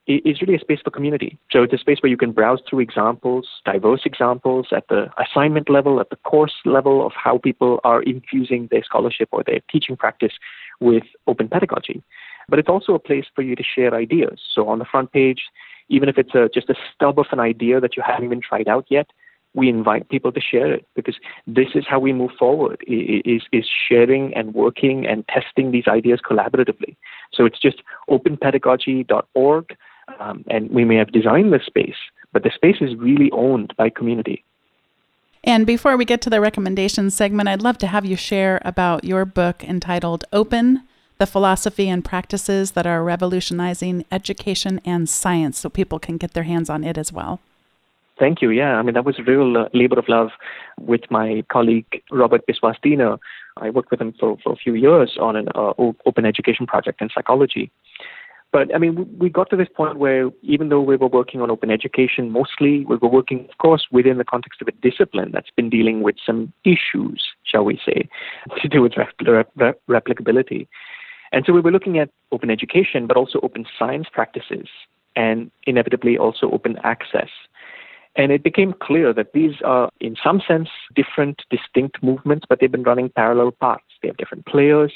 is 0.09 0.41
really 0.41 0.55
a 0.55 0.61
space 0.61 0.81
for 0.83 0.91
community. 0.91 1.39
So 1.51 1.63
it's 1.63 1.73
a 1.75 1.79
space 1.79 1.99
where 2.01 2.09
you 2.09 2.17
can 2.17 2.33
browse 2.33 2.61
through 2.69 2.81
examples, 2.81 3.47
diverse 3.67 4.03
examples 4.07 4.69
at 4.75 4.89
the 4.89 5.11
assignment 5.23 5.69
level, 5.69 6.01
at 6.01 6.09
the 6.09 6.17
course 6.17 6.55
level 6.65 7.05
of 7.05 7.13
how 7.13 7.37
people 7.37 7.79
are 7.85 8.03
infusing 8.03 8.69
their 8.71 8.83
scholarship 8.83 9.29
or 9.33 9.43
their 9.45 9.61
teaching 9.71 9.97
practice 9.97 10.33
with 10.81 11.03
open 11.27 11.49
pedagogy. 11.49 12.03
But 12.49 12.59
it's 12.59 12.71
also 12.71 12.95
a 12.95 12.99
place 12.99 13.27
for 13.35 13.43
you 13.43 13.55
to 13.55 13.63
share 13.63 13.95
ideas. 13.95 14.41
So 14.55 14.67
on 14.69 14.79
the 14.79 14.87
front 14.87 15.13
page, 15.13 15.43
even 15.91 16.09
if 16.09 16.17
it's 16.17 16.35
a, 16.35 16.49
just 16.53 16.71
a 16.71 16.75
stub 16.95 17.19
of 17.19 17.27
an 17.31 17.41
idea 17.41 17.79
that 17.81 17.95
you 17.95 18.03
haven't 18.07 18.25
even 18.25 18.41
tried 18.41 18.69
out 18.69 18.87
yet, 18.89 19.11
we 19.59 19.69
invite 19.69 20.09
people 20.09 20.33
to 20.33 20.41
share 20.41 20.71
it 20.79 20.87
because 20.95 21.17
this 21.47 21.71
is 21.75 21.85
how 21.93 21.99
we 22.07 22.13
move 22.13 22.33
forward 22.39 22.79
is 22.87 23.43
is 23.59 23.67
sharing 23.89 24.25
and 24.39 24.55
working 24.55 25.07
and 25.11 25.19
testing 25.37 25.67
these 25.71 25.89
ideas 25.99 26.21
collaboratively. 26.29 26.93
So 27.35 27.41
it's 27.49 27.61
just 27.67 27.79
openpedagogy.org 28.15 29.65
um, 30.21 30.45
and 30.55 30.71
we 30.71 30.85
may 30.91 30.97
have 31.03 31.13
designed 31.13 31.53
the 31.53 31.61
space 31.73 32.01
but 32.33 32.43
the 32.43 32.51
space 32.55 32.77
is 32.81 32.95
really 32.97 33.31
owned 33.33 33.75
by 33.77 33.89
community. 33.91 34.45
And 35.45 35.67
before 35.67 35.97
we 35.97 36.05
get 36.05 36.21
to 36.23 36.31
the 36.31 36.41
recommendations 36.41 37.15
segment 37.15 37.49
i'd 37.49 37.63
love 37.63 37.79
to 37.79 37.87
have 37.87 38.05
you 38.05 38.17
share 38.17 38.61
about 38.65 39.05
your 39.05 39.25
book 39.25 39.65
entitled 39.65 40.25
open 40.33 40.83
the 41.19 41.27
philosophy 41.27 41.89
and 41.89 42.05
practices 42.05 42.73
that 42.73 42.87
are 42.87 43.05
revolutionizing 43.05 44.05
education 44.11 44.81
and 44.85 45.09
science 45.09 45.59
so 45.59 45.69
people 45.69 45.99
can 45.99 46.17
get 46.17 46.35
their 46.35 46.43
hands 46.53 46.69
on 46.69 46.83
it 46.85 46.99
as 46.99 47.13
well 47.13 47.41
Thank 48.19 48.43
you. 48.43 48.51
Yeah, 48.51 48.75
I 48.75 48.83
mean, 48.83 48.95
that 48.95 49.05
was 49.05 49.19
a 49.19 49.23
real 49.23 49.57
uh, 49.57 49.69
labor 49.73 49.99
of 49.99 50.09
love 50.09 50.31
with 50.81 51.03
my 51.11 51.45
colleague, 51.51 52.03
Robert 52.11 52.43
Biswas 52.49 53.19
I 53.57 53.71
worked 53.71 53.91
with 53.91 54.01
him 54.01 54.13
for, 54.19 54.37
for 54.43 54.53
a 54.53 54.57
few 54.57 54.75
years 54.75 55.17
on 55.21 55.37
an 55.37 55.49
uh, 55.55 55.73
open 55.79 56.25
education 56.25 56.67
project 56.67 57.01
in 57.01 57.09
psychology. 57.15 57.71
But 58.51 58.75
I 58.75 58.79
mean, 58.79 59.07
we 59.19 59.29
got 59.29 59.51
to 59.51 59.57
this 59.57 59.69
point 59.75 59.99
where 59.99 60.31
even 60.43 60.71
though 60.71 60.81
we 60.81 60.97
were 60.97 61.09
working 61.09 61.43
on 61.43 61.51
open 61.51 61.71
education 61.71 62.31
mostly, 62.31 62.85
we 62.87 62.97
were 62.97 63.09
working, 63.09 63.47
of 63.51 63.59
course, 63.59 63.87
within 63.91 64.17
the 64.17 64.25
context 64.25 64.63
of 64.63 64.69
a 64.69 64.73
discipline 64.73 65.31
that's 65.33 65.51
been 65.55 65.69
dealing 65.69 66.03
with 66.03 66.17
some 66.25 66.53
issues, 66.65 67.23
shall 67.45 67.65
we 67.65 67.79
say, 67.85 68.09
to 68.63 68.69
do 68.69 68.81
with 68.81 68.93
rep- 68.97 69.81
replicability. 69.89 70.67
And 71.31 71.45
so 71.47 71.53
we 71.53 71.61
were 71.61 71.71
looking 71.71 71.99
at 71.99 72.11
open 72.33 72.51
education, 72.51 73.07
but 73.07 73.19
also 73.19 73.39
open 73.43 73.67
science 73.79 74.07
practices, 74.11 74.67
and 75.15 75.51
inevitably 75.67 76.17
also 76.17 76.51
open 76.51 76.79
access. 76.85 77.29
And 78.19 78.33
it 78.33 78.43
became 78.43 78.75
clear 78.83 79.13
that 79.15 79.33
these 79.33 79.55
are, 79.65 79.91
in 80.01 80.17
some 80.23 80.43
sense, 80.47 80.69
different, 80.97 81.45
distinct 81.51 82.03
movements, 82.03 82.47
but 82.49 82.59
they've 82.59 82.71
been 82.71 82.83
running 82.83 83.11
parallel 83.11 83.53
paths. 83.53 83.85
They 84.03 84.09
have 84.09 84.17
different 84.17 84.45
players, 84.45 84.93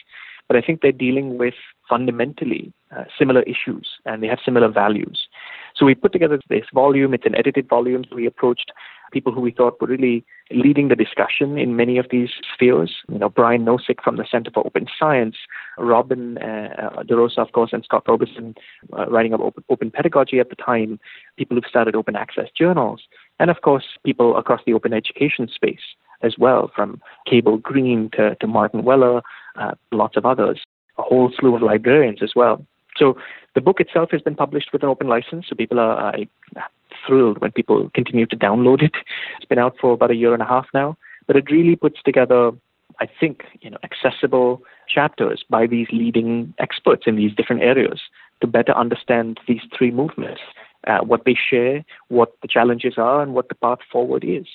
but 0.48 0.56
I 0.56 0.60
think 0.60 0.80
they're 0.80 0.90
dealing 0.90 1.38
with 1.38 1.54
fundamentally 1.88 2.72
uh, 2.96 3.04
similar 3.18 3.42
issues 3.42 3.88
and 4.04 4.22
they 4.22 4.26
have 4.26 4.38
similar 4.44 4.68
values. 4.68 5.26
So 5.74 5.86
we 5.86 5.94
put 5.94 6.12
together 6.12 6.38
this 6.48 6.66
volume. 6.72 7.14
It's 7.14 7.26
an 7.26 7.34
edited 7.34 7.68
volume. 7.68 8.04
We 8.14 8.26
approached 8.26 8.72
people 9.12 9.32
who 9.32 9.40
we 9.40 9.50
thought 9.50 9.80
were 9.80 9.86
really 9.86 10.24
leading 10.50 10.88
the 10.88 10.96
discussion 10.96 11.58
in 11.58 11.76
many 11.76 11.98
of 11.98 12.06
these 12.10 12.30
spheres. 12.52 12.92
You 13.08 13.18
know, 13.18 13.28
Brian 13.28 13.64
Nosek 13.64 14.02
from 14.02 14.16
the 14.16 14.26
Center 14.30 14.50
for 14.52 14.66
Open 14.66 14.86
Science, 14.98 15.36
Robin 15.78 16.38
uh, 16.38 16.90
uh 16.98 17.02
DeRosa, 17.02 17.38
of 17.38 17.52
course, 17.52 17.70
and 17.72 17.84
Scott 17.84 18.04
Robison 18.08 18.54
uh, 18.96 19.06
writing 19.06 19.32
about 19.32 19.46
open, 19.46 19.64
open 19.68 19.90
pedagogy 19.90 20.40
at 20.40 20.48
the 20.48 20.56
time, 20.56 20.98
people 21.36 21.56
who've 21.56 21.64
started 21.68 21.94
open 21.94 22.16
access 22.16 22.48
journals, 22.56 23.02
and 23.38 23.50
of 23.50 23.60
course, 23.62 23.84
people 24.04 24.36
across 24.36 24.60
the 24.66 24.72
open 24.72 24.92
education 24.92 25.48
space 25.52 25.96
as 26.22 26.36
well, 26.38 26.70
from 26.74 27.00
Cable 27.26 27.58
Green 27.58 28.08
to, 28.14 28.36
to 28.36 28.46
Martin 28.46 28.84
Weller, 28.84 29.22
uh, 29.56 29.72
lots 29.90 30.16
of 30.16 30.24
others, 30.24 30.60
whole 31.02 31.32
slew 31.38 31.54
of 31.54 31.62
librarians 31.62 32.22
as 32.22 32.32
well. 32.34 32.64
So 32.96 33.16
the 33.54 33.60
book 33.60 33.80
itself 33.80 34.10
has 34.12 34.22
been 34.22 34.34
published 34.34 34.72
with 34.72 34.82
an 34.82 34.88
open 34.88 35.08
license, 35.08 35.46
so 35.48 35.54
people 35.54 35.78
are 35.78 36.14
uh, 36.14 36.60
thrilled 37.06 37.38
when 37.40 37.52
people 37.52 37.90
continue 37.94 38.26
to 38.26 38.36
download 38.36 38.82
it. 38.82 38.94
It's 39.36 39.46
been 39.46 39.58
out 39.58 39.76
for 39.80 39.92
about 39.92 40.10
a 40.10 40.16
year 40.16 40.32
and 40.32 40.42
a 40.42 40.46
half 40.46 40.66
now, 40.72 40.96
but 41.26 41.36
it 41.36 41.50
really 41.50 41.76
puts 41.76 42.02
together, 42.02 42.52
I 43.00 43.06
think, 43.20 43.44
you 43.60 43.70
know, 43.70 43.78
accessible 43.82 44.62
chapters 44.88 45.44
by 45.48 45.66
these 45.66 45.88
leading 45.92 46.54
experts 46.58 47.04
in 47.06 47.16
these 47.16 47.34
different 47.34 47.62
areas 47.62 48.00
to 48.40 48.46
better 48.46 48.72
understand 48.72 49.40
these 49.46 49.62
three 49.76 49.90
movements, 49.90 50.40
uh, 50.86 50.98
what 51.00 51.24
they 51.24 51.34
share, 51.34 51.84
what 52.08 52.32
the 52.42 52.48
challenges 52.48 52.94
are, 52.96 53.22
and 53.22 53.34
what 53.34 53.48
the 53.48 53.54
path 53.54 53.78
forward 53.90 54.24
is. 54.24 54.46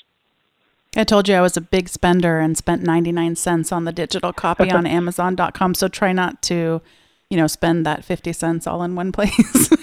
I 0.95 1.03
told 1.03 1.27
you 1.27 1.35
I 1.35 1.41
was 1.41 1.57
a 1.57 1.61
big 1.61 1.89
spender 1.89 2.39
and 2.39 2.57
spent 2.57 2.81
99 2.81 3.35
cents 3.35 3.71
on 3.71 3.83
the 3.85 3.91
digital 3.91 4.33
copy 4.33 4.71
on 4.71 4.85
Amazon.com. 4.99 5.73
So 5.75 5.87
try 5.87 6.13
not 6.13 6.41
to, 6.43 6.81
you 7.29 7.37
know, 7.37 7.47
spend 7.47 7.85
that 7.85 8.03
50 8.03 8.33
cents 8.33 8.65
all 8.65 8.83
in 8.83 8.95
one 8.95 9.11
place. 9.11 9.69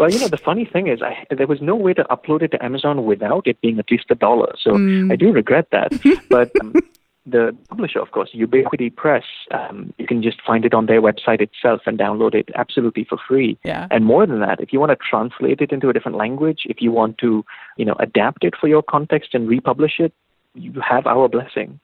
Well, 0.00 0.10
you 0.10 0.18
know, 0.18 0.28
the 0.28 0.38
funny 0.38 0.64
thing 0.64 0.86
is, 0.86 1.02
I, 1.02 1.26
there 1.28 1.46
was 1.46 1.60
no 1.60 1.76
way 1.76 1.92
to 1.92 2.04
upload 2.04 2.40
it 2.40 2.52
to 2.52 2.64
Amazon 2.64 3.04
without 3.04 3.46
it 3.46 3.60
being 3.60 3.78
at 3.78 3.90
least 3.90 4.06
a 4.08 4.14
dollar. 4.14 4.54
So 4.58 4.70
mm. 4.70 5.12
I 5.12 5.16
do 5.16 5.30
regret 5.30 5.66
that. 5.72 5.92
but 6.30 6.50
um, 6.62 6.72
the 7.30 7.56
publisher, 7.68 8.00
of 8.00 8.10
course, 8.10 8.30
Ubiquity 8.32 8.90
Press, 8.90 9.24
um, 9.50 9.92
you 9.98 10.06
can 10.06 10.22
just 10.22 10.40
find 10.42 10.64
it 10.64 10.74
on 10.74 10.86
their 10.86 11.00
website 11.00 11.40
itself 11.40 11.82
and 11.86 11.98
download 11.98 12.34
it 12.34 12.48
absolutely 12.54 13.04
for 13.04 13.18
free. 13.28 13.58
Yeah. 13.64 13.86
And 13.90 14.04
more 14.04 14.26
than 14.26 14.40
that, 14.40 14.60
if 14.60 14.72
you 14.72 14.80
want 14.80 14.90
to 14.90 14.96
translate 14.96 15.60
it 15.60 15.72
into 15.72 15.88
a 15.88 15.92
different 15.92 16.18
language, 16.18 16.60
if 16.66 16.80
you 16.80 16.92
want 16.92 17.18
to, 17.18 17.44
you 17.76 17.84
know, 17.84 17.96
adapt 17.98 18.44
it 18.44 18.54
for 18.60 18.68
your 18.68 18.82
context 18.82 19.34
and 19.34 19.48
republish 19.48 19.98
it, 19.98 20.12
you 20.54 20.72
have 20.80 21.06
our 21.06 21.28
blessing. 21.28 21.80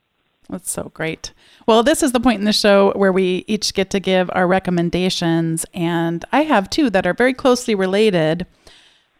That's 0.49 0.71
so 0.71 0.91
great. 0.95 1.33
Well, 1.67 1.83
this 1.83 2.03
is 2.03 2.13
the 2.13 2.21
point 2.21 2.39
in 2.39 2.45
the 2.45 2.53
show 2.53 2.93
where 2.95 3.13
we 3.13 3.45
each 3.49 3.75
get 3.75 3.91
to 3.91 4.01
give 4.01 4.31
our 4.33 4.47
recommendations, 4.47 5.67
and 5.75 6.25
I 6.33 6.43
have 6.43 6.71
two 6.71 6.89
that 6.91 7.07
are 7.07 7.15
very 7.15 7.35
closely 7.35 7.75
related. 7.75 8.47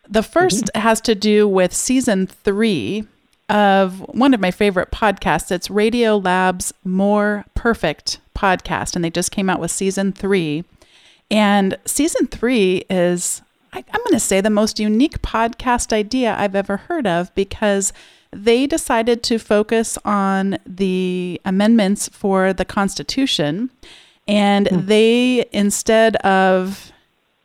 The 0.09 0.21
1st 0.21 0.65
mm-hmm. 0.65 0.81
has 0.81 1.01
to 1.03 1.17
do 1.17 1.49
with 1.49 1.75
season 1.75 2.29
three 2.29 3.09
of 3.49 4.01
one 4.09 4.35
of 4.35 4.41
my 4.41 4.51
favorite 4.51 4.91
podcasts. 4.91 5.51
It's 5.51 5.69
Radiolab's 5.69 6.73
More 6.85 7.45
Perfect 7.55 8.19
podcast, 8.35 8.97
and 8.97 9.05
they 9.05 9.11
just 9.11 9.31
came 9.31 9.49
out 9.49 9.61
with 9.61 9.71
season 9.71 10.13
three. 10.13 10.65
And 11.31 11.77
season 11.85 12.27
three 12.27 12.85
is, 12.91 13.43
I, 13.73 13.79
I'm 13.79 14.01
going 14.01 14.13
to 14.13 14.21
say, 14.21 14.41
the 14.41 14.51
most 14.51 14.79
unique 14.79 15.23
podcast 15.23 15.93
idea 15.93 16.37
I've 16.37 16.55
ever 16.55 16.77
heard 16.77 17.07
of 17.07 17.35
because 17.35 17.93
they 18.33 18.67
decided 18.67 19.23
to 19.25 19.39
focus 19.39 19.99
on 20.05 20.59
the 20.67 21.41
amendments 21.45 22.09
for 22.09 22.53
the 22.53 22.65
Constitution. 22.65 23.71
And 24.29 24.69
hmm. 24.69 24.87
they, 24.87 25.47
instead 25.53 26.17
of 26.17 26.93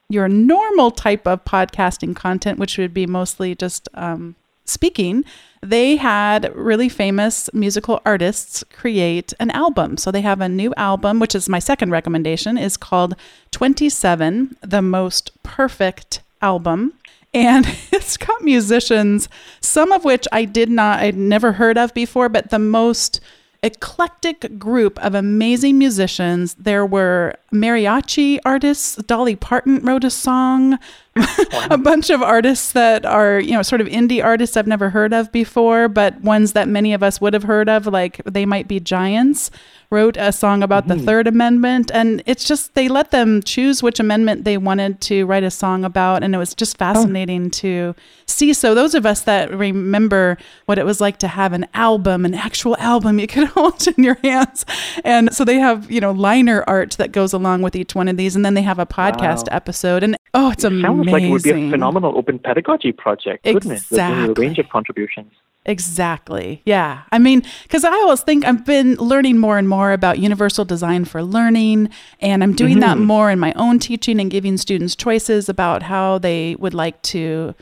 your 0.09 0.27
normal 0.27 0.91
type 0.91 1.25
of 1.25 1.45
podcasting 1.45 2.15
content, 2.15 2.59
which 2.59 2.77
would 2.77 2.93
be 2.93 3.07
mostly 3.07 3.55
just 3.55 3.87
um, 3.93 4.35
speaking, 4.71 5.23
they 5.61 5.95
had 5.95 6.55
really 6.55 6.89
famous 6.89 7.49
musical 7.53 8.01
artists 8.05 8.63
create 8.73 9.33
an 9.39 9.51
album. 9.51 9.97
So 9.97 10.11
they 10.11 10.21
have 10.21 10.41
a 10.41 10.49
new 10.49 10.73
album, 10.75 11.19
which 11.19 11.35
is 11.35 11.47
my 11.47 11.59
second 11.59 11.91
recommendation, 11.91 12.57
is 12.57 12.77
called 12.77 13.15
27, 13.51 14.57
the 14.61 14.81
most 14.81 15.31
perfect 15.43 16.21
album. 16.41 16.93
And 17.33 17.65
it's 17.91 18.17
got 18.17 18.41
musicians, 18.41 19.29
some 19.61 19.91
of 19.91 20.03
which 20.03 20.27
I 20.31 20.45
did 20.45 20.69
not, 20.69 20.99
I'd 20.99 21.17
never 21.17 21.53
heard 21.53 21.77
of 21.77 21.93
before, 21.93 22.27
but 22.27 22.49
the 22.49 22.59
most 22.59 23.19
eclectic 23.63 24.57
group 24.57 24.97
of 25.03 25.13
amazing 25.13 25.77
musicians. 25.77 26.55
There 26.55 26.85
were 26.85 27.35
mariachi 27.53 28.39
artists. 28.43 28.95
Dolly 28.95 29.35
Parton 29.35 29.79
wrote 29.85 30.03
a 30.03 30.09
song. 30.09 30.79
a 31.69 31.77
bunch 31.77 32.09
of 32.09 32.21
artists 32.21 32.71
that 32.71 33.05
are, 33.05 33.39
you 33.39 33.51
know, 33.51 33.61
sort 33.61 33.81
of 33.81 33.87
indie 33.87 34.23
artists 34.23 34.55
I've 34.55 34.65
never 34.65 34.89
heard 34.89 35.13
of 35.13 35.31
before, 35.31 35.89
but 35.89 36.21
ones 36.21 36.53
that 36.53 36.69
many 36.69 36.93
of 36.93 37.03
us 37.03 37.19
would 37.19 37.33
have 37.33 37.43
heard 37.43 37.67
of, 37.67 37.85
like 37.85 38.21
They 38.23 38.45
Might 38.45 38.67
Be 38.67 38.79
Giants 38.79 39.51
wrote 39.91 40.15
a 40.17 40.31
song 40.31 40.63
about 40.63 40.87
mm-hmm. 40.87 40.99
the 40.99 41.05
Third 41.05 41.27
Amendment. 41.27 41.91
And 41.93 42.23
it's 42.25 42.45
just, 42.45 42.73
they 42.73 42.87
let 42.87 43.11
them 43.11 43.43
choose 43.43 43.83
which 43.83 43.99
amendment 43.99 44.45
they 44.45 44.57
wanted 44.57 45.01
to 45.01 45.25
write 45.25 45.43
a 45.43 45.51
song 45.51 45.83
about. 45.83 46.23
And 46.23 46.33
it 46.33 46.37
was 46.37 46.55
just 46.55 46.77
oh. 46.77 46.79
fascinating 46.79 47.47
oh. 47.47 47.49
to 47.49 47.95
see. 48.25 48.53
So, 48.53 48.73
those 48.73 48.95
of 48.95 49.05
us 49.05 49.21
that 49.21 49.51
remember 49.51 50.37
what 50.65 50.79
it 50.79 50.85
was 50.85 51.01
like 51.01 51.17
to 51.17 51.27
have 51.27 51.53
an 51.53 51.67
album, 51.73 52.25
an 52.25 52.33
actual 52.33 52.77
album 52.77 53.19
you 53.19 53.27
could 53.27 53.47
hold 53.49 53.85
in 53.87 54.03
your 54.03 54.17
hands. 54.23 54.65
And 55.03 55.33
so 55.35 55.43
they 55.43 55.59
have, 55.59 55.91
you 55.91 55.99
know, 55.99 56.11
liner 56.11 56.63
art 56.67 56.91
that 56.91 57.11
goes 57.11 57.33
along 57.33 57.61
with 57.61 57.75
each 57.75 57.93
one 57.93 58.07
of 58.07 58.17
these. 58.17 58.35
And 58.35 58.45
then 58.45 58.53
they 58.53 58.61
have 58.61 58.79
a 58.79 58.85
podcast 58.85 59.49
wow. 59.49 59.57
episode. 59.57 60.03
And 60.03 60.15
oh, 60.33 60.51
it's 60.51 60.63
it 60.63 60.67
amazing. 60.67 60.85
Sounds 60.85 61.07
like 61.07 61.23
it 61.23 61.29
would 61.29 61.43
be 61.43 61.51
a 61.51 61.69
phenomenal 61.69 62.17
open 62.17 62.39
pedagogy 62.39 62.93
project, 62.93 63.43
goodness, 63.43 63.83
exactly. 63.91 64.29
with 64.29 64.37
a 64.37 64.41
range 64.41 64.59
of 64.59 64.69
contributions. 64.69 65.33
Exactly. 65.65 66.63
Yeah. 66.65 67.03
I 67.11 67.19
mean, 67.19 67.43
because 67.63 67.83
I 67.83 67.91
always 67.91 68.21
think 68.21 68.45
I've 68.45 68.65
been 68.65 68.95
learning 68.95 69.37
more 69.37 69.59
and 69.59 69.69
more 69.69 69.91
about 69.91 70.17
universal 70.17 70.65
design 70.65 71.05
for 71.05 71.21
learning, 71.21 71.89
and 72.19 72.43
I'm 72.43 72.53
doing 72.53 72.79
mm-hmm. 72.79 72.79
that 72.81 72.97
more 72.97 73.29
in 73.29 73.39
my 73.39 73.53
own 73.53 73.77
teaching 73.77 74.19
and 74.19 74.31
giving 74.31 74.57
students 74.57 74.95
choices 74.95 75.49
about 75.49 75.83
how 75.83 76.17
they 76.17 76.55
would 76.55 76.73
like 76.73 76.99
to, 77.03 77.53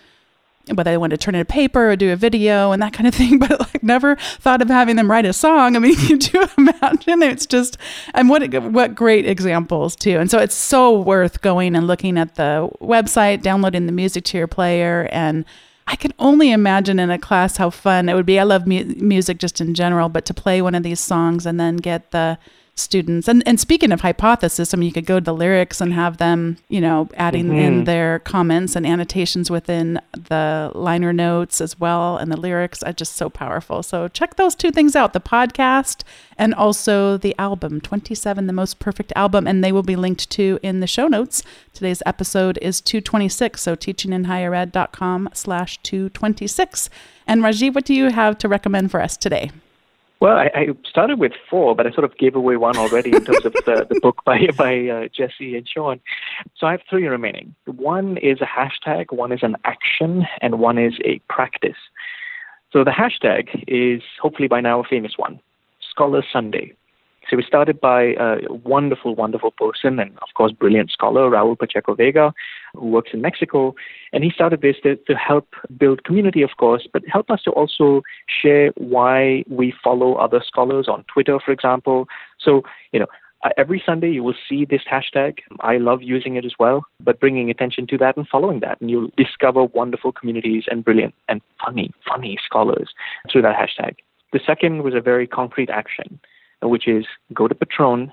whether 0.73 0.91
they 0.91 0.97
want 0.97 1.11
to 1.11 1.17
turn 1.17 1.35
in 1.35 1.41
a 1.41 1.45
paper 1.45 1.91
or 1.91 1.97
do 1.97 2.13
a 2.13 2.15
video 2.15 2.71
and 2.71 2.81
that 2.81 2.93
kind 2.93 3.05
of 3.05 3.13
thing. 3.15 3.37
But 3.37 3.59
like, 3.59 3.83
never 3.83 4.15
thought 4.15 4.61
of 4.61 4.69
having 4.69 4.95
them 4.95 5.11
write 5.11 5.25
a 5.25 5.33
song. 5.33 5.75
I 5.75 5.79
mean, 5.79 5.95
you 6.07 6.17
do 6.17 6.47
imagine 6.57 7.21
it's 7.21 7.45
just, 7.45 7.77
and 8.13 8.29
what 8.29 8.47
what 8.63 8.95
great 8.95 9.27
examples 9.27 9.97
too. 9.97 10.19
And 10.19 10.31
so 10.31 10.39
it's 10.39 10.55
so 10.55 10.97
worth 10.97 11.41
going 11.41 11.75
and 11.75 11.85
looking 11.85 12.17
at 12.17 12.35
the 12.35 12.69
website, 12.79 13.41
downloading 13.41 13.87
the 13.87 13.91
music 13.91 14.23
to 14.25 14.37
your 14.37 14.47
player, 14.47 15.09
and 15.11 15.43
I 15.89 15.95
can 15.95 16.13
only 16.19 16.51
imagine 16.51 16.99
in 16.99 17.09
a 17.09 17.17
class 17.17 17.57
how 17.57 17.71
fun 17.71 18.09
it 18.09 18.13
would 18.13 18.27
be. 18.27 18.39
I 18.39 18.43
love 18.43 18.67
mu- 18.67 18.85
music 18.97 19.39
just 19.39 19.59
in 19.59 19.73
general, 19.73 20.07
but 20.07 20.23
to 20.25 20.35
play 20.35 20.61
one 20.61 20.75
of 20.75 20.83
these 20.83 20.99
songs 20.99 21.47
and 21.47 21.59
then 21.59 21.77
get 21.77 22.11
the 22.11 22.37
students. 22.79 23.27
And 23.27 23.43
and 23.45 23.59
speaking 23.59 23.91
of 23.91 24.01
hypothesis, 24.01 24.73
I 24.73 24.77
mean, 24.77 24.87
you 24.87 24.93
could 24.93 25.05
go 25.05 25.19
to 25.19 25.23
the 25.23 25.33
lyrics 25.33 25.81
and 25.81 25.93
have 25.93 26.17
them, 26.17 26.57
you 26.69 26.81
know, 26.81 27.09
adding 27.15 27.47
mm-hmm. 27.47 27.55
in 27.55 27.83
their 27.83 28.19
comments 28.19 28.75
and 28.75 28.85
annotations 28.85 29.51
within 29.51 29.99
the 30.13 30.71
liner 30.73 31.13
notes 31.13 31.61
as 31.61 31.79
well, 31.79 32.17
and 32.17 32.31
the 32.31 32.39
lyrics 32.39 32.81
are 32.83 32.93
just 32.93 33.15
so 33.15 33.29
powerful. 33.29 33.83
So 33.83 34.07
check 34.07 34.35
those 34.35 34.55
two 34.55 34.71
things 34.71 34.95
out: 34.95 35.13
the 35.13 35.19
podcast 35.19 36.03
and 36.37 36.53
also 36.53 37.17
the 37.17 37.35
album, 37.37 37.81
Twenty 37.81 38.15
Seven, 38.15 38.47
the 38.47 38.53
most 38.53 38.79
perfect 38.79 39.13
album, 39.15 39.47
and 39.47 39.63
they 39.63 39.71
will 39.71 39.83
be 39.83 39.95
linked 39.95 40.29
to 40.31 40.59
in 40.63 40.79
the 40.79 40.87
show 40.87 41.07
notes. 41.07 41.43
Today's 41.73 42.03
episode 42.05 42.57
is 42.61 42.81
two 42.81 43.01
twenty 43.01 43.29
six, 43.29 43.61
so 43.61 43.75
teachinginhighered.com 43.75 45.29
slash 45.33 45.77
two 45.83 46.09
twenty 46.09 46.47
six. 46.47 46.89
And 47.27 47.41
Rajiv, 47.41 47.75
what 47.75 47.85
do 47.85 47.93
you 47.93 48.09
have 48.09 48.37
to 48.39 48.47
recommend 48.47 48.89
for 48.89 49.01
us 49.01 49.15
today? 49.15 49.51
Well, 50.21 50.37
I, 50.37 50.49
I, 50.53 50.67
started 50.85 51.17
with 51.17 51.31
four, 51.49 51.75
but 51.75 51.87
I 51.87 51.91
sort 51.91 52.03
of 52.03 52.17
gave 52.17 52.35
away 52.35 52.57
one 52.57 52.75
already 52.75 53.11
in 53.15 53.23
terms 53.23 53.45
of 53.45 53.53
the, 53.53 53.87
the 53.89 53.99
book 54.01 54.21
by 54.25 54.47
by 54.57 54.87
uh, 54.87 55.07
Jesse 55.15 55.55
and 55.55 55.67
Sean. 55.67 56.01
So 56.57 56.67
I 56.67 56.71
have 56.71 56.81
three 56.89 57.07
remaining. 57.07 57.55
One 57.65 58.17
is 58.17 58.39
a 58.41 58.45
hashtag, 58.45 59.13
one 59.13 59.31
is 59.31 59.39
an 59.43 59.55
action, 59.63 60.25
and 60.41 60.59
one 60.59 60.77
is 60.77 60.93
a 61.05 61.19
practice. 61.29 61.77
So 62.71 62.83
the 62.83 62.91
hashtag 62.91 63.63
is 63.67 64.01
hopefully 64.21 64.49
by 64.49 64.59
now 64.59 64.81
a 64.81 64.83
famous 64.83 65.13
one, 65.15 65.39
Scholar 65.89 66.23
Sunday. 66.31 66.73
So 67.29 67.37
we 67.37 67.43
started 67.43 67.79
by 67.79 68.15
a 68.19 68.51
wonderful, 68.51 69.13
wonderful 69.13 69.51
person 69.51 69.99
and, 69.99 70.11
of 70.17 70.29
course, 70.35 70.51
brilliant 70.51 70.89
scholar, 70.89 71.29
Raul 71.29 71.57
Pacheco 71.57 71.93
Vega, 71.93 72.33
who 72.73 72.87
works 72.87 73.11
in 73.13 73.21
Mexico. 73.21 73.75
And 74.11 74.23
he 74.23 74.31
started 74.31 74.61
this 74.61 74.77
to, 74.83 74.95
to 74.95 75.13
help 75.15 75.47
build 75.77 76.03
community, 76.05 76.41
of 76.41 76.51
course, 76.57 76.87
but 76.91 77.03
help 77.07 77.29
us 77.29 77.43
to 77.43 77.51
also 77.51 78.01
share 78.41 78.71
why 78.77 79.43
we 79.47 79.73
follow 79.83 80.15
other 80.15 80.41
scholars 80.45 80.87
on 80.87 81.05
Twitter, 81.13 81.39
for 81.43 81.51
example. 81.51 82.07
So, 82.39 82.63
you 82.91 82.99
know, 82.99 83.07
uh, 83.43 83.49
every 83.57 83.81
Sunday 83.85 84.09
you 84.09 84.23
will 84.23 84.35
see 84.49 84.65
this 84.65 84.81
hashtag. 84.91 85.39
I 85.59 85.77
love 85.77 86.01
using 86.01 86.35
it 86.35 86.45
as 86.45 86.53
well, 86.59 86.83
but 86.99 87.19
bringing 87.19 87.49
attention 87.49 87.85
to 87.87 87.97
that 87.99 88.17
and 88.17 88.27
following 88.27 88.59
that, 88.61 88.81
and 88.81 88.89
you'll 88.89 89.11
discover 89.15 89.63
wonderful 89.65 90.11
communities 90.11 90.63
and 90.69 90.83
brilliant 90.83 91.13
and 91.29 91.41
funny, 91.63 91.91
funny 92.07 92.37
scholars 92.43 92.89
through 93.31 93.43
that 93.43 93.55
hashtag. 93.55 93.95
The 94.33 94.41
second 94.45 94.83
was 94.83 94.93
a 94.93 95.01
very 95.01 95.25
concrete 95.25 95.69
action 95.69 96.19
which 96.61 96.87
is 96.87 97.05
go 97.33 97.47
to 97.47 97.55
Patreon, 97.55 98.11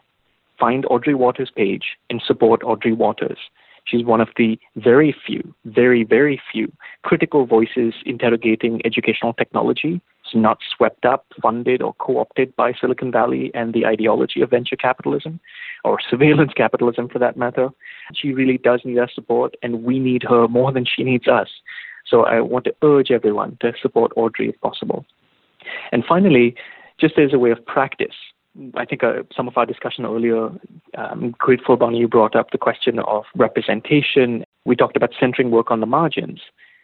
find 0.59 0.86
Audrey 0.90 1.14
Watters' 1.14 1.51
page, 1.55 1.97
and 2.11 2.22
support 2.24 2.62
Audrey 2.64 2.92
Watters. 2.92 3.38
She's 3.86 4.05
one 4.05 4.20
of 4.20 4.28
the 4.36 4.59
very 4.74 5.14
few, 5.24 5.55
very, 5.64 6.03
very 6.03 6.40
few 6.53 6.72
critical 7.03 7.47
voices 7.47 7.94
interrogating 8.05 8.82
educational 8.84 9.32
technology. 9.32 10.01
It's 10.24 10.34
not 10.34 10.59
swept 10.76 11.05
up, 11.05 11.24
funded, 11.40 11.82
or 11.82 11.94
co 11.94 12.18
opted 12.18 12.55
by 12.57 12.72
Silicon 12.72 13.12
Valley 13.12 13.53
and 13.55 13.72
the 13.72 13.86
ideology 13.86 14.40
of 14.40 14.51
venture 14.51 14.74
capitalism, 14.74 15.38
or 15.84 15.99
surveillance 16.01 16.53
capitalism 16.57 17.09
for 17.09 17.20
that 17.20 17.36
matter. 17.36 17.68
She 18.12 18.32
really 18.32 18.59
does 18.59 18.80
need 18.84 18.99
our 18.99 19.11
support, 19.11 19.55
and 19.62 19.84
we 19.84 20.01
need 20.01 20.24
her 20.24 20.49
more 20.49 20.72
than 20.72 20.84
she 20.84 21.05
needs 21.05 21.28
us. 21.28 21.49
So 22.05 22.24
I 22.24 22.40
want 22.40 22.64
to 22.64 22.74
urge 22.82 23.12
everyone 23.12 23.57
to 23.61 23.72
support 23.80 24.12
Audrey 24.16 24.49
if 24.49 24.61
possible. 24.61 25.05
And 25.92 26.05
finally, 26.05 26.57
just 26.99 27.18
as 27.18 27.32
a 27.32 27.38
way 27.38 27.51
of 27.51 27.64
practice, 27.66 28.14
I 28.75 28.85
think 28.85 29.03
uh, 29.03 29.23
some 29.37 29.49
of 29.49 29.57
our 29.57 29.67
discussion 29.67 30.07
earlier, 30.07 30.51
um, 30.97 31.35
grateful, 31.39 31.77
Bonnie, 31.77 31.99
you 31.99 32.09
brought 32.09 32.35
up 32.35 32.51
the 32.51 32.59
question 32.59 32.99
of 33.01 33.25
representation. 33.35 34.45
We 34.65 34.77
talked 34.77 34.97
about 34.97 35.13
centering 35.19 35.51
work 35.51 35.71
on 35.71 35.81
the 35.81 35.87
margins. 35.87 36.41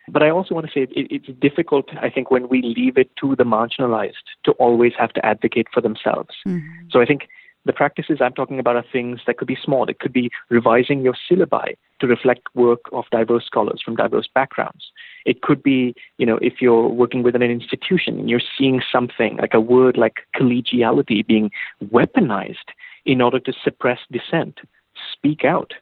But 0.09 0.23
I 0.23 0.31
also 0.31 0.55
want 0.55 0.66
to 0.66 0.73
say 0.73 0.83
it, 0.91 1.07
it's 1.11 1.39
difficult, 1.41 1.87
I 2.01 2.11
think, 2.11 2.31
when 2.31 2.49
we 2.49 2.61
leave 2.62 2.99
it 2.99 3.11
to 3.20 3.37
the 3.37 3.45
marginalized 3.45 4.27
to 4.45 4.53
always 4.53 4.93
have 4.99 5.12
to 5.14 5.25
advocate 5.25 5.68
for 5.73 5.81
themselves. 5.81 6.35
Mm-hmm. 6.47 6.89
So 6.91 7.01
I 7.01 7.07
think 7.07 7.29
the 7.64 7.73
practices 7.73 8.18
I'm 8.20 8.33
talking 8.33 8.59
about 8.59 8.77
are 8.77 8.85
things 8.93 9.20
that 9.27 9.39
could 9.39 9.49
be 9.49 9.59
small. 9.62 9.89
It 9.89 10.01
could 10.01 10.12
be 10.12 10.31
revising 10.51 11.03
your 11.03 11.14
syllabi 11.31 11.77
to 12.03 12.09
reflect 12.09 12.42
work 12.55 12.80
of 12.92 13.05
diverse 13.12 13.46
scholars 13.46 13.80
from 13.82 13.94
diverse 13.96 14.28
backgrounds. 14.34 14.90
It 15.24 15.40
could 15.40 15.62
be, 15.62 15.94
you 16.18 16.26
know, 16.26 16.38
if 16.42 16.61
you're 16.61 16.88
working 16.88 17.22
within 17.22 17.42
an 17.42 17.50
institution 17.50 18.18
and 18.18 18.28
you're 18.28 18.48
seeing 18.59 18.82
something 18.90 19.38
like 19.38 19.55
a 19.55 19.61
word 19.61 19.96
like 19.96 20.26
collegiality 20.36 21.24
being 21.24 21.50
weaponized 21.84 22.68
in 23.07 23.20
order 23.20 23.38
to 23.38 23.53
suppress 23.64 24.00
dissent, 24.11 24.59
speak 25.12 25.44
out. 25.44 25.72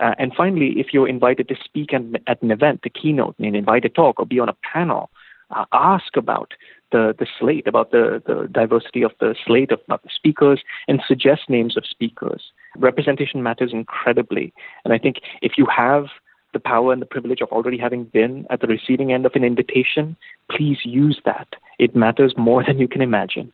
Uh, 0.00 0.14
and 0.18 0.32
finally, 0.34 0.80
if 0.80 0.92
you're 0.92 1.08
invited 1.08 1.46
to 1.48 1.56
speak 1.62 1.92
at, 1.92 2.02
at 2.26 2.40
an 2.42 2.50
event, 2.50 2.80
a 2.84 2.90
keynote, 2.90 3.34
an 3.38 3.54
invited 3.54 3.94
talk, 3.94 4.18
or 4.18 4.26
be 4.26 4.40
on 4.40 4.48
a 4.48 4.56
panel, 4.72 5.10
uh, 5.50 5.64
ask 5.72 6.16
about 6.16 6.52
the, 6.90 7.14
the 7.18 7.26
slate, 7.38 7.66
about 7.66 7.90
the, 7.90 8.22
the 8.26 8.48
diversity 8.50 9.02
of 9.02 9.12
the 9.20 9.34
slate 9.46 9.72
of, 9.72 9.80
of 9.90 10.00
the 10.02 10.10
speakers, 10.14 10.62
and 10.88 11.02
suggest 11.06 11.48
names 11.48 11.76
of 11.76 11.84
speakers. 11.86 12.42
Representation 12.78 13.42
matters 13.42 13.72
incredibly. 13.72 14.52
And 14.84 14.92
I 14.92 14.98
think 14.98 15.16
if 15.42 15.52
you 15.56 15.66
have 15.74 16.06
the 16.52 16.60
power 16.60 16.92
and 16.92 17.02
the 17.02 17.06
privilege 17.06 17.40
of 17.40 17.48
already 17.50 17.76
having 17.76 18.04
been 18.04 18.46
at 18.50 18.60
the 18.60 18.66
receiving 18.66 19.12
end 19.12 19.26
of 19.26 19.32
an 19.34 19.44
invitation, 19.44 20.16
please 20.50 20.78
use 20.84 21.20
that. 21.24 21.48
It 21.78 21.94
matters 21.94 22.34
more 22.36 22.64
than 22.64 22.78
you 22.78 22.88
can 22.88 23.02
imagine. 23.02 23.52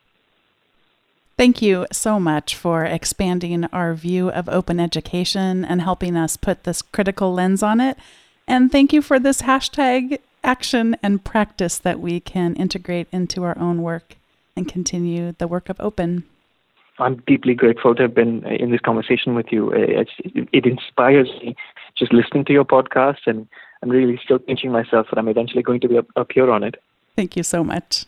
Thank 1.36 1.62
you 1.62 1.86
so 1.90 2.20
much 2.20 2.54
for 2.54 2.84
expanding 2.84 3.64
our 3.72 3.94
view 3.94 4.30
of 4.30 4.48
open 4.48 4.78
education 4.78 5.64
and 5.64 5.82
helping 5.82 6.16
us 6.16 6.36
put 6.36 6.64
this 6.64 6.82
critical 6.82 7.32
lens 7.32 7.62
on 7.62 7.80
it. 7.80 7.98
And 8.46 8.70
thank 8.70 8.92
you 8.92 9.02
for 9.02 9.18
this 9.18 9.42
hashtag 9.42 10.18
action 10.44 10.96
and 11.02 11.24
practice 11.24 11.78
that 11.78 12.00
we 12.00 12.20
can 12.20 12.54
integrate 12.54 13.08
into 13.10 13.42
our 13.44 13.58
own 13.58 13.82
work 13.82 14.16
and 14.56 14.68
continue 14.68 15.34
the 15.38 15.48
work 15.48 15.68
of 15.68 15.80
open. 15.80 16.24
I'm 16.98 17.22
deeply 17.26 17.54
grateful 17.54 17.94
to 17.94 18.02
have 18.02 18.14
been 18.14 18.44
uh, 18.44 18.50
in 18.50 18.70
this 18.70 18.80
conversation 18.80 19.34
with 19.34 19.46
you. 19.50 19.70
Uh, 19.72 19.76
it's, 19.78 20.10
it 20.52 20.66
inspires 20.66 21.28
me 21.42 21.56
just 21.96 22.12
listening 22.12 22.44
to 22.46 22.52
your 22.52 22.64
podcast, 22.64 23.26
and 23.26 23.48
I'm 23.82 23.88
really 23.88 24.20
still 24.22 24.38
pinching 24.38 24.72
myself 24.72 25.06
that 25.10 25.18
I'm 25.18 25.28
eventually 25.28 25.62
going 25.62 25.80
to 25.80 25.88
be 25.88 25.98
up, 25.98 26.32
here 26.32 26.50
on 26.50 26.62
it. 26.62 26.76
Thank 27.16 27.36
you 27.36 27.42
so 27.42 27.64
much. 27.64 28.04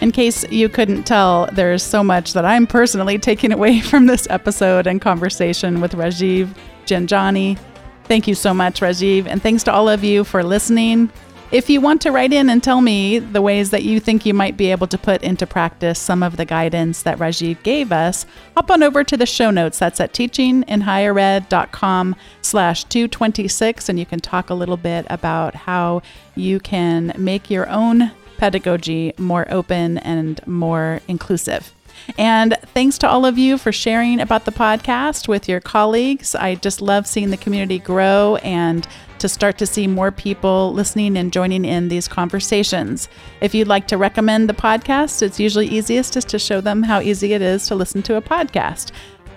In 0.00 0.12
case 0.12 0.48
you 0.50 0.68
couldn't 0.68 1.04
tell, 1.04 1.48
there's 1.52 1.82
so 1.82 2.04
much 2.04 2.32
that 2.34 2.44
I'm 2.44 2.66
personally 2.66 3.18
taking 3.18 3.52
away 3.52 3.80
from 3.90 4.06
this 4.06 4.26
episode 4.30 4.86
and 4.86 5.00
conversation 5.00 5.80
with 5.80 5.92
Rajiv 5.92 6.54
Jhangiani. 6.86 7.58
Thank 8.04 8.26
you 8.26 8.34
so 8.34 8.54
much, 8.54 8.80
Rajiv, 8.80 9.26
and 9.26 9.42
thanks 9.42 9.64
to 9.64 9.72
all 9.72 9.88
of 9.88 10.02
you 10.02 10.24
for 10.24 10.42
listening. 10.42 11.10
If 11.50 11.70
you 11.70 11.80
want 11.80 12.02
to 12.02 12.12
write 12.12 12.34
in 12.34 12.50
and 12.50 12.62
tell 12.62 12.82
me 12.82 13.18
the 13.18 13.40
ways 13.40 13.70
that 13.70 13.82
you 13.82 14.00
think 14.00 14.26
you 14.26 14.34
might 14.34 14.58
be 14.58 14.70
able 14.70 14.86
to 14.88 14.98
put 14.98 15.22
into 15.22 15.46
practice 15.46 15.98
some 15.98 16.22
of 16.22 16.36
the 16.36 16.44
guidance 16.44 17.04
that 17.04 17.16
Rajiv 17.16 17.62
gave 17.62 17.90
us, 17.90 18.26
hop 18.54 18.70
on 18.70 18.82
over 18.82 19.02
to 19.02 19.16
the 19.16 19.24
show 19.24 19.50
notes. 19.50 19.78
That's 19.78 19.98
at 19.98 20.12
teachinginhighered.com 20.12 22.16
slash 22.42 22.84
226, 22.84 23.88
and 23.88 23.98
you 23.98 24.04
can 24.04 24.20
talk 24.20 24.50
a 24.50 24.54
little 24.54 24.76
bit 24.76 25.06
about 25.08 25.54
how 25.54 26.02
you 26.34 26.60
can 26.60 27.14
make 27.16 27.50
your 27.50 27.66
own 27.70 28.10
pedagogy 28.36 29.14
more 29.16 29.50
open 29.50 29.96
and 29.98 30.46
more 30.46 31.00
inclusive. 31.08 31.72
And 32.16 32.56
thanks 32.74 32.98
to 32.98 33.08
all 33.08 33.24
of 33.24 33.38
you 33.38 33.58
for 33.58 33.72
sharing 33.72 34.20
about 34.20 34.44
the 34.44 34.52
podcast 34.52 35.28
with 35.28 35.48
your 35.48 35.60
colleagues. 35.60 36.34
I 36.34 36.56
just 36.56 36.80
love 36.80 37.06
seeing 37.06 37.30
the 37.30 37.36
community 37.36 37.78
grow 37.78 38.36
and 38.36 38.86
to 39.18 39.28
start 39.28 39.58
to 39.58 39.66
see 39.66 39.86
more 39.86 40.10
people 40.10 40.72
listening 40.72 41.16
and 41.16 41.32
joining 41.32 41.64
in 41.64 41.88
these 41.88 42.08
conversations. 42.08 43.08
If 43.40 43.54
you'd 43.54 43.68
like 43.68 43.88
to 43.88 43.96
recommend 43.96 44.48
the 44.48 44.54
podcast, 44.54 45.22
it's 45.22 45.40
usually 45.40 45.66
easiest 45.66 46.14
just 46.14 46.28
to 46.28 46.38
show 46.38 46.60
them 46.60 46.82
how 46.82 47.00
easy 47.00 47.32
it 47.32 47.42
is 47.42 47.66
to 47.66 47.74
listen 47.74 48.02
to 48.04 48.16
a 48.16 48.22
podcast. 48.22 48.92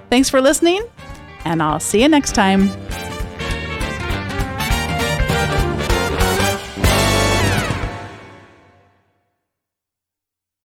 Thanks 0.09 0.30
for 0.30 0.41
listening, 0.41 0.84
and 1.45 1.64
I'll 1.64 1.80
see 1.80 2.01
you 2.01 2.09
next 2.09 2.34
time. 2.34 2.70